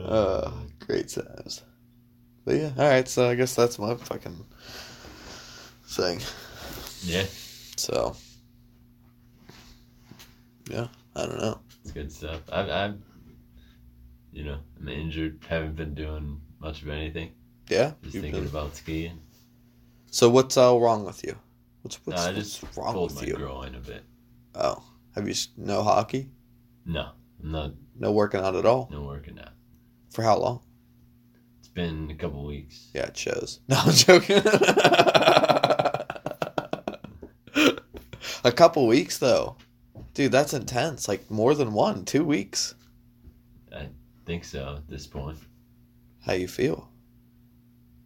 Uh, 0.00 0.50
great 0.86 1.08
times. 1.08 1.62
But 2.44 2.54
yeah, 2.56 2.70
all 2.78 2.88
right. 2.88 3.08
So 3.08 3.28
I 3.28 3.34
guess 3.34 3.54
that's 3.54 3.78
my 3.78 3.94
fucking 3.96 4.44
thing. 5.86 6.20
yeah. 7.02 7.24
So 7.76 8.16
yeah, 10.70 10.86
I 11.16 11.26
don't 11.26 11.38
know. 11.38 11.58
It's 11.82 11.92
good 11.92 12.12
stuff. 12.12 12.40
I've, 12.50 12.70
I've, 12.70 12.98
you 14.32 14.44
know, 14.44 14.58
I'm 14.80 14.88
injured. 14.88 15.40
Haven't 15.48 15.76
been 15.76 15.94
doing 15.94 16.40
much 16.60 16.82
of 16.82 16.88
anything. 16.88 17.32
Yeah. 17.68 17.92
Just 18.02 18.14
thinking 18.14 18.32
been- 18.32 18.46
about 18.46 18.76
skiing. 18.76 19.20
So 20.10 20.28
what's 20.30 20.56
all 20.56 20.80
wrong 20.80 21.04
with 21.04 21.24
you? 21.24 21.36
What's 21.84 21.98
No, 22.06 22.14
what's, 22.14 22.24
I 22.26 22.32
just 22.32 22.62
what's 22.62 22.76
wrong 22.78 22.94
pulled 22.94 23.10
with 23.10 23.20
my 23.20 23.26
you? 23.28 23.34
groin 23.34 23.74
a 23.74 23.78
bit. 23.78 24.04
Oh, 24.54 24.82
have 25.14 25.28
you 25.28 25.34
no 25.58 25.82
hockey? 25.82 26.30
No, 26.86 27.10
I'm 27.42 27.52
not. 27.52 27.72
No 27.98 28.10
working 28.10 28.40
out 28.40 28.56
at 28.56 28.64
all? 28.64 28.88
No 28.90 29.02
working 29.02 29.38
out. 29.38 29.50
For 30.10 30.22
how 30.22 30.38
long? 30.38 30.62
It's 31.58 31.68
been 31.68 32.10
a 32.10 32.14
couple 32.14 32.42
weeks. 32.46 32.88
Yeah, 32.94 33.04
it 33.08 33.16
shows. 33.18 33.60
No, 33.68 33.76
I'm 33.84 33.92
joking. 33.92 34.38
a 38.44 38.52
couple 38.52 38.86
weeks 38.86 39.18
though, 39.18 39.56
dude. 40.14 40.32
That's 40.32 40.54
intense. 40.54 41.06
Like 41.06 41.30
more 41.30 41.54
than 41.54 41.74
one, 41.74 42.06
two 42.06 42.24
weeks. 42.24 42.74
I 43.70 43.88
think 44.24 44.44
so 44.44 44.76
at 44.78 44.88
this 44.88 45.06
point. 45.06 45.36
How 46.24 46.32
you 46.32 46.48
feel? 46.48 46.88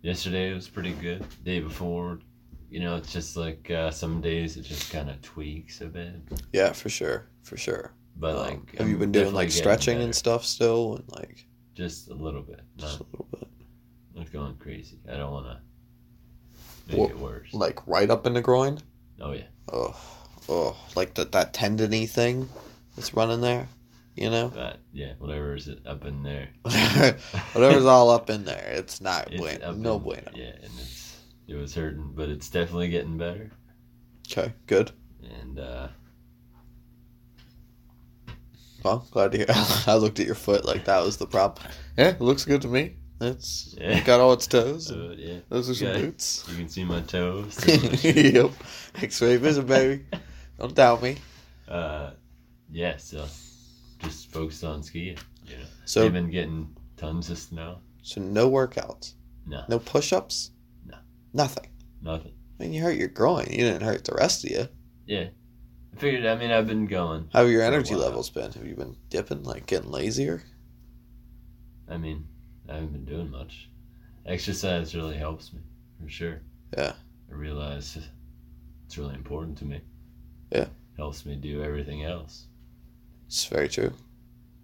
Yesterday 0.03 0.53
was 0.53 0.67
pretty 0.69 0.95
good. 0.95 1.25
Day 1.45 1.61
before, 1.61 2.19
you 2.71 2.81
know, 2.81 2.97
it's 2.97 3.13
just 3.13 3.37
like 3.37 3.71
uh, 3.71 3.91
some 3.91 4.21
days 4.21 4.57
it 4.57 4.63
just 4.63 4.91
kind 4.93 5.09
of 5.11 5.21
tweaks 5.23 5.81
a 5.81 5.87
bit. 5.87 6.15
Yeah, 6.53 6.73
for 6.73 6.89
sure, 6.89 7.27
for 7.43 7.57
sure. 7.57 7.93
But 8.17 8.37
Um, 8.37 8.43
like, 8.45 8.77
have 8.79 8.89
you 8.89 8.95
I'm 8.95 9.01
been 9.01 9.13
doing 9.13 9.33
like 9.35 9.51
stretching 9.51 10.01
and 10.03 10.15
stuff 10.15 10.45
still, 10.45 10.97
and 10.97 11.05
like 11.13 11.47
Just 11.75 12.09
a 12.11 12.15
little 12.15 12.43
bit. 12.43 12.61
just 12.77 12.99
Not, 13.01 13.07
a 13.09 13.11
little 13.13 13.29
bit, 13.39 13.49
not 14.15 14.33
going 14.33 14.57
crazy. 14.57 14.99
I 15.11 15.17
don't 15.17 15.33
want 15.33 15.47
to 15.47 15.61
make 16.89 16.99
Well, 16.99 17.09
it 17.11 17.19
worse. 17.19 17.55
like 17.55 17.87
right 17.87 18.11
up 18.11 18.27
in 18.27 18.35
the 18.35 18.43
groin? 18.43 18.79
oh 19.21 19.33
yeah. 19.33 19.47
Oh, 19.73 19.95
oh, 20.49 20.77
like 20.97 21.15
that 21.15 21.33
that 21.33 21.53
tendony 21.55 22.07
thing 22.07 22.49
that's 22.97 23.15
running 23.15 23.41
there. 23.41 23.69
You 24.17 24.31
know, 24.31 24.49
But 24.53 24.81
yeah, 24.93 25.13
whatever 25.21 25.55
is 25.55 25.69
it 25.69 25.79
up 25.87 26.05
in 26.05 26.25
there. 26.25 26.49
whatever's 27.53 27.85
all 27.85 28.11
up 28.11 28.29
in 28.31 28.45
there, 28.45 28.73
it's 28.75 29.01
not 29.01 29.29
It's 29.33 29.41
bueno. 29.41 29.73
No 29.75 30.01
bueno. 30.01 30.33
Yeah, 30.35 30.55
and 30.57 30.73
it's 30.81 31.08
it 31.49 31.55
was 31.55 31.75
hurting, 31.75 32.13
but 32.15 32.29
it's 32.29 32.49
definitely 32.51 32.89
getting 32.89 33.17
better. 33.19 33.51
Okay, 34.31 34.53
good. 34.67 34.93
And 35.43 35.59
uh 35.59 35.89
Well, 38.85 39.07
glad 39.11 39.33
to 39.33 39.39
hear. 39.39 39.47
I 39.87 39.97
looked 39.97 40.21
at 40.21 40.27
your 40.27 40.35
foot 40.35 40.65
like 40.65 40.85
that 40.85 41.03
was 41.05 41.17
the 41.17 41.27
problem. 41.27 41.67
Yeah, 41.97 42.11
it 42.11 42.21
looks 42.21 42.45
good 42.45 42.63
to 42.63 42.69
me. 42.69 42.97
It's 43.21 43.75
Yeah. 43.79 44.01
got 44.05 44.21
all 44.21 44.33
its 44.33 44.47
toes. 44.47 44.87
so, 44.89 45.13
yeah, 45.17 45.39
those 45.49 45.69
are 45.69 45.75
some 45.75 45.93
boots. 45.93 46.45
you 46.49 46.57
can 46.57 46.69
see 46.69 46.85
my 46.85 47.01
toes. 47.01 47.59
yep. 48.05 48.53
X-ray 49.03 49.37
vision, 49.39 49.67
baby. 49.67 50.05
Don't 50.59 50.75
doubt 50.75 51.03
me. 51.03 51.17
uh, 51.69 52.11
yeah, 52.71 52.97
so 52.99 53.27
just 53.99 54.31
focused 54.31 54.63
on 54.63 54.83
skiing. 54.83 55.19
You 55.47 55.57
know, 55.57 55.65
So, 55.85 56.03
they've 56.03 56.13
been 56.13 56.31
getting 56.31 56.77
tons 56.97 57.31
of 57.31 57.39
snow. 57.39 57.79
so 58.03 58.21
no 58.21 58.49
workouts, 58.51 59.15
No, 59.47 59.65
no 59.69 59.79
push-ups. 59.81 60.51
Nothing. 61.33 61.67
nothing. 62.03 62.33
I 62.59 62.65
mean, 62.65 62.73
you 62.73 62.83
hurt 62.83 62.97
your 62.97 63.09
groin. 63.09 63.47
You 63.51 63.59
didn't 63.59 63.83
hurt 63.83 64.05
the 64.05 64.15
rest 64.15 64.45
of 64.45 64.51
you. 64.51 64.69
Yeah, 65.07 65.29
I 65.95 66.01
figured. 66.01 66.27
I 66.27 66.37
mean, 66.37 66.51
I've 66.51 66.67
been 66.67 66.87
going. 66.87 67.29
How 67.33 67.43
have 67.43 67.51
your 67.51 67.63
energy 67.63 67.95
levels 67.95 68.31
been? 68.31 68.53
Have 68.53 68.67
you 68.67 68.75
been 68.75 68.97
dipping, 69.11 69.45
like 69.45 69.67
getting 69.67 69.91
lazier? 69.91 70.43
I 71.89 71.97
mean, 71.97 72.27
I 72.69 72.75
haven't 72.75 72.93
been 72.93 73.05
doing 73.05 73.31
much. 73.31 73.71
Exercise 74.27 74.95
really 74.95 75.17
helps 75.17 75.53
me, 75.53 75.61
for 76.03 76.09
sure. 76.09 76.41
Yeah. 76.77 76.93
I 77.31 77.35
realize 77.35 77.99
it's 78.85 78.99
really 78.99 79.15
important 79.15 79.57
to 79.59 79.65
me. 79.65 79.81
Yeah. 80.51 80.67
Helps 80.97 81.25
me 81.25 81.37
do 81.37 81.63
everything 81.63 82.05
else. 82.05 82.47
It's 83.27 83.45
very 83.47 83.69
true. 83.69 83.93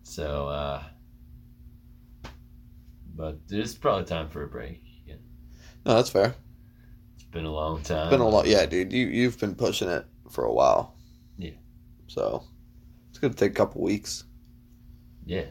So, 0.03 0.48
uh, 0.48 0.83
but 3.14 3.38
it's 3.48 3.74
probably 3.74 4.05
time 4.05 4.29
for 4.29 4.42
a 4.42 4.48
break. 4.48 4.83
Yeah. 5.07 5.16
No, 5.87 5.94
that's 5.94 6.11
fair. 6.11 6.35
Been 7.34 7.44
a 7.46 7.52
long 7.52 7.82
time. 7.82 8.08
Been 8.10 8.20
a 8.20 8.28
lot. 8.28 8.46
Yeah, 8.46 8.64
dude. 8.64 8.92
You 8.92 9.08
you've 9.08 9.38
been 9.40 9.54
pushing 9.56 9.88
it 9.88 10.06
for 10.30 10.44
a 10.44 10.52
while. 10.52 10.94
Yeah. 11.36 11.50
So 12.06 12.44
it's 13.10 13.18
gonna 13.18 13.34
take 13.34 13.50
a 13.50 13.54
couple 13.54 13.82
weeks. 13.82 14.24
Yeah. 15.26 15.46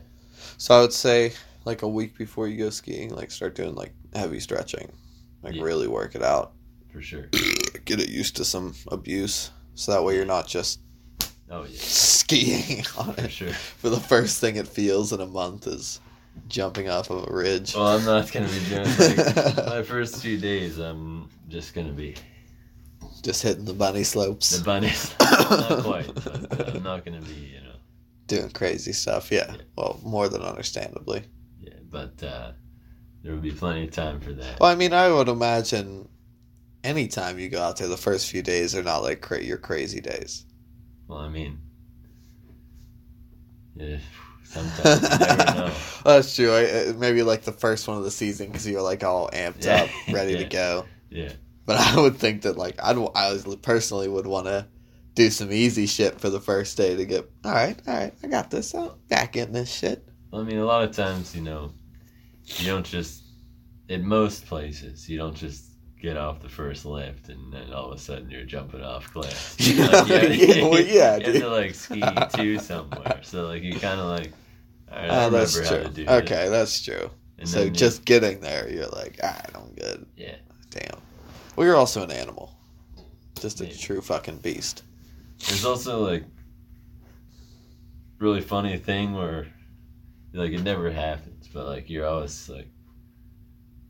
So 0.58 0.76
I 0.76 0.82
would 0.82 0.94
say 0.94 1.34
like 1.66 1.82
a 1.82 1.88
week 1.88 2.18
before 2.18 2.48
you 2.48 2.58
go 2.58 2.70
skiing, 2.70 3.14
like 3.14 3.32
start 3.32 3.56
doing 3.56 3.76
like 3.76 3.94
heavy 4.16 4.40
stretching, 4.40 4.92
like 5.42 5.56
Yeah. 5.56 5.64
really 5.64 5.88
work 5.90 6.16
it 6.16 6.24
out, 6.24 6.54
For 6.92 7.02
sure. 7.02 7.28
get 7.86 8.00
it 8.00 8.10
used 8.10 8.38
to 8.38 8.46
some 8.46 8.74
abuse, 8.90 9.52
so 9.76 9.92
that 9.92 10.04
way 10.04 10.16
you're 10.16 10.26
not 10.26 10.48
just 10.48 10.80
Oh, 11.52 11.64
yeah. 11.64 11.70
skiing 11.82 12.86
on 12.98 13.14
For 13.16 13.26
it. 13.26 13.32
sure. 13.32 13.54
For 13.54 13.90
the 13.90 14.00
first 14.00 14.40
thing 14.40 14.56
it 14.56 14.68
feels 14.68 15.12
in 15.12 15.20
a 15.22 15.26
month 15.28 15.68
is 15.68 16.00
jumping 16.48 16.90
off 16.90 17.10
of 17.10 17.28
a 17.30 17.34
ridge. 17.34 17.76
Well, 17.76 17.88
I'm 17.88 18.06
not 18.06 18.32
going 18.32 18.48
to 18.48 18.54
be 18.54 18.66
doing 18.70 18.86
like 18.86 19.56
my 19.68 19.84
first 19.84 20.22
few 20.22 20.38
days. 20.38 20.78
I'm 20.78 21.30
just 21.48 21.74
going 21.74 21.88
to 21.88 21.94
be 21.94 22.16
Just 23.22 23.44
hitting 23.44 23.66
the 23.66 23.74
bunny 23.74 24.04
slopes, 24.04 24.50
the 24.52 24.64
bunnies. 24.64 25.14
not 25.22 25.84
quite. 25.84 26.14
But 26.14 26.60
uh, 26.60 26.72
I'm 26.76 26.84
not 26.84 27.06
going 27.06 27.22
to 27.22 27.28
be, 27.28 27.34
you 27.36 27.62
know. 27.62 27.76
doing 28.28 28.50
crazy 28.50 28.94
stuff. 28.94 29.32
Yeah. 29.32 29.52
Yeah. 29.52 29.62
Well, 29.78 30.00
more 30.04 30.30
than 30.30 30.42
understandably. 30.42 31.24
Yeah. 31.62 31.74
But 31.90 32.22
uh, 32.24 32.52
there 33.24 33.34
will 33.34 33.42
be 33.42 33.52
plenty 33.52 33.86
of 33.86 33.92
time 33.92 34.20
for 34.20 34.34
that. 34.34 34.60
Well, 34.60 34.70
I 34.70 34.76
mean, 34.76 34.94
I 34.94 35.12
would 35.12 35.30
imagine 35.30 36.08
anytime 36.84 37.40
you 37.40 37.50
go 37.50 37.62
out 37.62 37.78
there, 37.78 37.88
the 37.88 37.98
first 37.98 38.30
few 38.30 38.42
days 38.42 38.76
are 38.76 38.84
not 38.84 39.04
like 39.04 39.22
cra- 39.22 39.44
your 39.44 39.58
crazy 39.58 40.02
days. 40.02 40.46
Well, 41.08 41.20
I 41.20 41.30
mean, 41.30 41.60
yeah, 43.76 43.98
sometimes 44.44 45.02
you 45.02 45.10
never 45.20 45.56
know. 45.56 45.74
That's 46.06 46.36
true. 46.36 46.52
I, 46.54 46.66
uh, 46.66 46.94
maybe 46.98 47.24
like 47.24 47.44
the 47.44 47.52
first 47.52 47.88
one 47.88 47.98
of 47.98 48.04
the 48.04 48.12
season 48.12 48.48
because 48.48 48.68
you're 48.68 48.82
like 48.82 49.04
all 49.04 49.30
amped 49.32 49.66
Yeah. 49.66 49.84
up, 49.84 49.90
ready 50.14 50.34
to 50.36 50.44
Yeah. 50.44 50.48
go. 50.50 50.86
Yeah. 51.10 51.34
But 51.66 51.78
I 51.80 52.00
would 52.00 52.18
think 52.18 52.42
that 52.44 52.58
like 52.58 52.76
I'd 52.84 52.98
I 53.16 53.32
was 53.32 53.56
personally 53.62 54.08
would 54.08 54.28
want 54.28 54.48
to 54.48 54.68
do 55.16 55.30
some 55.30 55.52
easy 55.52 55.86
shit 55.86 56.20
for 56.20 56.30
the 56.30 56.42
first 56.42 56.76
day 56.76 56.96
to 56.96 57.06
get 57.06 57.30
all 57.46 57.52
right, 57.54 57.80
all 57.88 57.94
right, 57.94 58.14
I 58.24 58.28
got 58.28 58.50
this. 58.52 58.74
I'm 58.74 58.92
back 59.10 59.36
in 59.38 59.54
this 59.54 59.72
shit. 59.74 60.08
Well, 60.32 60.42
I 60.42 60.44
mean, 60.46 60.58
a 60.58 60.66
lot 60.66 60.84
of 60.84 60.96
times, 60.96 61.36
you 61.36 61.42
know, 61.42 61.72
you 62.58 62.66
don't 62.66 62.86
just, 62.86 63.24
in 63.88 64.04
most 64.06 64.48
places, 64.48 65.08
you 65.08 65.18
don't 65.18 65.36
just 65.36 65.73
get 66.04 66.18
off 66.18 66.42
the 66.42 66.50
first 66.50 66.86
lift, 66.86 67.30
and 67.30 67.52
then 67.52 67.74
all 67.74 67.92
of 67.92 67.98
a 67.98 68.02
sudden 68.02 68.30
you're 68.30 68.44
jumping 68.44 68.82
off 68.84 69.12
cliffs. 69.12 69.56
Yeah, 69.60 69.88
Like, 69.88 70.08
you 70.10 70.46
yeah, 70.48 70.68
well, 70.68 70.80
yeah, 70.82 71.18
you 71.18 71.24
dude. 71.26 71.42
to 71.42 71.50
like 71.50 71.74
ski 71.74 72.02
to 72.36 72.60
somewhere. 72.60 73.20
So 73.24 73.48
like 73.48 73.64
you 73.64 73.74
kind 73.80 74.00
of 74.00 74.08
like. 74.08 74.32
All 74.92 74.98
right, 75.00 75.10
I 75.10 75.16
remember 75.26 75.38
that's 75.40 75.54
true. 75.56 75.84
to 75.84 75.90
do 75.90 76.06
Okay, 76.08 76.36
this. 76.44 76.50
that's 76.52 76.82
true. 76.84 77.10
And 77.40 77.50
so 77.50 77.58
then 77.60 77.68
you- 77.70 77.74
just 77.74 78.06
getting 78.06 78.42
there, 78.42 78.70
you're 78.70 78.88
like, 78.90 79.18
ah, 79.24 79.42
I'm 79.56 79.74
good. 79.74 80.06
yeah, 80.16 80.36
Damn. 80.70 81.00
Well, 81.56 81.66
you're 81.66 81.76
also 81.78 82.04
an 82.04 82.12
animal. 82.12 82.54
Just 83.40 83.62
a 83.62 83.64
Maybe. 83.64 83.76
true 83.76 84.02
fucking 84.02 84.38
beast. 84.38 84.84
There's 85.48 85.66
also 85.66 86.02
like 86.04 86.24
really 88.20 88.42
funny 88.42 88.78
thing 88.78 89.14
where 89.14 89.48
like 90.34 90.52
it 90.52 90.62
never 90.64 90.92
happens, 90.92 91.48
but 91.54 91.66
like 91.66 91.90
you're 91.90 92.06
always 92.08 92.48
like, 92.50 92.68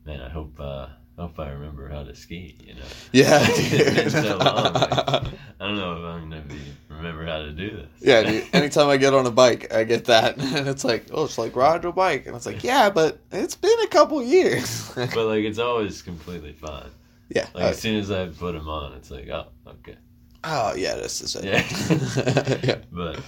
man, 0.06 0.22
I 0.22 0.30
hope 0.30 0.60
uh, 0.60 0.88
I 1.18 1.22
hope 1.22 1.40
I 1.40 1.52
remember 1.52 1.88
how 1.90 2.04
to 2.04 2.16
ski. 2.16 2.56
You 2.66 2.74
know, 2.76 2.82
Yeah, 3.12 3.46
so 4.10 4.38
long, 4.38 4.74
like, 4.74 4.92
I 4.94 5.22
don't 5.60 5.76
know 5.78 5.94
if 5.94 6.04
I'm 6.04 6.30
gonna 6.30 6.42
be 6.42 6.60
remember 6.90 7.26
how 7.26 7.40
to 7.40 7.52
do 7.52 7.70
this. 7.76 7.90
yeah, 8.00 8.24
dude. 8.24 8.46
Anytime 8.54 8.88
I 8.90 8.98
get 8.98 9.14
on 9.14 9.26
a 9.28 9.32
bike, 9.32 9.72
I 9.74 9.84
get 9.84 10.06
that, 10.06 10.38
and 10.40 10.68
it's 10.68 10.84
like, 10.84 11.06
oh, 11.12 11.26
it's 11.26 11.38
like 11.38 11.56
ride 11.56 11.86
a 11.86 11.92
bike, 11.92 12.26
and 12.26 12.36
it's 12.36 12.46
like, 12.48 12.64
yeah, 12.64 12.90
but 12.90 13.20
it's 13.32 13.56
been 13.56 13.80
a 13.84 13.88
couple 13.88 14.24
years. 14.24 14.92
but 14.96 15.16
like 15.16 15.44
it's 15.44 15.60
always 15.60 16.02
completely 16.02 16.54
fine. 16.54 16.90
yeah. 17.30 17.48
Like 17.54 17.64
uh, 17.66 17.68
as 17.68 17.80
soon 17.80 18.00
as 18.00 18.10
I 18.10 18.28
put 18.28 18.54
them 18.54 18.68
on, 18.68 18.94
it's 18.94 19.12
like, 19.12 19.30
oh, 19.30 19.48
okay. 19.68 19.96
oh, 20.44 20.74
yeah, 20.76 20.96
this 20.96 21.22
is 21.22 21.36
it. 21.36 21.46
Yeah. 21.46 22.60
yeah. 22.64 22.78
But 22.92 23.20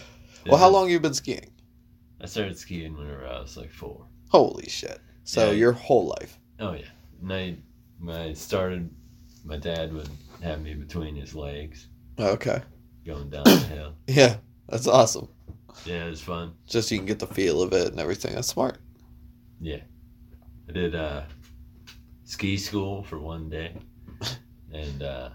Well, 0.48 0.58
how 0.58 0.70
long 0.70 0.90
you 0.90 1.00
been 1.00 1.14
skiing? 1.14 1.52
I 2.20 2.26
started 2.26 2.58
skiing 2.58 2.98
whenever 2.98 3.28
I 3.28 3.42
was 3.42 3.58
like 3.58 3.72
four. 3.72 4.08
Holy 4.30 4.68
shit! 4.70 5.00
So 5.24 5.48
Yeah. 5.48 5.52
your 5.58 5.72
whole 5.74 6.08
life. 6.20 6.40
Oh 6.60 6.74
yeah. 6.74 6.86
And 7.22 7.30
I, 8.02 8.06
when 8.06 8.16
I 8.16 8.34
started, 8.34 8.90
my 9.44 9.58
dad 9.58 9.94
would 9.94 10.10
have 10.42 10.62
me 10.62 10.74
between 10.74 11.16
his 11.16 11.36
legs 11.36 11.88
Okay. 12.20 12.62
going 13.06 13.30
down 13.30 13.44
the 13.44 13.58
hill. 13.58 13.94
Yeah, 14.08 14.38
that's 14.70 14.88
awesome. 14.88 15.28
Yeah, 15.86 16.06
it 16.06 16.10
was 16.10 16.22
fun. 16.22 16.54
Just 16.68 16.90
so 16.90 16.96
you 16.96 17.00
can 17.00 17.08
get 17.08 17.20
the 17.20 17.28
feel 17.28 17.62
of 17.62 17.74
it 17.74 17.88
and 17.88 18.00
everything. 18.00 18.34
That's 18.36 18.48
smart. 18.48 18.78
Yeah. 19.60 19.82
I 20.70 20.72
did 20.72 20.96
uh, 20.96 21.24
ski 22.24 22.58
school 22.58 23.04
for 23.04 23.20
one 23.20 23.50
day, 23.50 23.76
and 24.74 25.04
uh, 25.04 25.30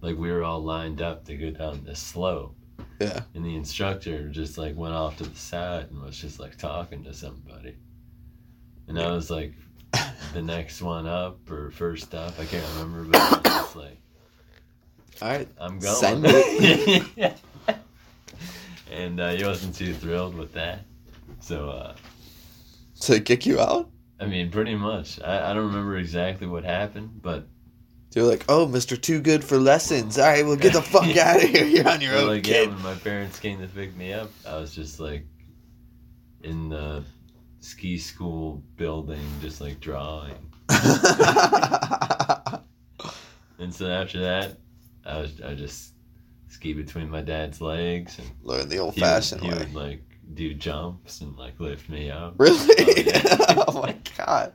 like 0.00 0.16
we 0.16 0.30
were 0.30 0.44
all 0.44 0.62
lined 0.62 1.02
up 1.02 1.24
to 1.26 1.36
go 1.36 1.50
down 1.50 1.82
this 1.84 1.98
slope. 1.98 2.54
Yeah. 3.00 3.22
And 3.34 3.44
the 3.44 3.56
instructor 3.56 4.28
just 4.28 4.58
like 4.58 4.76
went 4.76 4.94
off 4.94 5.16
to 5.18 5.24
the 5.24 5.36
side 5.36 5.88
and 5.90 6.00
was 6.02 6.18
just 6.18 6.38
like 6.40 6.56
talking 6.56 7.02
to 7.04 7.14
somebody. 7.14 7.76
And 8.88 8.98
I 8.98 9.10
was 9.12 9.30
like 9.30 9.52
the 10.34 10.42
next 10.42 10.82
one 10.82 11.06
up 11.06 11.50
or 11.50 11.70
first 11.70 12.14
up, 12.14 12.38
I 12.38 12.44
can't 12.44 12.66
remember, 12.74 13.04
but 13.04 13.20
I 13.20 13.30
was 13.30 13.42
just 13.42 13.76
like, 13.76 13.98
All 15.22 15.28
right. 15.28 15.48
I'm 15.58 15.78
going. 15.78 15.94
Send 15.96 16.24
it. 16.26 17.36
and 18.90 19.20
uh, 19.20 19.30
he 19.32 19.44
wasn't 19.44 19.74
too 19.74 19.94
thrilled 19.94 20.34
with 20.34 20.52
that. 20.54 20.80
So, 21.40 21.68
uh, 21.70 21.94
So 22.94 23.12
they 23.14 23.20
kick 23.20 23.46
you 23.46 23.60
out? 23.60 23.90
I 24.20 24.26
mean, 24.26 24.50
pretty 24.50 24.74
much. 24.74 25.20
I, 25.22 25.50
I 25.50 25.54
don't 25.54 25.66
remember 25.66 25.96
exactly 25.96 26.46
what 26.46 26.64
happened, 26.64 27.20
but 27.22 27.46
They're 28.10 28.24
like, 28.24 28.44
oh, 28.48 28.66
Mr. 28.66 29.00
Too 29.00 29.20
Good 29.20 29.44
for 29.44 29.58
Lessons. 29.58 30.18
All 30.18 30.26
right, 30.26 30.44
well, 30.44 30.56
get 30.56 30.72
the 30.72 30.82
fuck 30.82 31.04
out 31.16 31.36
of 31.36 31.48
here. 31.48 31.64
You're 31.64 31.88
on 31.88 32.00
your 32.00 32.16
own, 32.16 32.26
like, 32.28 32.46
yeah, 32.46 32.66
when 32.66 32.82
my 32.82 32.94
parents 32.94 33.38
came 33.38 33.60
to 33.60 33.68
pick 33.68 33.94
me 33.96 34.12
up, 34.12 34.30
I 34.46 34.56
was 34.56 34.74
just 34.74 34.98
like 34.98 35.24
in 36.42 36.68
the 36.70 37.04
ski 37.60 37.98
school 37.98 38.62
building, 38.76 39.24
just 39.40 39.60
like 39.60 39.80
drawing. 39.80 40.34
And 43.58 43.74
so 43.74 43.90
after 43.90 44.20
that, 44.20 44.56
I 45.04 45.18
was 45.18 45.40
I 45.40 45.54
just 45.54 45.92
ski 46.48 46.72
between 46.72 47.10
my 47.10 47.20
dad's 47.20 47.60
legs 47.60 48.18
and 48.18 48.30
Learn 48.42 48.68
the 48.68 48.78
old 48.78 48.94
he, 48.94 49.00
would, 49.00 49.06
fashioned 49.06 49.42
he 49.42 49.48
way. 49.48 49.58
would 49.58 49.74
like 49.74 50.02
do 50.34 50.54
jumps 50.54 51.20
and 51.20 51.36
like 51.36 51.58
lift 51.58 51.88
me 51.88 52.10
up. 52.10 52.34
Really? 52.38 52.74
Oh, 52.78 52.94
yeah. 52.96 53.64
oh 53.68 53.82
my 53.82 53.96
god. 54.16 54.52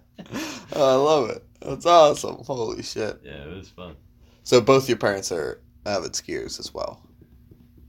Oh, 0.73 0.93
I 0.93 0.95
love 0.95 1.29
it. 1.31 1.45
That's 1.61 1.85
awesome. 1.85 2.37
Holy 2.45 2.81
shit. 2.81 3.19
Yeah, 3.23 3.43
it 3.43 3.55
was 3.55 3.69
fun. 3.69 3.95
So 4.43 4.61
both 4.61 4.87
your 4.87 4.97
parents 4.97 5.31
are 5.31 5.61
avid 5.85 6.13
skiers 6.13 6.59
as 6.59 6.73
well. 6.73 7.01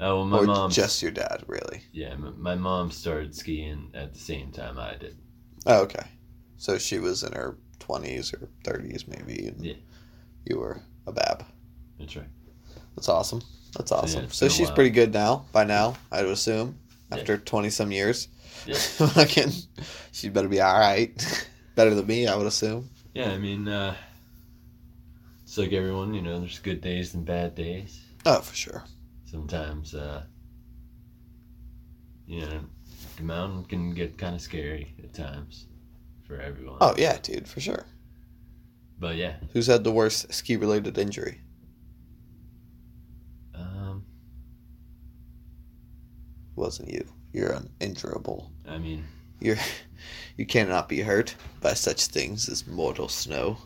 Oh 0.01 0.17
well, 0.17 0.25
my 0.27 0.39
or 0.39 0.47
mom. 0.47 0.71
just 0.71 1.03
your 1.03 1.13
dad, 1.13 1.45
really. 1.47 1.83
yeah, 1.93 2.11
m- 2.13 2.35
my 2.39 2.55
mom 2.55 2.91
started 2.91 3.35
skiing 3.35 3.91
at 3.95 4.13
the 4.13 4.19
same 4.19 4.51
time 4.51 4.79
I 4.79 4.97
did. 4.97 5.17
Oh, 5.67 5.83
okay. 5.83 6.05
So 6.57 6.79
she 6.79 6.99
was 6.99 7.23
in 7.23 7.33
her 7.33 7.57
20s 7.81 8.33
or 8.35 8.49
30s 8.65 9.07
maybe. 9.09 9.49
And 9.49 9.65
Yeah. 9.65 9.75
You 10.47 10.59
were 10.59 10.81
a 11.07 11.13
bab. 11.13 11.45
That's 11.99 12.17
right. 12.17 12.29
That's 12.97 13.09
awesome. 13.09 13.43
That's 13.77 13.93
awesome. 13.93 14.29
So, 14.31 14.47
been 14.47 14.53
a 14.53 14.57
she's 14.57 14.71
pretty 14.71 14.91
good 14.91 15.13
now, 15.13 15.47
by 15.53 15.65
now, 15.65 15.97
I 16.13 16.23
would 16.23 16.33
assume, 16.33 16.79
after 17.11 17.39
20 17.39 17.71
some 17.71 17.91
years. 17.93 18.29
Yeah. 18.67 18.75
Fucking, 18.79 19.51
she 20.13 20.29
better 20.29 20.49
be 20.49 20.61
all 20.61 20.79
right. 20.79 21.47
Better 21.75 21.95
than 21.95 22.07
me, 22.07 22.29
I 22.29 22.37
would 22.37 22.47
assume. 22.47 22.89
Yeah, 23.15 23.31
I 23.33 23.39
mean, 23.39 23.67
uh, 23.67 23.97
it's 25.43 25.59
like 25.59 25.73
everyone, 25.73 26.15
you 26.15 26.23
know. 26.23 26.39
There's 26.39 26.61
good 26.61 26.81
days 26.81 27.15
and 27.15 27.25
bad 27.27 27.57
days. 27.57 28.01
Oh, 28.25 28.41
for 28.41 28.55
sure. 28.55 28.85
Sometimes, 29.35 29.97
uh, 29.97 30.23
you 32.25 32.43
know, 32.43 32.61
the 33.17 33.25
mountain 33.25 33.65
can 33.65 33.93
get 33.93 34.17
kind 34.17 34.37
of 34.37 34.41
scary 34.41 34.95
at 35.03 35.13
times 35.13 35.67
for 36.25 36.41
everyone. 36.41 36.77
Oh, 36.81 36.95
yeah, 36.97 37.19
dude, 37.21 37.49
for 37.49 37.59
sure. 37.59 37.85
But 39.01 39.17
yeah, 39.17 39.35
Who's 39.53 39.67
had 39.67 39.83
the 39.83 39.91
worst 39.91 40.33
ski 40.33 40.55
related 40.55 40.97
injury? 40.99 41.41
um, 43.57 44.05
wasn't 46.55 46.91
you. 46.91 47.05
You're 47.33 47.55
uninjurable. 47.81 48.51
I 48.69 48.79
mean, 48.79 49.03
You're 49.41 49.57
you 50.37 50.47
cannot 50.47 50.89
be 50.89 51.01
hurt 51.01 51.35
by 51.61 51.75
such 51.75 52.07
things 52.07 52.49
as 52.49 52.69
mortal 52.69 53.09
snow. 53.09 53.59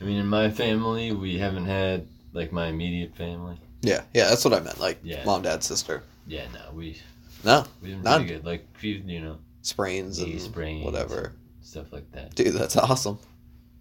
I 0.00 0.04
mean, 0.04 0.18
in 0.18 0.28
my 0.28 0.48
family, 0.48 1.10
we 1.10 1.38
haven't 1.38 1.66
had 1.66 2.06
like 2.32 2.52
my 2.52 2.68
immediate 2.68 3.16
family. 3.16 3.58
Yeah, 3.82 4.02
yeah, 4.14 4.28
that's 4.28 4.44
what 4.44 4.54
I 4.54 4.60
meant. 4.60 4.80
Like 4.80 4.98
Yeah. 5.02 5.24
mom, 5.24 5.42
dad, 5.42 5.62
sister. 5.62 6.02
Yeah, 6.26 6.46
no, 6.52 6.72
we 6.74 6.96
No, 7.44 7.64
we 7.80 7.88
didn't 7.90 8.02
really 8.04 8.24
get 8.26 8.44
like 8.44 8.66
you 8.82 9.20
know, 9.20 9.38
sprains 9.62 10.18
and 10.18 10.40
sprains, 10.40 10.84
whatever. 10.84 11.34
stuff 11.60 11.92
like 11.92 12.10
that. 12.12 12.34
Dude, 12.34 12.54
that's 12.54 12.76
awesome. 12.76 13.18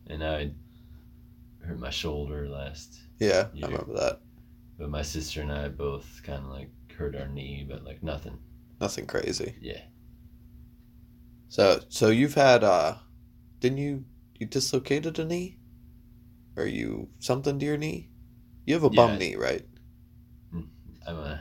And 0.07 0.23
I 0.23 0.51
hurt 1.61 1.79
my 1.79 1.89
shoulder 1.89 2.47
last, 2.47 2.99
Yeah, 3.19 3.47
Yeah. 3.53 3.65
I 3.65 3.69
remember 3.69 3.93
that. 3.95 4.21
but 4.77 4.89
my 4.89 5.01
sister 5.01 5.41
and 5.41 5.51
I 5.51 5.67
both 5.69 6.21
kind 6.23 6.45
of 6.45 6.51
like 6.51 6.69
hurt 6.95 7.15
our 7.15 7.27
knee, 7.27 7.65
but 7.67 7.83
like 7.83 8.03
nothing. 8.03 8.37
Nothing 8.79 9.07
crazy. 9.07 9.55
Yeah. 9.59 9.81
So, 11.49 11.81
so 11.89 12.09
you've 12.09 12.35
had 12.35 12.63
uh, 12.63 12.95
didn't 13.59 13.79
you 13.79 14.05
you 14.39 14.45
dislocated 14.45 15.17
a 15.17 15.25
knee, 15.25 15.57
or 16.55 16.65
you 16.65 17.09
something 17.19 17.57
to 17.59 17.65
your 17.65 17.77
knee? 17.77 18.09
You 18.65 18.75
have 18.75 18.83
a 18.83 18.89
bum 18.89 19.11
Yeah. 19.13 19.17
knee, 19.17 19.35
right? 19.35 19.65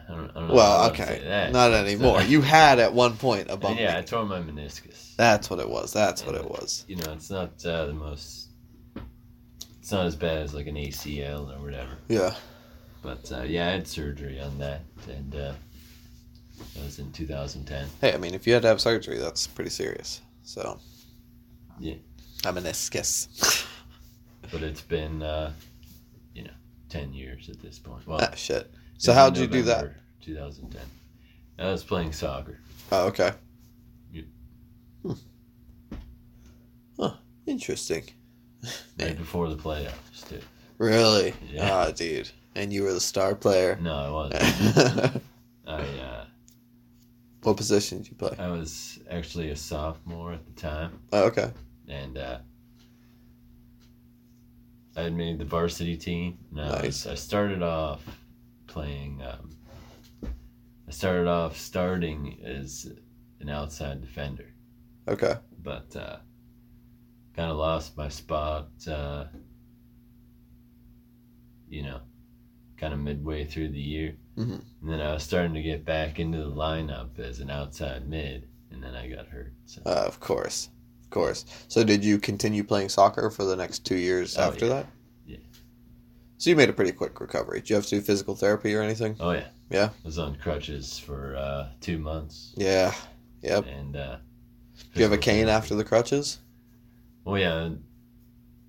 I'm 0.08 0.14
a, 0.14 0.16
I 0.16 0.16
don't, 0.16 0.30
I 0.36 0.40
don't. 0.40 0.50
Well, 0.52 0.90
okay, 0.90 1.48
not 1.52 1.72
anymore. 1.72 2.18
uh, 2.18 2.22
You 2.24 2.40
had 2.42 2.78
at 2.78 2.92
one 2.92 3.16
point 3.16 3.46
a 3.50 3.56
bum 3.56 3.76
yeah, 3.76 3.98
I 3.98 4.02
tore 4.02 4.24
my 4.24 4.40
meniscus. 4.40 5.14
That's 5.16 5.50
what 5.50 5.58
it 5.58 5.68
was. 5.68 5.92
That's 5.92 6.24
what 6.24 6.34
it 6.34 6.48
was. 6.48 6.84
You 6.88 6.96
know, 6.96 7.12
it's 7.12 7.30
not 7.30 7.64
uh, 7.64 7.86
the 7.86 7.92
most. 7.94 8.48
It's 9.80 9.92
not 9.92 10.06
as 10.06 10.16
bad 10.16 10.38
as 10.38 10.54
like 10.54 10.66
an 10.66 10.74
ACL 10.76 11.56
or 11.56 11.62
whatever. 11.62 11.96
Yeah. 12.08 12.34
But 13.02 13.30
uh, 13.32 13.42
yeah, 13.42 13.68
I 13.68 13.70
had 13.72 13.86
surgery 13.86 14.40
on 14.40 14.58
that, 14.58 14.80
and 15.08 15.34
uh, 15.34 15.52
that 16.74 16.84
was 16.84 16.98
in 16.98 17.12
2010. 17.12 17.88
Hey, 18.00 18.12
I 18.14 18.16
mean, 18.16 18.34
if 18.34 18.46
you 18.46 18.52
had 18.52 18.62
to 18.62 18.68
have 18.68 18.80
surgery, 18.80 19.18
that's 19.18 19.46
pretty 19.46 19.70
serious. 19.70 20.20
So. 20.42 20.80
Yeah. 21.78 21.94
A 22.44 22.52
meniscus. 22.52 23.64
But 24.50 24.62
it's 24.62 24.80
been, 24.80 25.22
uh, 25.22 25.52
you 26.34 26.44
know, 26.44 26.52
10 26.88 27.12
years 27.12 27.48
at 27.48 27.60
this 27.60 27.78
point. 27.78 28.06
Well, 28.06 28.20
ah, 28.22 28.34
shit. 28.34 28.72
So 28.98 29.12
how'd 29.12 29.36
in 29.36 29.42
you 29.42 29.48
do 29.48 29.62
that? 29.62 29.92
2010. 30.22 30.80
I 31.58 31.70
was 31.70 31.84
playing 31.84 32.12
soccer. 32.12 32.58
Oh, 32.92 33.06
okay. 33.08 33.32
Yeah. 34.12 34.22
Hmm. 35.02 35.12
Huh. 36.98 37.14
Interesting. 37.46 38.04
Right 38.98 39.16
before 39.16 39.48
the 39.48 39.56
playoffs, 39.56 40.28
too. 40.28 40.40
Really? 40.78 41.34
Yeah. 41.50 41.70
Ah, 41.70 41.90
dude. 41.90 42.30
And 42.54 42.72
you 42.72 42.82
were 42.82 42.92
the 42.92 43.00
star 43.00 43.34
player. 43.34 43.78
No, 43.80 43.94
I 43.94 44.10
wasn't. 44.10 45.22
I 45.66 45.72
uh, 45.82 46.24
what 47.42 47.56
position 47.56 47.98
did 47.98 48.08
you 48.10 48.16
play? 48.16 48.34
I 48.38 48.48
was 48.48 48.98
actually 49.10 49.50
a 49.50 49.56
sophomore 49.56 50.32
at 50.32 50.44
the 50.46 50.52
time, 50.60 50.98
Oh, 51.12 51.24
okay. 51.24 51.50
and 51.88 52.16
uh, 52.18 52.38
I 54.96 55.02
had 55.02 55.14
made 55.14 55.38
the 55.38 55.44
varsity 55.44 55.96
team. 55.96 56.38
And 56.52 56.60
I, 56.60 56.68
Nice. 56.70 57.04
was, 57.04 57.06
I 57.06 57.14
started 57.14 57.62
off 57.62 58.02
playing. 58.80 59.22
Um, 59.22 59.56
I 60.86 60.90
started 60.90 61.26
off 61.26 61.56
starting 61.56 62.38
as 62.44 62.86
an 63.40 63.48
outside 63.48 64.02
defender, 64.02 64.52
Okay. 65.08 65.34
but 65.62 65.96
uh, 65.96 66.18
kind 67.34 67.50
of 67.50 67.56
lost 67.56 67.96
my 67.96 68.08
spot. 68.10 68.68
Uh, 68.86 69.24
you 71.70 71.82
know, 71.82 72.00
kind 72.76 72.92
of 72.92 73.00
midway 73.00 73.44
through 73.46 73.70
the 73.70 73.80
year, 73.80 74.14
Mhm. 74.36 74.60
and 74.82 74.90
then 74.90 75.00
I 75.00 75.14
was 75.14 75.22
starting 75.22 75.54
to 75.54 75.62
get 75.62 75.84
back 75.86 76.20
into 76.20 76.38
the 76.38 76.50
lineup 76.50 77.18
as 77.18 77.40
an 77.40 77.50
outside 77.50 78.06
mid, 78.06 78.46
and 78.70 78.82
then 78.82 78.94
I 78.94 79.08
got 79.08 79.26
hurt. 79.26 79.54
So 79.64 79.80
Uh, 79.86 80.04
of 80.06 80.20
course, 80.20 80.68
of 81.02 81.10
course. 81.10 81.46
So 81.68 81.82
did 81.82 82.04
you 82.04 82.18
continue 82.18 82.62
playing 82.62 82.90
soccer 82.90 83.30
for 83.30 83.44
the 83.44 83.56
next 83.56 83.86
two 83.86 83.96
years 83.96 84.36
Oh, 84.36 84.42
after 84.42 84.66
yeah. 84.66 84.74
that? 84.74 84.86
Yeah. 86.36 86.38
So 86.38 86.50
you 86.50 86.56
made 86.56 86.68
a 86.68 86.72
pretty 86.72 86.92
quick 86.92 87.20
recovery. 87.20 87.60
Did 87.60 87.70
you 87.70 87.76
have 87.76 87.86
to 87.86 87.96
do 87.96 88.00
physical 88.02 88.34
therapy 88.36 88.74
or 88.74 88.82
anything? 88.82 89.16
oh 89.20 89.32
yeah, 89.32 89.48
Yeah. 89.70 89.90
I 90.04 90.06
was 90.06 90.18
on 90.18 90.36
crutches 90.36 90.98
for 90.98 91.34
uh, 91.36 91.68
two 91.80 91.98
months, 91.98 92.52
Yeah. 92.56 92.94
Yep. 93.42 93.66
and 93.66 93.96
uh, 93.96 94.16
Do 94.94 95.00
you 95.00 95.02
have 95.02 95.12
a 95.12 95.18
cane 95.18 95.46
therapy. 95.46 95.50
after 95.52 95.74
the 95.74 95.84
crutches? 95.84 96.38
Oh 97.26 97.34
yeah, 97.36 97.70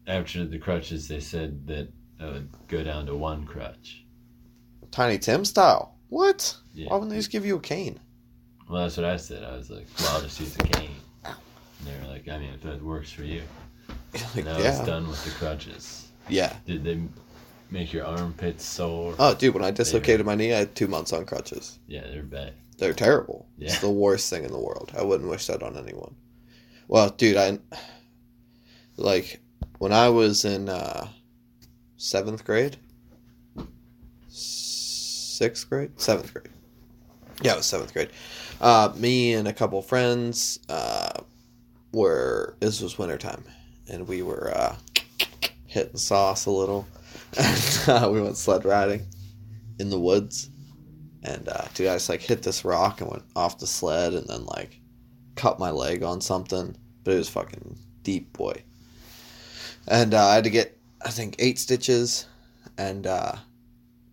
after 0.07 0.45
the 0.45 0.57
crutches, 0.59 1.07
they 1.07 1.19
said 1.19 1.67
that 1.67 1.89
I 2.19 2.25
would 2.25 2.49
go 2.67 2.83
down 2.83 3.05
to 3.07 3.15
one 3.15 3.45
crutch. 3.45 4.03
Tiny 4.91 5.17
Tim 5.19 5.43
style. 5.45 5.95
What? 6.09 6.55
Yeah. 6.73 6.87
Why 6.89 6.95
wouldn't 6.95 7.11
they 7.11 7.17
just 7.17 7.31
give 7.31 7.45
you 7.45 7.57
a 7.57 7.59
cane? 7.59 7.99
Well, 8.69 8.83
that's 8.83 8.97
what 8.97 9.05
I 9.05 9.17
said. 9.17 9.43
I 9.43 9.55
was 9.55 9.69
like, 9.69 9.85
well, 9.99 10.15
I'll 10.15 10.21
just 10.21 10.39
use 10.39 10.55
a 10.55 10.59
cane. 10.59 10.95
And 11.25 11.35
they 11.85 11.91
were 12.01 12.11
like, 12.13 12.27
I 12.29 12.37
mean, 12.37 12.53
if 12.53 12.61
that 12.63 12.81
works 12.81 13.11
for 13.11 13.23
you. 13.23 13.41
like, 14.13 14.37
And 14.37 14.49
I 14.49 14.57
was 14.57 14.79
done 14.79 15.07
with 15.07 15.23
the 15.25 15.31
crutches. 15.31 16.07
Yeah. 16.29 16.53
Did 16.65 16.83
they 16.83 16.99
make 17.69 17.93
your 17.93 18.05
armpits 18.05 18.63
sore? 18.63 19.15
Oh, 19.19 19.33
dude, 19.33 19.53
when 19.53 19.63
I 19.63 19.71
dislocated 19.71 20.25
my 20.25 20.35
knee, 20.35 20.53
I 20.53 20.59
had 20.59 20.75
two 20.75 20.87
months 20.87 21.13
on 21.13 21.25
crutches. 21.25 21.79
Yeah, 21.87 22.07
they're 22.07 22.23
bad. 22.23 22.53
They're 22.77 22.93
terrible. 22.93 23.47
Yeah. 23.57 23.69
It's 23.69 23.79
the 23.79 23.89
worst 23.89 24.29
thing 24.29 24.43
in 24.43 24.51
the 24.51 24.59
world. 24.59 24.91
I 24.97 25.03
wouldn't 25.03 25.29
wish 25.29 25.47
that 25.47 25.63
on 25.63 25.77
anyone. 25.77 26.15
Well, 26.87 27.09
dude, 27.09 27.37
I 27.37 27.59
like 28.95 29.41
when 29.79 29.91
I 29.91 30.09
was 30.09 30.45
in 30.45 30.69
uh, 30.69 31.07
seventh 31.97 32.45
grade, 32.45 32.77
sixth 34.27 35.69
grade, 35.69 35.99
seventh 35.99 36.33
grade. 36.33 36.49
Yeah, 37.41 37.53
it 37.53 37.57
was 37.57 37.65
seventh 37.65 37.93
grade. 37.93 38.09
Uh, 38.61 38.91
me 38.95 39.33
and 39.33 39.47
a 39.47 39.53
couple 39.53 39.81
friends 39.81 40.59
uh, 40.69 41.21
were. 41.91 42.55
This 42.59 42.81
was 42.81 42.97
wintertime, 42.97 43.43
and 43.89 44.07
we 44.07 44.21
were 44.21 44.51
uh, 44.55 44.75
hitting 45.65 45.97
sauce 45.97 46.45
a 46.45 46.51
little. 46.51 46.87
And 47.37 47.89
uh, 48.03 48.09
we 48.11 48.21
went 48.21 48.37
sled 48.37 48.65
riding 48.65 49.05
in 49.79 49.89
the 49.89 49.99
woods. 49.99 50.49
And 51.23 51.47
uh, 51.49 51.65
dude, 51.73 51.87
I 51.87 51.95
just 51.95 52.09
like 52.09 52.21
hit 52.21 52.41
this 52.43 52.63
rock 52.65 53.01
and 53.01 53.09
went 53.09 53.23
off 53.35 53.59
the 53.59 53.67
sled, 53.67 54.13
and 54.13 54.27
then 54.27 54.45
like 54.45 54.79
cut 55.35 55.59
my 55.59 55.71
leg 55.71 56.03
on 56.03 56.21
something. 56.21 56.75
But 57.03 57.13
it 57.13 57.17
was 57.17 57.29
fucking 57.29 57.77
deep, 58.03 58.33
boy. 58.33 58.63
And 59.87 60.13
uh, 60.13 60.25
I 60.27 60.35
had 60.35 60.43
to 60.45 60.49
get, 60.49 60.77
I 61.05 61.09
think, 61.09 61.35
eight 61.39 61.59
stitches, 61.59 62.25
and 62.77 63.07
uh, 63.07 63.33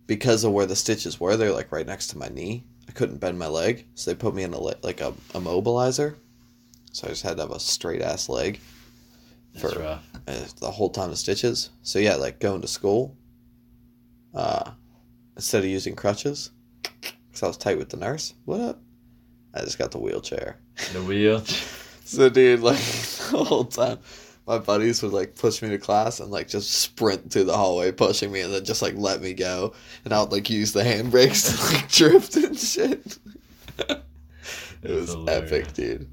because 0.07 0.45
of 0.45 0.53
where 0.53 0.67
the 0.67 0.77
stitches 0.77 1.19
were, 1.19 1.37
they're 1.37 1.53
like 1.53 1.73
right 1.73 1.87
next 1.87 2.09
to 2.09 2.19
my 2.19 2.29
knee. 2.29 2.65
I 2.89 2.93
couldn't 2.93 3.19
bend 3.19 3.39
my 3.39 3.49
leg, 3.49 3.87
so 3.95 4.11
they 4.11 4.15
put 4.17 4.35
me 4.35 4.43
in 4.43 4.55
a 4.55 4.59
like 4.59 5.01
a 5.01 5.13
immobilizer. 5.33 6.17
So 6.93 7.07
I 7.07 7.11
just 7.11 7.23
had 7.23 7.37
to 7.39 7.43
have 7.45 7.51
a 7.51 7.59
straight 7.61 8.03
ass 8.03 8.29
leg 8.29 8.61
That's 9.55 9.75
For- 9.75 9.81
rough. 9.81 10.05
Uh, 10.27 10.45
the 10.61 10.71
whole 10.71 10.91
time 10.91 11.11
of 11.11 11.19
stitches. 11.19 11.71
So 11.83 11.99
yeah, 11.99 12.17
like 12.17 12.41
going 12.41 12.61
to 12.61 12.69
school, 12.69 13.17
uh, 14.35 14.71
instead 15.37 15.65
of 15.65 15.69
using 15.71 15.95
crutches, 15.97 16.51
because 16.83 17.43
I 17.43 17.47
was 17.47 17.57
tight 17.57 17.79
with 17.79 17.89
the 17.91 17.97
nurse. 17.97 18.35
What 18.45 18.61
up? 18.61 18.81
I 19.55 19.61
just 19.61 19.79
got 19.79 19.91
the 19.91 19.99
wheelchair. 19.99 20.59
The 20.93 21.03
wheel. 21.03 21.43
So 22.07 22.29
dude, 22.29 22.61
like 22.61 22.77
the 23.31 23.43
whole 23.45 23.65
time, 23.65 23.99
my 24.47 24.59
buddies 24.59 25.03
would 25.03 25.15
like 25.15 25.37
push 25.37 25.63
me 25.63 25.71
to 25.71 25.79
class 25.79 26.21
and 26.21 26.31
like 26.31 26.49
just 26.49 26.71
sprint 26.71 27.33
through 27.33 27.45
the 27.45 27.57
hallway, 27.57 27.93
pushing 27.93 28.31
me, 28.31 28.43
and 28.43 28.53
then 28.53 28.63
just 28.63 28.83
like 28.83 28.93
let 28.95 29.23
me 29.23 29.33
go, 29.33 29.73
and 30.05 30.13
I 30.13 30.21
would 30.21 30.31
like 30.31 30.51
use 30.51 30.73
the 30.73 30.83
handbrakes 30.83 31.49
to 31.71 31.75
like 31.75 31.91
drift 31.91 32.37
and 32.37 32.59
shit. 32.59 33.19
it 33.79 34.91
was 34.91 35.13
hilarious. 35.13 35.51
epic, 35.51 35.73
dude. 35.73 36.07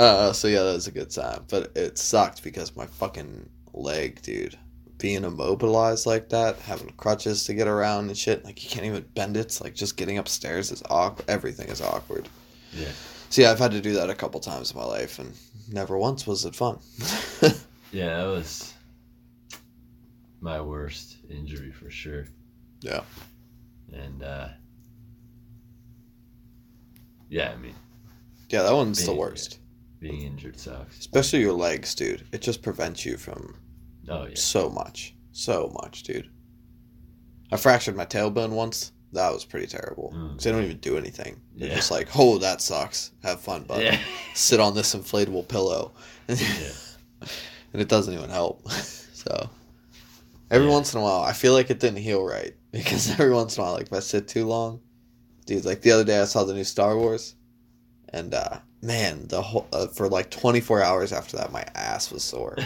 Uh, 0.00 0.32
so 0.32 0.48
yeah, 0.48 0.62
that 0.62 0.72
was 0.72 0.86
a 0.86 0.92
good 0.92 1.10
time, 1.10 1.44
but 1.50 1.76
it 1.76 1.98
sucked 1.98 2.42
because 2.42 2.74
my 2.74 2.86
fucking 2.86 3.46
leg, 3.74 4.22
dude, 4.22 4.58
being 4.96 5.24
immobilized 5.24 6.06
like 6.06 6.30
that, 6.30 6.56
having 6.60 6.88
crutches 6.96 7.44
to 7.44 7.52
get 7.52 7.68
around 7.68 8.08
and 8.08 8.16
shit, 8.16 8.42
like 8.42 8.64
you 8.64 8.70
can't 8.70 8.86
even 8.86 9.04
bend 9.14 9.36
it. 9.36 9.40
It's 9.40 9.60
like 9.60 9.74
just 9.74 9.98
getting 9.98 10.16
upstairs 10.16 10.70
is 10.70 10.82
awkward. 10.88 11.28
Everything 11.28 11.68
is 11.68 11.82
awkward. 11.82 12.30
Yeah. 12.72 12.88
So 13.28 13.42
yeah, 13.42 13.50
I've 13.50 13.58
had 13.58 13.72
to 13.72 13.80
do 13.82 13.92
that 13.92 14.08
a 14.08 14.14
couple 14.14 14.40
times 14.40 14.70
in 14.70 14.78
my 14.78 14.86
life, 14.86 15.18
and 15.18 15.34
never 15.70 15.98
once 15.98 16.26
was 16.26 16.46
it 16.46 16.56
fun. 16.56 16.78
Yeah, 17.92 18.18
that 18.18 18.26
was 18.26 18.72
my 20.40 20.60
worst 20.60 21.16
injury 21.28 21.72
for 21.72 21.90
sure. 21.90 22.26
Yeah. 22.82 23.02
And 23.92 24.22
uh 24.22 24.48
yeah, 27.28 27.50
I 27.50 27.56
mean, 27.56 27.74
yeah, 28.48 28.62
that 28.62 28.72
one's 28.72 29.04
the 29.04 29.12
worst. 29.12 29.58
Being 30.00 30.22
injured 30.22 30.58
sucks. 30.58 30.98
Especially 30.98 31.40
your 31.40 31.52
legs, 31.52 31.94
dude. 31.94 32.26
It 32.32 32.40
just 32.40 32.62
prevents 32.62 33.04
you 33.04 33.16
from 33.16 33.56
Oh 34.08 34.26
yeah. 34.26 34.34
so 34.34 34.68
much, 34.70 35.14
so 35.32 35.70
much, 35.82 36.02
dude. 36.02 36.28
I 37.52 37.56
fractured 37.56 37.96
my 37.96 38.06
tailbone 38.06 38.50
once. 38.50 38.92
That 39.12 39.32
was 39.32 39.44
pretty 39.44 39.66
terrible. 39.66 40.12
Mm. 40.14 40.32
'Cause 40.34 40.44
they 40.44 40.52
don't 40.52 40.62
even 40.64 40.78
do 40.78 40.96
anything. 40.96 41.40
They're 41.56 41.68
Yeah. 41.68 41.74
just 41.74 41.90
like, 41.90 42.08
"Oh, 42.16 42.38
that 42.38 42.60
sucks. 42.62 43.10
Have 43.24 43.40
fun, 43.40 43.64
bud. 43.64 43.82
Yeah. 43.82 44.00
Sit 44.34 44.60
on 44.60 44.74
this 44.74 44.94
inflatable 44.94 45.48
pillow." 45.48 45.92
And 47.72 47.80
it 47.80 47.88
doesn't 47.88 48.14
even 48.14 48.30
help. 48.30 48.68
so 49.12 49.48
every 50.50 50.66
once 50.66 50.92
in 50.92 50.98
a 51.00 51.02
while, 51.04 51.20
I 51.22 51.32
feel 51.32 51.52
like 51.52 51.70
it 51.70 51.78
didn't 51.78 51.98
heal 52.02 52.24
right 52.24 52.54
because 52.72 53.10
every 53.10 53.32
once 53.32 53.56
in 53.56 53.60
a 53.62 53.64
while, 53.64 53.74
like 53.74 53.86
if 53.86 53.92
I 53.92 54.00
sit 54.00 54.26
too 54.26 54.44
long, 54.46 54.80
dude. 55.46 55.64
Like 55.64 55.80
the 55.82 55.92
other 55.92 56.02
day, 56.04 56.20
I 56.20 56.24
saw 56.24 56.42
the 56.44 56.54
new 56.54 56.64
Star 56.64 56.96
Wars, 56.96 57.36
and 58.08 58.34
uh 58.34 58.58
man, 58.82 59.26
the 59.28 59.42
whole 59.42 59.66
uh, 59.72 59.86
for 59.88 60.08
like 60.08 60.30
24 60.30 60.82
hours 60.82 61.12
after 61.12 61.36
that, 61.36 61.52
my 61.52 61.64
ass 61.74 62.10
was 62.10 62.22
sore, 62.22 62.56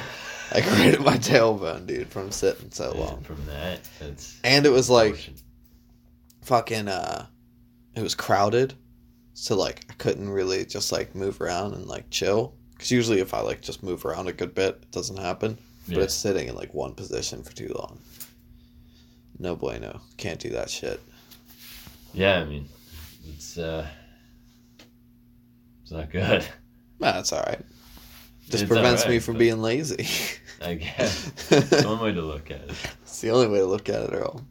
like 0.55 0.67
right 0.67 0.95
at 0.95 1.01
my 1.01 1.17
tailbone, 1.19 1.87
dude, 1.87 2.09
from 2.09 2.31
sitting 2.31 2.71
so 2.71 2.93
long. 2.97 3.23
From 3.23 3.45
that, 3.47 3.81
And 4.45 4.67
it 4.67 4.71
was 4.71 4.89
like 4.91 5.31
fucking 6.43 6.89
uh, 6.89 7.27
it 7.95 8.03
was 8.03 8.15
crowded, 8.15 8.75
so 9.35 9.57
like 9.57 9.85
I 9.91 9.95
couldn't 9.95 10.29
really 10.29 10.65
just 10.65 10.93
like 10.93 11.15
move 11.15 11.41
around 11.41 11.75
and 11.75 11.87
like 11.87 12.11
chill. 12.11 12.55
Because 12.73 12.91
usually, 12.91 13.21
if 13.21 13.33
I 13.35 13.41
like 13.41 13.61
just 13.61 13.83
move 13.83 14.05
around 14.05 14.27
a 14.29 14.33
good 14.33 14.55
bit, 14.55 14.79
it 14.83 14.91
doesn't 14.91 15.17
happen. 15.19 15.57
yeah. 15.87 15.95
But 15.97 16.05
it's 16.05 16.15
sitting 16.15 16.49
in 16.49 16.55
like 16.55 16.75
one 16.75 16.95
position 16.95 17.43
for 17.43 17.53
too 17.55 17.73
long. 17.75 17.99
No 19.39 19.57
bueno. 19.57 20.01
Can't 20.17 20.39
do 20.41 20.51
that 20.51 20.71
shit. 20.71 21.01
yeah, 22.13 22.41
I 22.41 22.45
mean, 22.45 22.69
it's 23.29 23.59
uh, 23.59 23.87
it's 25.85 25.93
not 25.93 26.11
good. 26.11 26.45
Nah, 27.01 27.13
that's 27.13 27.33
all 27.33 27.43
right. 27.47 27.61
Just 28.49 28.65
It's 28.65 28.69
prevents 28.69 29.05
all 29.05 29.11
me 29.11 29.19
from 29.21 29.39
being 29.39 29.61
lazy. 29.63 30.07
I 30.63 30.75
guess 30.75 31.33
it's 31.51 31.85
one 31.87 32.01
way 32.01 32.13
to 32.13 32.21
look 32.23 32.51
at 32.51 32.61
it. 32.63 32.75
it's 33.03 33.21
the 33.21 33.31
only 33.31 33.49
way 33.49 33.59
to 33.59 33.67
look 33.67 33.89
at 33.89 34.03
it, 34.03 34.11
Earl. 34.13 34.43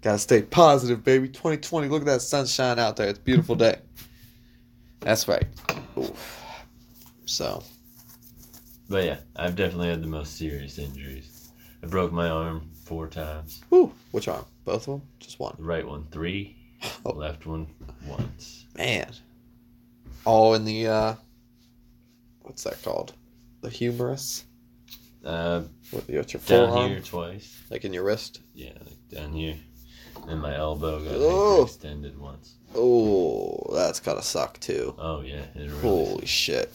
Gotta 0.00 0.18
stay 0.18 0.42
positive, 0.42 1.04
baby. 1.04 1.28
2020. 1.28 1.88
Look 1.88 2.02
at 2.02 2.06
that 2.06 2.22
sunshine 2.22 2.78
out 2.78 2.96
there. 2.96 3.08
It's 3.08 3.18
a 3.18 3.22
beautiful 3.22 3.54
day. 3.54 3.76
That's 5.00 5.28
right. 5.28 5.44
Oof. 5.96 6.40
So, 7.26 7.62
But 8.88 9.04
yeah, 9.04 9.16
I've 9.36 9.54
definitely 9.56 9.88
had 9.88 10.02
the 10.02 10.08
most 10.08 10.36
serious 10.36 10.78
injuries. 10.78 11.50
I 11.82 11.86
broke 11.86 12.12
my 12.12 12.28
arm 12.28 12.68
four 12.84 13.06
times. 13.06 13.62
whew, 13.68 13.92
which 14.10 14.28
arm? 14.28 14.44
Both 14.64 14.88
of 14.88 14.98
them? 15.00 15.02
Just 15.20 15.38
one. 15.40 15.54
The 15.56 15.62
right 15.64 15.86
one 15.86 16.06
three, 16.10 16.56
Oh. 17.06 17.12
left 17.12 17.46
one 17.46 17.66
once. 18.06 18.66
Man. 18.76 19.12
All 20.24 20.54
in 20.54 20.64
the, 20.64 20.86
uh, 20.86 21.14
what's 22.42 22.64
that 22.64 22.82
called? 22.82 23.14
The 23.60 23.70
humerus? 23.70 24.44
Uh, 25.24 25.62
What, 25.90 26.04
what's 26.08 26.32
your 26.32 26.42
down 26.42 26.70
forearm? 26.70 26.90
here 26.90 27.00
twice. 27.00 27.60
Like 27.70 27.84
in 27.84 27.92
your 27.92 28.04
wrist? 28.04 28.40
Yeah, 28.54 28.72
like 28.84 29.08
down 29.08 29.32
here. 29.32 29.56
And 30.28 30.40
my 30.40 30.56
elbow 30.56 31.00
got 31.02 31.14
Oh. 31.16 31.62
extended 31.64 32.18
once. 32.18 32.54
Oh, 32.74 33.58
that's 33.74 34.00
gotta 34.00 34.22
suck 34.22 34.58
too. 34.60 34.94
Oh 34.98 35.20
yeah, 35.20 35.44
it 35.54 35.68
really. 35.70 35.80
Holy 35.80 36.26
shit. 36.26 36.72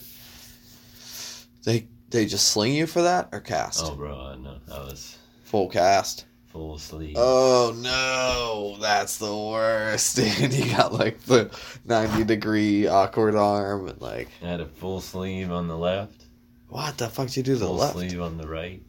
They 1.63 1.87
they 2.09 2.25
just 2.25 2.49
sling 2.49 2.73
you 2.73 2.87
for 2.87 3.01
that 3.01 3.29
or 3.31 3.39
cast? 3.39 3.83
Oh 3.85 3.95
bro, 3.95 4.15
I 4.17 4.35
know. 4.35 4.59
I 4.71 4.79
was 4.79 5.17
Full 5.45 5.69
cast. 5.69 6.25
Full 6.57 6.75
asleep. 6.75 7.15
Oh 7.17 7.73
no, 7.77 8.77
that's 8.81 9.17
the 9.17 9.35
worst, 9.35 10.17
And 10.41 10.51
You 10.53 10.75
got 10.75 10.91
like 10.93 11.21
the 11.21 11.51
ninety 11.85 12.23
degree 12.23 12.87
awkward 12.87 13.35
arm 13.35 13.87
and 13.87 14.01
like 14.01 14.29
I 14.41 14.47
had 14.47 14.59
a 14.61 14.65
full 14.65 14.99
sleeve 15.01 15.51
on 15.51 15.67
the 15.67 15.77
left, 15.77 16.25
what 16.67 16.97
the 16.97 17.09
fuck 17.09 17.27
did 17.27 17.37
you 17.37 17.43
do 17.43 17.53
to 17.53 17.59
the 17.59 17.65
full 17.67 17.75
left 17.75 17.93
sleeve 17.93 18.19
on 18.21 18.37
the 18.37 18.47
right. 18.47 18.81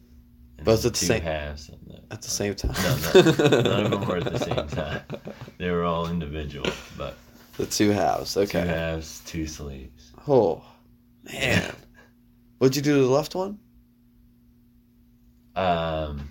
Both 0.63 0.83
at 0.85 0.93
the 0.95 1.05
same- 1.05 1.21
halves 1.21 1.67
the 1.67 2.01
at 2.11 2.21
the 2.23 2.29
same 2.29 2.55
time? 2.55 2.73
No, 2.83 3.21
no, 3.21 3.61
none 3.61 3.85
of 3.85 3.91
them 3.91 4.05
were 4.07 4.17
at 4.17 4.25
the 4.33 4.39
same 4.39 4.67
time. 4.81 5.01
They 5.59 5.69
were 5.69 5.83
all 5.85 6.07
individual, 6.09 6.69
but 6.97 7.15
The 7.57 7.65
two 7.67 7.91
halves. 7.91 8.35
Okay. 8.35 8.63
two 8.63 8.67
halves, 8.67 9.21
two 9.25 9.45
sleeves. 9.47 10.11
Oh 10.27 10.63
man, 11.23 11.73
what'd 12.57 12.75
you 12.75 12.81
do 12.81 12.95
to 12.95 13.01
the 13.03 13.07
left 13.13 13.35
one? 13.35 13.59
Um. 15.55 16.29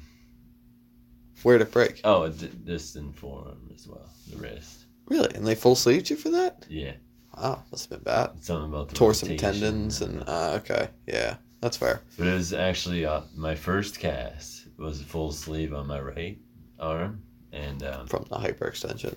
Where'd 1.42 1.60
it 1.60 1.70
break? 1.72 2.00
Oh, 2.04 2.24
it's 2.24 2.44
this 2.64 2.96
and 2.96 3.14
forearm 3.14 3.70
as 3.74 3.86
well. 3.86 4.10
The 4.30 4.36
wrist. 4.38 4.84
Really? 5.06 5.34
And 5.34 5.46
they 5.46 5.54
full 5.54 5.74
sleeved 5.74 6.10
you 6.10 6.16
for 6.16 6.30
that? 6.30 6.66
Yeah. 6.68 6.92
Wow, 7.36 7.62
must 7.70 7.88
have 7.90 8.02
been 8.02 8.12
bad. 8.12 8.30
Something 8.44 8.70
about 8.70 8.88
the 8.88 8.94
Tore 8.96 9.14
some 9.14 9.28
rotation 9.30 9.60
tendons 9.60 10.02
and 10.02 10.24
uh, 10.28 10.54
okay, 10.60 10.88
yeah, 11.06 11.36
that's 11.60 11.76
fair. 11.76 12.00
But 12.18 12.26
it 12.26 12.34
was 12.34 12.52
actually 12.52 13.04
uh, 13.06 13.20
my 13.36 13.54
first 13.54 14.00
cast 14.00 14.66
was 14.76 15.00
a 15.00 15.04
full 15.04 15.30
sleeve 15.30 15.72
on 15.72 15.86
my 15.86 16.00
right 16.00 16.36
arm, 16.80 17.22
and 17.52 17.82
um, 17.84 18.06
From 18.08 18.24
the 18.28 18.36
hyperextension. 18.36 19.14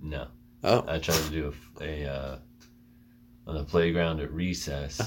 no, 0.00 0.28
Oh. 0.62 0.84
I 0.88 0.98
tried 0.98 1.18
to 1.18 1.30
do 1.30 1.54
a, 1.80 1.84
a 1.84 2.12
uh, 2.12 2.38
on 3.48 3.56
the 3.56 3.64
playground 3.64 4.20
at 4.20 4.30
recess. 4.32 5.00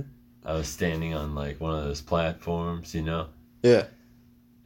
I 0.44 0.54
was 0.54 0.68
standing 0.68 1.12
on 1.14 1.34
like 1.34 1.60
one 1.60 1.76
of 1.78 1.84
those 1.84 2.00
platforms, 2.00 2.94
you 2.94 3.02
know, 3.02 3.26
yeah. 3.62 3.84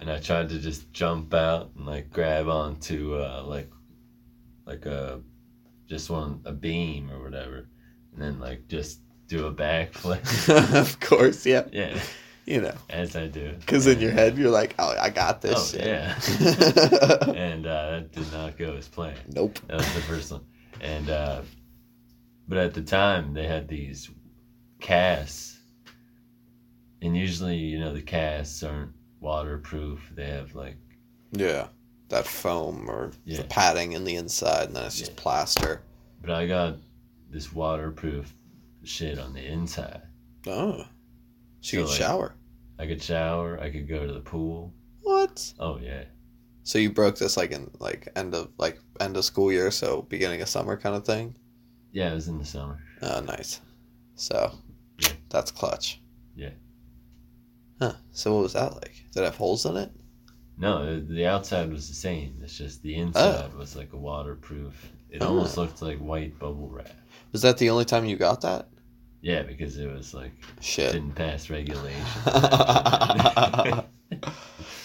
And 0.03 0.11
I 0.11 0.19
tried 0.19 0.49
to 0.49 0.59
just 0.59 0.93
jump 0.93 1.33
out 1.33 1.71
and 1.77 1.87
like 1.87 2.11
grab 2.11 2.49
onto 2.49 3.15
uh, 3.15 3.45
like 3.47 3.71
like 4.67 4.85
a 4.85 5.21
just 5.87 6.11
one 6.11 6.41
a 6.45 6.51
beam 6.53 7.09
or 7.09 7.23
whatever, 7.23 7.69
and 8.13 8.21
then 8.21 8.41
like 8.41 8.67
just 8.67 8.99
do 9.29 9.47
a 9.47 9.55
backflip. 9.55 10.49
of 10.81 10.99
course, 10.99 11.47
yeah. 11.47 11.67
yeah, 11.71 12.01
You 12.47 12.63
know, 12.63 12.75
as 12.91 13.15
I 13.15 13.29
do. 13.29 13.55
because 13.61 13.87
in 13.87 14.01
your 14.01 14.11
head 14.11 14.37
you're 14.37 14.51
like, 14.51 14.75
oh, 14.81 14.93
I 15.01 15.09
got 15.09 15.41
this. 15.41 15.73
Oh 15.73 15.79
shit. 15.79 15.87
yeah. 15.87 16.15
and 17.37 17.65
uh, 17.65 17.91
that 17.93 18.11
did 18.11 18.33
not 18.33 18.59
go 18.59 18.75
as 18.75 18.89
planned. 18.89 19.21
nope. 19.33 19.57
That 19.69 19.77
was 19.77 19.95
the 19.95 20.01
first 20.01 20.33
one. 20.33 20.43
And 20.81 21.11
uh, 21.11 21.43
but 22.49 22.59
at 22.59 22.75
the 22.75 22.83
time 22.83 23.35
they 23.35 23.47
had 23.47 23.69
these 23.69 24.11
casts, 24.81 25.61
and 27.01 27.17
usually 27.17 27.57
you 27.57 27.79
know 27.79 27.95
the 27.95 28.03
casts 28.03 28.65
aren't 28.65 28.91
waterproof. 29.23 30.01
They 30.15 30.27
have 30.29 30.55
like 30.55 30.77
Yeah. 31.33 31.69
That 32.09 32.27
foam 32.27 32.91
or 32.91 33.13
Yeah. 33.25 33.39
the 33.39 33.45
padding 33.45 33.93
in 33.93 34.05
the 34.05 34.17
inside, 34.17 34.67
and 34.67 34.77
then 34.77 34.85
it's 34.85 34.99
just 34.99 35.13
Yeah. 35.13 35.23
plaster. 35.23 35.83
But 36.21 36.31
I 36.31 36.47
got 36.47 36.77
this 37.31 37.53
waterproof 37.53 38.35
shit 38.83 39.19
on 39.19 39.33
the 39.33 39.43
inside. 39.45 40.03
Oh. 40.47 40.85
So 41.63 41.77
you 41.77 41.83
So, 41.83 41.85
could 41.85 41.87
like- 41.91 41.99
shower. 41.99 42.35
I 42.79 42.87
could 42.87 43.03
shower. 43.03 43.59
I 43.61 43.71
could 43.71 43.89
go 43.89 44.07
to 44.07 44.13
the 44.13 44.21
pool. 44.21 44.73
What? 45.03 45.55
Oh 45.59 45.79
yeah, 45.79 46.05
So 46.65 46.79
you 46.79 46.91
broke 46.93 47.17
this 47.17 47.37
like 47.37 47.51
in 47.53 47.71
like 47.81 48.09
end 48.15 48.35
of 48.35 48.51
like 48.59 48.79
end 49.01 49.17
of 49.17 49.25
school 49.25 49.51
year, 49.51 49.71
so 49.71 50.03
beginning 50.03 50.43
of 50.43 50.49
summer 50.49 50.77
kind 50.77 50.95
of 50.95 51.05
thing. 51.07 51.35
yeah. 51.93 52.11
It 52.13 52.15
was 52.15 52.29
in 52.29 52.39
the 52.39 52.45
summer. 52.45 52.83
Oh, 53.03 53.21
nice. 53.21 53.61
So 54.17 54.53
Yeah. 54.99 55.13
that's 55.29 55.51
clutch. 55.51 56.01
Yeah. 56.37 56.51
Huh. 57.83 57.95
So 58.13 58.33
what 58.35 58.43
was 58.45 58.53
that 58.53 58.75
like? 58.75 58.95
Did 59.13 59.23
it 59.23 59.25
have 59.25 59.37
holes 59.37 59.67
in 59.67 59.77
it? 59.77 59.91
No, 60.57 61.01
the- 61.01 61.27
outside 61.27 61.69
was 61.73 61.89
the 61.89 61.97
same. 61.97 62.39
It's 62.41 62.57
just 62.57 62.81
the 62.83 62.95
inside 62.95 63.53
was 63.55 63.75
like 63.75 63.93
a 63.93 63.97
waterproof. 63.97 64.93
It 65.11 65.21
Oh. 65.21 65.29
almost 65.31 65.57
looked 65.57 65.83
like 65.83 65.99
white 65.99 66.39
bubble 66.39 66.69
wrap. 66.69 66.93
Was 67.33 67.43
that 67.43 67.59
the 67.59 67.71
only 67.71 67.85
time 67.85 68.05
you 68.05 68.15
got 68.17 68.41
that? 68.43 68.69
Yeah, 69.21 69.43
because 69.43 69.77
it 69.79 69.93
was 69.93 70.15
like 70.15 70.31
Shit. 70.61 70.93
didn't 70.93 71.17
pass 71.17 71.51
regulation. 71.51 72.07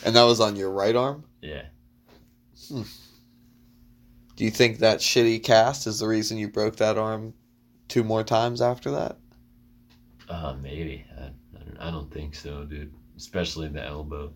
and 0.04 0.16
that 0.16 0.24
was 0.24 0.40
on 0.40 0.56
your 0.56 0.72
right 0.72 0.96
arm? 0.96 1.24
yeah. 1.42 1.66
Do 2.70 2.84
you 4.44 4.50
think 4.52 4.80
that 4.80 5.00
shitty 5.00 5.44
cast 5.44 5.86
is 5.88 6.00
the 6.00 6.08
reason 6.08 6.38
you 6.40 6.48
broke 6.48 6.78
that 6.78 6.98
arm 6.98 7.34
two 7.88 8.04
more 8.04 8.24
times 8.24 8.60
after 8.62 8.90
that? 8.92 9.18
Uh, 10.30 10.56
maybe. 10.62 11.06
I, 11.20 11.30
I, 11.80 11.86
don't, 11.86 11.88
I 11.88 11.92
don't 11.92 12.12
think 12.14 12.36
so, 12.36 12.64
dude. 12.64 12.94
Especially 13.16 13.68
the 13.68 13.84
elbow. 13.84 14.34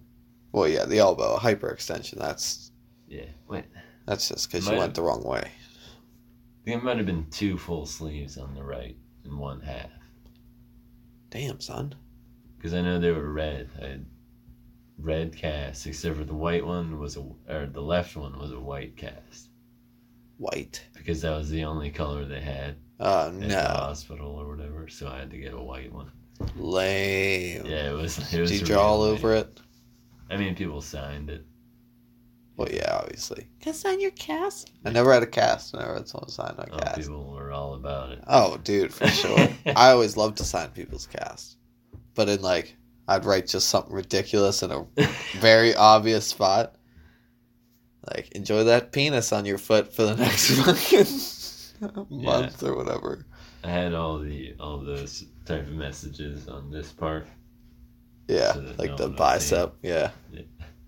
Well, 0.52 0.68
yeah, 0.68 0.86
the 0.86 1.00
elbow 1.00 1.38
hyperextension. 1.38 2.18
That's 2.18 2.72
Yeah. 3.08 3.26
Wait. 3.48 3.66
that's 4.06 4.28
just 4.30 4.50
because 4.52 4.66
you 4.66 4.72
have- 4.74 4.80
went 4.80 4.96
the 4.96 5.04
wrong 5.04 5.24
way. 5.24 5.44
I 5.44 6.64
think 6.66 6.82
it 6.82 6.84
might 6.86 6.98
have 6.98 7.06
been 7.08 7.26
two 7.32 7.58
full 7.58 7.86
sleeves 7.88 8.38
on 8.38 8.54
the 8.54 8.64
right 8.64 8.96
and 9.24 9.38
one 9.38 9.62
half. 9.62 9.89
Damn, 11.32 11.60
son. 11.60 11.96
Because 12.58 12.74
I 12.76 12.82
know 12.82 13.00
they 13.00 13.12
were 13.12 13.32
red. 13.32 13.70
I 13.82 13.86
had 13.88 14.06
red 15.00 15.36
casts, 15.36 15.86
except 15.88 16.18
for 16.18 16.24
the 16.24 16.36
white 16.36 16.64
one 16.66 17.00
was 17.00 17.18
a, 17.18 17.22
or 17.50 17.66
the 17.66 17.82
left 17.82 18.16
one 18.16 18.38
was 18.38 18.52
a 18.52 18.60
white 18.60 18.96
cast. 18.96 19.50
White. 20.38 20.84
Because 20.94 21.22
that 21.22 21.36
was 21.36 21.50
the 21.50 21.64
only 21.64 21.89
color 21.89 22.26
they 22.26 22.42
had 22.42 22.76
Oh 23.00 23.28
at 23.28 23.39
the 23.39 23.48
no, 23.48 23.60
hospital 23.64 24.36
or 24.36 24.48
whatever. 24.48 24.88
So 24.88 25.08
I 25.08 25.20
had 25.20 25.32
to 25.32 25.38
get 25.38 25.54
a 25.54 25.62
white 25.62 25.92
one. 25.92 26.12
Lame. 26.56 27.66
Yeah, 27.66 27.92
it 27.92 27.94
was. 27.94 28.18
It 28.34 28.39
was 28.39 28.52
Did 28.52 28.62
you 28.62 28.66
draw 28.68 28.82
all 28.84 29.04
real 29.06 29.14
over 29.14 29.36
it? 29.36 29.60
I 30.30 30.38
mean, 30.38 30.56
people 30.56 30.82
signed 30.82 31.30
it. 31.30 31.46
Well, 32.58 32.70
yeah, 32.72 33.00
obviously. 33.02 33.48
Can 33.60 33.72
I 33.72 33.76
sign 33.76 34.00
your 34.02 34.12
cast? 34.12 34.72
I 34.86 34.92
never 34.92 35.12
had 35.14 35.24
a 35.24 35.28
cast. 35.28 35.76
I 35.76 35.80
never 35.80 35.96
had 35.96 36.08
someone 36.08 36.30
sign 36.30 36.54
my 36.58 36.66
Oh, 36.72 36.78
cast. 36.78 36.98
people 37.00 37.32
were 37.32 37.52
all 37.52 37.74
about 37.74 38.12
it. 38.12 38.24
Oh, 38.28 38.58
dude, 38.58 38.94
for 38.94 39.08
sure. 39.10 39.48
I 39.76 39.92
always 39.92 40.18
loved 40.18 40.38
to 40.38 40.44
sign 40.44 40.70
people's 40.70 41.08
cast, 41.08 41.58
but 42.14 42.30
in 42.30 42.42
like, 42.42 42.76
I'd 43.08 43.26
write 43.26 43.48
just 43.48 43.70
something 43.70 43.94
ridiculous 43.94 44.62
in 44.64 44.72
a 44.72 44.86
very 45.39 45.74
obvious 45.76 46.28
spot. 46.28 46.76
Like, 48.14 48.32
enjoy 48.34 48.64
that 48.66 48.92
penis 48.92 49.32
on 49.32 49.46
your 49.46 49.58
foot 49.58 49.94
for 49.96 50.04
the 50.04 50.16
next 50.16 50.52
fucking 51.80 52.08
month 52.10 52.64
or 52.64 52.76
whatever. 52.76 53.26
I 53.64 53.70
had 53.70 53.93
all 53.93 54.20
the 54.20 54.55
all 54.59 54.78
those 54.80 55.26
type 55.45 55.68
of 55.68 55.74
messages 55.74 56.47
on 56.47 56.72
this 56.72 56.91
part. 56.91 57.28
Yeah, 58.28 58.53
So 58.53 58.74
like 58.78 58.91
no 58.91 58.97
the 58.97 59.03
one 59.03 59.12
will 59.12 59.18
see. 59.18 59.18
bicep. 59.18 59.76
Yeah. 59.82 60.12
Yeah. 60.32 60.41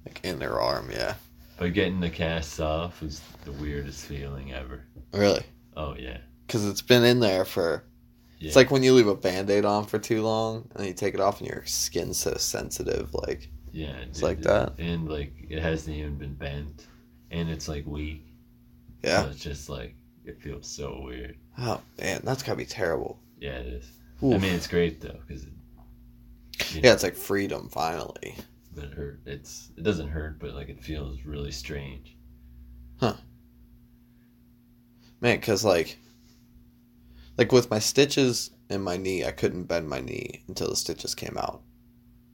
like 0.05 0.19
in 0.23 0.39
their 0.39 0.59
arm. 0.61 0.89
Yeah, 0.91 1.15
But 1.57 1.73
getting 1.73 1.99
the 1.99 2.09
casts 2.09 2.59
off 2.59 3.01
was 3.01 3.21
the 3.45 3.51
weirdest 3.53 4.05
feeling 4.05 4.53
ever. 4.53 4.83
really, 5.13 5.43
Oh 5.75 5.95
yeah. 5.97 6.17
because 6.47 6.65
it's 6.67 6.81
been 6.81 7.03
in 7.03 7.19
there 7.19 7.45
for. 7.45 7.83
It's 8.39 8.57
like 8.57 8.71
when 8.71 8.83
you 8.83 8.93
leave 8.93 9.07
a 9.07 9.15
band-aid 9.15 9.63
on 9.63 9.85
for 9.85 9.97
too 9.99 10.21
long 10.21 10.67
and 10.75 10.85
you 10.85 10.93
take 10.93 11.13
it 11.13 11.21
off 11.21 11.39
and 11.39 11.47
your 11.49 11.63
skin's 11.65 12.17
so 12.17 12.33
sensitive. 12.37 13.13
Like, 13.13 13.49
Yeah, 13.71 13.95
It's 14.01 14.19
dude, 14.19 14.23
like 14.23 14.41
that. 14.41 14.73
and 14.79 15.07
like 15.09 15.33
it 15.49 15.61
hasn't 15.61 15.95
even 15.95 16.17
been 16.17 16.33
bent, 16.33 16.87
and 17.31 17.49
it's 17.49 17.69
like 17.69 17.85
weak. 17.87 18.25
yeah. 19.01 19.23
so 19.23 19.29
it's 19.29 19.39
just 19.39 19.69
like 19.69 19.95
it 20.25 20.41
feels 20.41 20.67
so 20.67 20.99
weird. 21.05 21.37
Oh 21.59 21.81
man, 21.99 22.21
that's 22.23 22.43
gotta 22.43 22.57
be 22.57 22.65
terrible. 22.65 23.19
Yeah, 23.39 23.57
it 23.57 23.67
is. 23.67 23.91
I 24.21 24.25
mean, 24.37 24.53
it's 24.55 24.67
great 24.67 25.01
though 25.01 25.19
because 25.27 25.45
Yeah, 26.73 26.93
it's 26.93 27.03
like 27.03 27.15
freedom 27.15 27.69
finally. 27.69 28.35
but 28.73 28.85
it 28.85 28.93
hurt. 28.93 29.19
It's 29.25 29.69
it 29.77 29.83
doesn't 29.83 30.07
hurt, 30.09 30.39
but 30.39 30.53
like 30.53 30.69
it 30.69 30.81
feels 30.83 31.23
really 31.25 31.51
strange. 31.51 32.15
Huh. 32.99 33.15
Man, 35.21 35.37
because 35.39 35.63
like, 35.63 35.97
like 37.37 37.51
with 37.51 37.69
my 37.69 37.79
stitches 37.79 38.51
in 38.69 38.81
my 38.81 38.97
knee, 38.97 39.23
I 39.25 39.31
couldn't 39.31 39.63
bend 39.65 39.89
my 39.89 39.99
knee 40.01 40.43
until 40.47 40.69
the 40.69 40.75
stitches 40.75 41.15
came 41.15 41.37
out. 41.37 41.61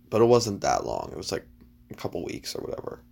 But 0.10 0.22
it 0.22 0.26
wasn't 0.26 0.62
that 0.62 0.86
long. 0.86 1.10
It 1.12 1.18
was 1.18 1.32
like 1.32 1.46
a 1.92 1.96
couple 1.96 2.24
weeks 2.24 2.56
or 2.56 2.62
whatever. 2.62 3.04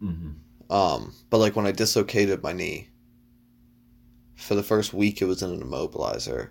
hmm 0.00 0.32
Um, 0.70 1.12
but 1.30 1.38
like 1.38 1.56
when 1.56 1.66
I 1.66 1.72
dislocated 1.72 2.42
my 2.42 2.52
knee, 2.52 2.88
for 4.36 4.54
the 4.54 4.62
first 4.62 4.92
week 4.92 5.20
it 5.22 5.26
was 5.26 5.42
in 5.42 5.50
an 5.50 5.62
immobilizer, 5.62 6.50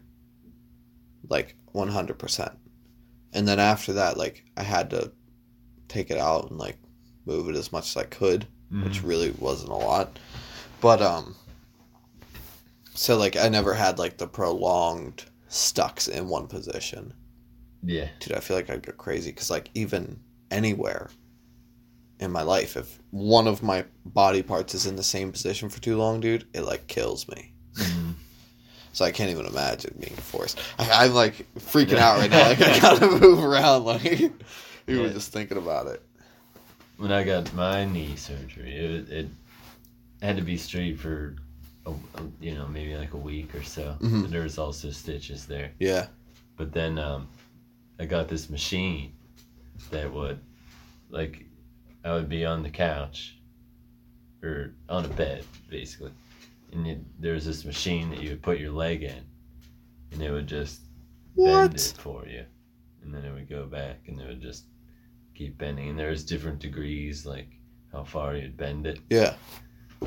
like 1.29 1.55
one 1.71 1.89
hundred 1.89 2.19
percent, 2.19 2.53
and 3.33 3.47
then 3.47 3.59
after 3.59 3.93
that, 3.93 4.17
like 4.17 4.43
I 4.57 4.63
had 4.63 4.89
to 4.91 5.11
take 5.87 6.11
it 6.11 6.17
out 6.17 6.49
and 6.49 6.59
like 6.59 6.77
move 7.25 7.49
it 7.49 7.55
as 7.55 7.71
much 7.71 7.89
as 7.89 7.97
I 7.97 8.05
could, 8.05 8.47
which 8.83 9.03
really 9.03 9.31
wasn't 9.37 9.71
a 9.71 9.75
lot, 9.75 10.17
but 10.81 11.01
um, 11.01 11.35
so 12.93 13.17
like 13.17 13.35
I 13.37 13.49
never 13.49 13.73
had 13.73 13.99
like 13.99 14.17
the 14.17 14.27
prolonged 14.27 15.25
stucks 15.47 16.07
in 16.07 16.27
one 16.27 16.47
position. 16.47 17.13
Yeah, 17.83 18.07
dude, 18.19 18.33
I 18.33 18.39
feel 18.39 18.55
like 18.57 18.69
I'd 18.69 18.85
go 18.85 18.93
crazy 18.93 19.31
because, 19.31 19.49
like, 19.49 19.69
even 19.73 20.19
anywhere 20.51 21.09
in 22.19 22.31
my 22.31 22.41
life, 22.41 22.77
if 22.77 22.99
one 23.11 23.45
of 23.47 23.61
my 23.61 23.85
body 24.05 24.41
parts 24.41 24.73
is 24.73 24.85
in 24.85 24.95
the 24.95 25.03
same 25.03 25.31
position 25.31 25.69
for 25.69 25.81
too 25.81 25.97
long, 25.97 26.21
dude, 26.21 26.47
it 26.53 26.61
like 26.61 26.87
kills 26.87 27.27
me. 27.27 27.52
Mhm. 27.75 28.13
So 28.93 29.05
I 29.05 29.11
can't 29.11 29.31
even 29.31 29.45
imagine 29.47 29.95
being 29.99 30.15
forced. 30.15 30.59
I, 30.77 31.05
I'm 31.05 31.13
like 31.13 31.45
freaking 31.57 31.97
out 31.97 32.19
right 32.19 32.29
now. 32.29 32.47
Like 32.47 32.61
I 32.61 32.79
gotta 32.79 33.07
move 33.19 33.43
around. 33.43 33.85
Like 33.85 34.05
even 34.11 34.33
Yeah. 34.87 35.07
just 35.09 35.31
thinking 35.31 35.57
about 35.57 35.87
it. 35.87 36.01
when 36.97 37.11
I 37.11 37.23
got 37.23 37.51
my 37.53 37.85
knee 37.85 38.15
surgery, 38.15 38.71
it 38.75 39.09
it 39.09 39.27
had 40.21 40.35
to 40.37 40.41
be 40.43 40.57
straight 40.57 40.99
for, 40.99 41.35
a, 41.85 41.89
a- 41.91 42.29
you 42.39 42.53
know, 42.53 42.67
maybe 42.67 42.95
like 42.95 43.13
a 43.13 43.17
week 43.17 43.53
or 43.55 43.63
so. 43.63 43.95
Mhm. 43.99 44.25
And 44.25 44.29
there 44.33 44.43
was 44.43 44.57
also 44.57 44.91
stitches 44.91 45.45
there. 45.47 45.71
Yeah. 45.79 46.05
But 46.55 46.71
then 46.71 46.97
um, 46.99 47.27
I 47.99 48.05
got 48.05 48.27
this 48.29 48.49
machine 48.49 49.11
that 49.89 50.13
would, 50.13 50.39
like, 51.09 51.43
I 52.05 52.13
would 52.13 52.29
be 52.29 52.45
on 52.45 52.61
the 52.63 52.69
couch 52.69 53.35
or 54.43 54.71
on 54.87 55.03
a 55.03 55.09
bed, 55.09 55.43
basically. 55.69 56.11
And 56.73 56.87
it, 56.87 57.21
there 57.21 57.33
was 57.33 57.45
this 57.45 57.65
machine 57.65 58.09
that 58.09 58.21
you 58.21 58.29
would 58.31 58.41
put 58.41 58.59
your 58.59 58.71
leg 58.71 59.03
in, 59.03 59.23
and 60.11 60.21
it 60.21 60.31
would 60.31 60.47
just 60.47 60.81
bend 61.35 61.75
it 61.75 61.93
for 61.97 62.25
you. 62.27 62.43
And 63.03 63.13
then 63.13 63.23
it 63.25 63.33
would 63.33 63.49
go 63.49 63.65
back, 63.65 63.99
and 64.07 64.19
it 64.19 64.27
would 64.27 64.41
just 64.41 64.65
keep 65.35 65.57
bending. 65.57 65.89
And 65.89 65.99
there's 65.99 66.23
different 66.23 66.59
degrees, 66.59 67.25
like 67.25 67.47
how 67.91 68.03
far 68.03 68.35
you'd 68.35 68.57
bend 68.57 68.87
it, 68.87 68.99
Yeah. 69.09 69.35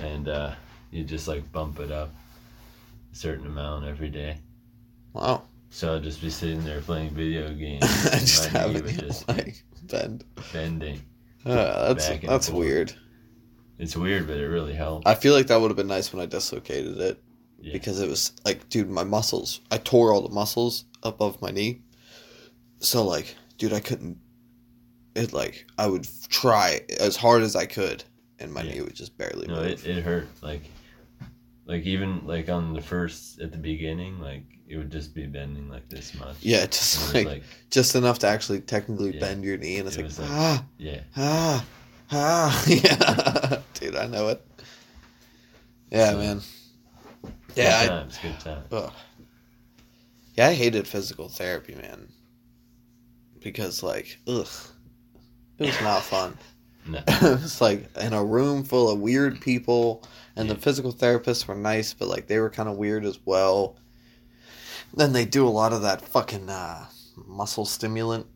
and 0.01 0.29
uh, 0.29 0.55
you 0.91 1.05
just 1.05 1.29
like 1.29 1.51
bump 1.53 1.79
it 1.79 1.93
up 1.93 2.11
a 3.12 3.17
certain 3.17 3.47
amount 3.47 3.85
every 3.87 4.09
day. 4.09 4.39
Wow. 5.12 5.43
So 5.71 5.95
I'd 5.97 6.03
just 6.03 6.21
be 6.21 6.31
sitting 6.31 6.64
there 6.64 6.81
playing 6.81 7.11
video 7.11 7.53
games. 7.53 7.83
I 8.12 8.19
just 8.19 8.47
and 8.47 8.55
my 8.55 8.67
knee 8.67 8.73
would 8.81 8.87
it 8.91 8.99
just 9.01 9.29
like 9.29 9.62
bend. 9.85 10.25
bending. 10.53 11.01
Uh, 11.45 11.93
that's 11.95 12.09
that's 12.27 12.49
forth. 12.49 12.59
weird. 12.59 12.93
It's 13.79 13.97
weird, 13.97 14.27
but 14.27 14.37
it 14.39 14.47
really 14.47 14.74
helped. 14.74 15.07
I 15.07 15.14
feel 15.14 15.35
like 15.35 15.49
that 15.49 15.61
would 15.61 15.70
have 15.70 15.77
been 15.77 15.87
nice 15.87 16.12
when 16.12 16.22
I 16.22 16.27
dislocated 16.27 16.99
it 16.99 17.22
Yeah. 17.61 17.72
because 17.74 18.01
it 18.01 18.09
was 18.09 18.33
like, 18.45 18.68
dude, 18.68 18.89
my 18.91 19.05
muscles. 19.05 19.61
I 19.70 19.79
tore 19.79 20.12
all 20.12 20.22
the 20.22 20.35
muscles 20.35 20.85
above 21.03 21.41
my 21.43 21.51
knee. 21.51 21.83
So 22.81 23.05
like, 23.05 23.35
dude, 23.59 23.72
I 23.72 23.81
couldn't. 23.81 24.18
It 25.14 25.33
like 25.33 25.66
I 25.79 25.87
would 25.87 26.07
try 26.29 26.81
as 27.01 27.16
hard 27.16 27.43
as 27.43 27.57
I 27.57 27.66
could, 27.66 28.05
and 28.39 28.53
my 28.53 28.62
Yeah. 28.62 28.74
knee 28.74 28.81
would 28.83 28.95
just 28.95 29.16
barely 29.16 29.47
No, 29.47 29.57
move. 29.57 29.66
it, 29.66 29.87
it 29.87 30.03
hurt. 30.05 30.29
Like, 30.43 30.62
like 31.66 31.85
even 31.85 32.27
like 32.27 32.49
on 32.49 32.74
the 32.74 32.83
first 32.83 33.41
at 33.41 33.51
the 33.53 33.59
beginning, 33.59 34.20
like 34.20 34.43
it 34.68 34.77
would 34.77 34.91
just 34.91 35.14
be 35.14 35.27
bending 35.27 35.68
like 35.70 35.89
this 35.89 36.12
much. 36.18 36.37
yeah, 36.41 36.66
just 36.66 37.14
like, 37.14 37.27
like 37.27 37.43
just 37.70 37.95
enough 37.95 38.18
to 38.20 38.27
actually 38.27 38.61
technically 38.61 39.14
Yeah. 39.14 39.20
bend 39.20 39.45
your 39.45 39.57
knee, 39.57 39.79
and 39.79 39.87
it's 39.89 39.97
It 39.97 40.03
like, 40.03 40.18
like- 40.18 40.29
ah, 40.31 40.64
yeah, 40.79 41.01
ah, 41.16 41.64
ah, 42.13 42.65
yeah, 42.69 43.61
dude, 43.75 43.97
I 43.97 44.07
know 44.07 44.29
it. 44.29 44.45
Yeah, 45.91 46.11
So- 46.13 46.19
man. 46.19 46.41
good 47.23 47.33
Yeah, 47.57 47.81
I, 47.83 47.87
times, 47.87 48.19
good 48.19 48.41
times. 48.41 48.67
Ugh. 48.73 48.93
Yeah, 50.35 50.49
I 50.49 50.55
hated 50.55 50.87
physical 50.87 51.29
therapy, 51.29 51.75
man. 51.75 52.09
Because 53.41 53.83
like, 53.83 54.19
ugh, 54.27 54.49
it 55.59 55.67
was 55.67 55.81
not 55.81 56.03
fun. 56.03 56.37
No, 56.87 57.01
it 57.09 57.23
was 57.43 57.61
like 57.61 57.89
in 57.99 58.13
a 58.13 58.25
room 58.25 58.63
full 58.65 58.91
of 58.91 59.01
weird 59.01 59.41
people, 59.41 60.03
and 60.37 60.49
the 60.51 60.55
physical 60.57 60.93
therapists 60.93 61.47
were 61.49 61.55
nice, 61.55 61.95
but 61.95 62.09
like 62.09 62.27
they 62.27 62.39
were 62.39 62.51
kind 62.51 62.69
of 62.69 62.77
weird 62.77 63.05
as 63.05 63.19
well. 63.25 63.77
Then 64.95 65.13
they 65.13 65.25
do 65.25 65.47
a 65.47 65.51
lot 65.51 65.73
of 65.73 65.83
that 65.83 66.01
fucking 66.03 66.49
uh, 66.49 66.87
muscle 67.27 67.65
stimulant 67.65 68.27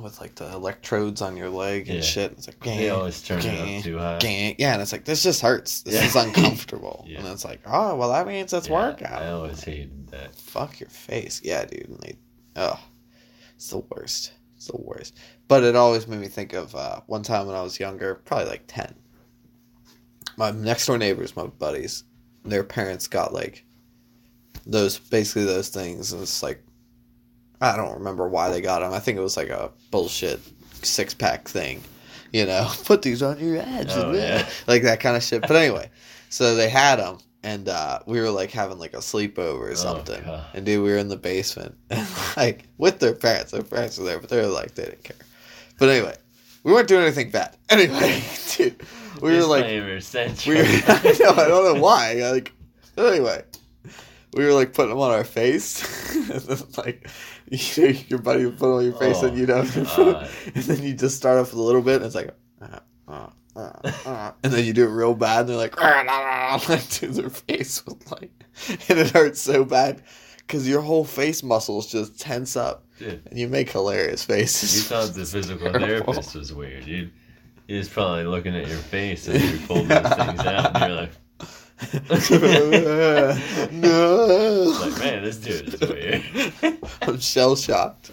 with 0.00 0.20
like 0.20 0.34
the 0.36 0.50
electrodes 0.52 1.20
on 1.20 1.36
your 1.36 1.50
leg 1.50 1.88
and 1.88 1.96
Yeah. 1.98 2.02
shit. 2.02 2.32
It's 2.32 2.46
like, 2.46 2.60
they 2.60 2.76
"Gang, 2.78 2.90
always 2.92 3.20
turn 3.22 3.40
it 3.40 3.78
up 3.78 3.84
too 3.84 3.98
high. 3.98 4.18
gang." 4.18 4.54
yeah, 4.58 4.72
and 4.72 4.80
it's 4.82 4.92
like 4.92 5.04
this 5.04 5.22
just 5.22 5.40
hurts. 5.42 5.82
This 5.82 5.94
Yeah. 5.94 6.04
is 6.06 6.16
uncomfortable, 6.16 7.04
Yeah. 7.08 7.18
and 7.18 7.28
it's 7.28 7.44
like, 7.44 7.60
oh 7.66 7.96
well, 7.96 8.10
that 8.10 8.26
means 8.26 8.52
it's 8.52 8.68
workout. 8.70 9.22
I 9.22 9.30
always 9.30 9.62
hated 9.62 10.08
that. 10.08 10.34
Fuck 10.34 10.80
your 10.80 10.88
face. 10.88 11.40
Yeah, 11.44 11.64
dude. 11.64 11.88
And 11.88 12.00
they, 12.00 12.16
oh, 12.56 12.80
it's 13.54 13.68
the 13.68 13.78
worst. 13.78 14.32
It's 14.56 14.68
the 14.68 14.76
worst. 14.80 15.16
But 15.48 15.64
it 15.64 15.76
always 15.76 16.06
made 16.06 16.20
me 16.20 16.28
think 16.28 16.52
of 16.54 16.74
uh, 16.74 17.00
one 17.06 17.22
time 17.22 17.46
when 17.46 17.56
I 17.56 17.62
was 17.62 17.78
younger, 17.80 18.14
probably 18.14 18.46
like 18.46 18.64
10. 18.68 18.94
My 20.36 20.50
next 20.50 20.86
door 20.86 20.96
neighbors, 20.98 21.36
my 21.36 21.46
buddies, 21.46 22.04
their 22.44 22.64
parents 22.64 23.06
got 23.08 23.34
like 23.34 23.64
those, 24.64 24.98
basically 24.98 25.44
those 25.44 25.68
things. 25.68 26.12
And 26.12 26.22
it's 26.22 26.42
like, 26.42 26.62
I 27.62 27.76
don't 27.76 27.94
remember 27.98 28.28
why 28.28 28.50
they 28.50 28.60
got 28.60 28.80
them. 28.80 28.92
I 28.92 28.98
think 28.98 29.16
it 29.18 29.22
was 29.22 29.36
like 29.36 29.48
a 29.48 29.70
bullshit 29.90 30.40
six 30.82 31.14
pack 31.14 31.48
thing. 31.48 31.80
You 32.32 32.46
know, 32.46 32.68
put 32.84 33.02
these 33.02 33.22
on 33.22 33.38
your 33.38 33.62
heads. 33.62 33.92
Oh, 33.94 34.12
yeah. 34.12 34.48
Like 34.66 34.82
that 34.82 35.00
kind 35.00 35.16
of 35.16 35.22
shit. 35.22 35.42
But 35.42 35.52
anyway, 35.56 35.90
so 36.28 36.54
they 36.54 36.68
had 36.68 36.96
them. 36.96 37.18
And 37.44 37.68
uh, 37.68 37.98
we 38.06 38.20
were 38.20 38.30
like 38.30 38.50
having 38.52 38.78
like 38.78 38.94
a 38.94 38.98
sleepover 38.98 39.58
or 39.60 39.70
Oh, 39.70 39.74
something. 39.74 40.22
God. 40.24 40.44
and 40.54 40.64
dude, 40.64 40.82
we 40.82 40.90
were 40.90 40.96
in 40.98 41.08
the 41.08 41.16
basement, 41.16 41.74
and 41.90 42.06
like 42.36 42.68
with 42.78 43.00
their 43.00 43.14
parents. 43.14 43.50
Their 43.50 43.62
parents 43.64 43.98
were 43.98 44.04
there, 44.04 44.20
but 44.20 44.30
they 44.30 44.36
were 44.40 44.46
like 44.46 44.74
they 44.76 44.84
didn't 44.84 45.02
care. 45.02 45.16
But 45.78 45.88
anyway, 45.88 46.16
we 46.62 46.72
weren't 46.72 46.86
doing 46.86 47.02
anything 47.02 47.30
bad. 47.32 47.56
Anyway, 47.68 48.22
dude, 48.56 48.80
we 49.20 49.36
were 49.36 49.44
like 49.44 49.64
we 49.66 49.80
were, 49.80 49.98
I 49.98 51.16
know, 51.18 51.30
I 51.30 51.48
don't 51.48 51.74
know 51.74 51.82
why. 51.82 52.14
Like, 52.30 52.52
anyway, 52.96 53.42
we 54.34 54.44
were 54.44 54.52
like 54.52 54.72
putting 54.72 54.90
them 54.90 55.00
on 55.00 55.10
our 55.10 55.24
face, 55.24 56.14
and 56.14 56.40
then, 56.42 56.58
like 56.76 57.08
your 58.08 58.18
buddy 58.20 58.46
would 58.46 58.58
put 58.58 58.74
on 58.76 58.84
your 58.84 58.94
face, 58.94 59.18
Oh, 59.22 59.26
and 59.26 59.36
you 59.38 59.46
know, 59.46 59.62
God. 59.64 60.28
and 60.54 60.64
then 60.64 60.82
you 60.82 60.94
just 60.94 61.16
start 61.16 61.38
off 61.38 61.50
with 61.52 61.60
a 61.60 61.62
little 61.62 61.82
bit, 61.82 61.96
and 61.96 62.06
it's 62.06 62.14
like, 62.14 62.30
uh, 62.60 62.78
uh, 63.08 63.28
uh, 63.54 63.90
uh, 64.06 64.32
and 64.42 64.52
then 64.52 64.64
you 64.64 64.72
do 64.72 64.84
it 64.84 64.90
real 64.90 65.14
bad, 65.14 65.40
and 65.40 65.48
they're 65.50 65.56
like, 65.56 65.78
like 66.68 66.88
to 66.88 67.08
their 67.08 67.28
face 67.30 67.84
was 67.84 67.96
like, 68.10 68.30
and 68.88 68.98
it 68.98 69.10
hurts 69.10 69.40
so 69.40 69.64
bad 69.64 70.02
because 70.38 70.66
your 70.68 70.80
whole 70.80 71.04
face 71.04 71.42
muscles 71.42 71.90
just 71.92 72.18
tense 72.18 72.56
up, 72.56 72.86
Dude, 72.98 73.22
and 73.28 73.38
you 73.38 73.48
make 73.48 73.70
hilarious 73.70 74.24
faces. 74.24 74.74
you 74.76 74.82
thought 74.82 75.12
the 75.14 75.24
physical 75.26 75.70
Terrible. 75.72 76.12
therapist 76.14 76.34
was 76.34 76.52
weird, 76.54 76.84
dude. 76.86 77.12
He 77.68 77.76
was 77.76 77.88
probably 77.88 78.24
looking 78.24 78.56
at 78.56 78.66
your 78.66 78.78
face 78.78 79.28
as 79.28 79.42
you 79.52 79.66
pulled 79.66 79.88
those 79.88 80.14
things 80.14 80.40
out, 80.40 80.74
and 80.74 80.84
you're 80.92 81.00
like, 81.02 81.12
no. 83.72 84.76
like, 84.80 84.98
man, 84.98 85.24
this 85.24 85.36
dude 85.36 85.74
is 85.74 85.80
weird. 85.80 86.78
I'm 87.02 87.18
shell 87.20 87.56
shocked. 87.56 88.12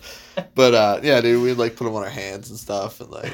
But 0.56 0.74
uh, 0.74 1.00
yeah, 1.04 1.22
dude, 1.22 1.42
we'd 1.42 1.54
like 1.54 1.76
put 1.76 1.86
them 1.86 1.96
on 1.96 2.04
our 2.04 2.10
hands 2.10 2.50
and 2.50 2.58
stuff, 2.60 3.02
and 3.02 3.10
like, 3.10 3.34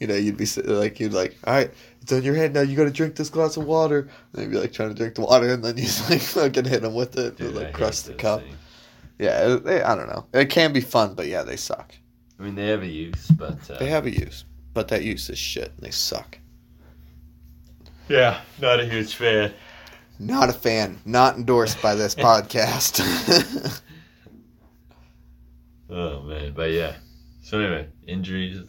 you 0.00 0.06
know, 0.06 0.14
you'd 0.14 0.36
be 0.36 0.46
like, 0.64 0.98
you'd 1.00 1.12
like, 1.12 1.36
all 1.44 1.54
right, 1.54 1.70
it's 2.00 2.12
on 2.12 2.22
your 2.22 2.34
head 2.34 2.52
now. 2.54 2.62
You 2.62 2.76
got 2.76 2.84
to 2.84 2.90
drink 2.90 3.14
this 3.14 3.30
glass 3.30 3.56
of 3.56 3.64
water. 3.64 4.00
And 4.32 4.42
they'd 4.42 4.50
be 4.50 4.58
like 4.58 4.72
trying 4.72 4.88
to 4.88 4.94
drink 4.94 5.14
the 5.14 5.22
water, 5.22 5.52
and 5.52 5.64
then 5.64 5.76
you 5.76 5.84
like 6.10 6.20
fucking 6.20 6.64
hit 6.64 6.82
them 6.82 6.94
with 6.94 7.16
it, 7.16 7.36
Dude, 7.36 7.48
and 7.48 7.56
I 7.56 7.60
like 7.60 7.66
hate 7.68 7.74
crush 7.74 8.00
the 8.00 8.14
cup. 8.14 8.40
things. 8.42 8.56
Yeah, 9.18 9.56
they, 9.62 9.82
I 9.82 9.94
don't 9.94 10.08
know. 10.08 10.26
It 10.32 10.46
can 10.50 10.72
be 10.72 10.80
fun, 10.80 11.14
but 11.14 11.26
yeah, 11.28 11.42
they 11.42 11.56
suck. 11.56 11.94
I 12.40 12.42
mean, 12.42 12.56
they 12.56 12.66
have 12.66 12.82
a 12.82 12.86
use, 12.88 13.28
but 13.28 13.70
uh, 13.70 13.78
They 13.78 13.86
have 13.86 14.06
a 14.06 14.10
use, 14.10 14.44
but 14.74 14.88
that 14.88 15.04
use 15.04 15.30
is 15.30 15.38
shit. 15.38 15.68
And 15.76 15.78
they 15.78 15.92
suck. 15.92 16.38
Yeah, 18.12 18.40
not 18.60 18.80
a 18.80 18.84
huge 18.84 19.14
fan. 19.14 19.52
Not 20.18 20.48
a 20.48 20.52
fan. 20.52 21.00
Not 21.04 21.36
endorsed 21.36 21.80
by 21.82 21.94
this 21.94 22.14
podcast. 22.28 23.00
Oh 25.94 26.22
man, 26.22 26.54
but 26.54 26.70
yeah. 26.70 26.94
So 27.42 27.60
anyway, 27.60 27.86
injuries, 28.06 28.64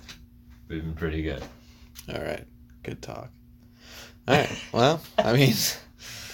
we've 0.68 0.82
been 0.84 0.94
pretty 0.94 1.22
good. 1.24 1.42
All 2.14 2.22
right. 2.22 2.46
Good 2.84 3.02
talk. 3.02 3.30
All 4.28 4.36
right. 4.36 4.64
Well, 4.74 5.02
I 5.18 5.32
mean, 5.32 5.54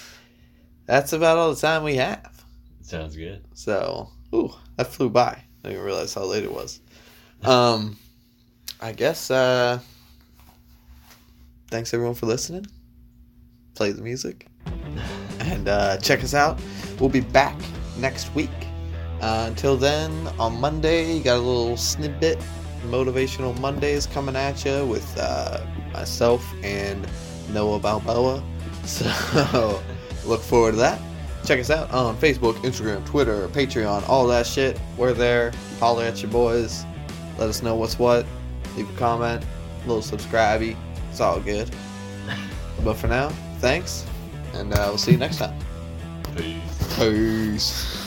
that's 0.88 1.14
about 1.14 1.38
all 1.38 1.54
the 1.54 1.62
time 1.62 1.84
we 1.84 1.98
have. 1.98 2.44
Sounds 2.82 3.16
good. 3.16 3.44
So, 3.54 4.10
ooh, 4.34 4.52
that 4.78 4.88
flew 4.88 5.12
by. 5.12 5.44
I 5.64 5.70
didn't 5.70 5.84
realize 5.84 6.16
how 6.16 6.24
late 6.24 6.44
it 6.44 6.52
was. 6.52 6.80
Um, 7.44 7.96
I 8.82 8.92
guess, 8.92 9.30
uh, 9.30 9.78
thanks 11.70 11.94
everyone 11.94 12.16
for 12.16 12.26
listening. 12.26 12.66
Play 13.80 13.94
the 13.94 14.02
music. 14.02 14.46
And, 15.40 15.70
uh, 15.70 15.96
check 16.00 16.22
us 16.22 16.34
out. 16.34 16.60
We'll 17.00 17.08
be 17.08 17.22
back 17.22 17.56
next 17.98 18.36
week. 18.36 18.50
Uh, 19.22 19.46
until 19.48 19.78
then, 19.78 20.12
on 20.38 20.60
Monday, 20.60 21.16
you 21.16 21.24
got 21.24 21.38
a 21.38 21.40
little 21.40 21.78
snippet. 21.78 22.38
Motivational 22.88 23.58
Mondays 23.62 24.06
coming 24.06 24.36
at 24.36 24.66
you 24.66 24.86
with, 24.86 25.18
uh, 25.18 25.62
myself 25.94 26.46
and 26.62 27.08
Noah 27.54 27.80
Balboa. 27.80 28.44
So, 28.84 29.82
look 30.26 30.42
forward 30.42 30.72
to 30.72 30.78
that. 30.80 31.00
Check 31.46 31.62
us 31.62 31.70
out 31.70 31.90
on 31.92 32.18
Facebook, 32.18 32.56
Instagram, 32.64 33.06
Twitter, 33.06 33.48
Patreon, 33.48 34.10
all 34.10 34.28
that 34.28 34.46
shit. 34.46 34.78
We're 34.98 35.14
there. 35.14 35.54
Holler 35.80 36.04
at 36.04 36.22
your 36.22 36.32
boys. 36.32 36.84
Let 37.38 37.48
us 37.48 37.64
know 37.64 37.76
what's 37.76 37.98
what. 37.98 38.26
Leave 38.76 38.94
a 38.94 38.98
comment, 38.98 39.42
a 39.46 39.88
little 39.88 40.02
subscribe. 40.02 40.64
It's 41.10 41.22
all 41.22 41.40
good. 41.40 41.72
But 42.84 42.96
for 42.96 43.08
now, 43.08 43.32
thanks, 43.60 44.06
and 44.54 44.74
uh, 44.74 44.86
we'll 44.88 44.98
see 44.98 45.12
you 45.12 45.18
next 45.18 45.38
time. 45.38 45.58
Peace. 46.36 46.98
Peace. 46.98 47.99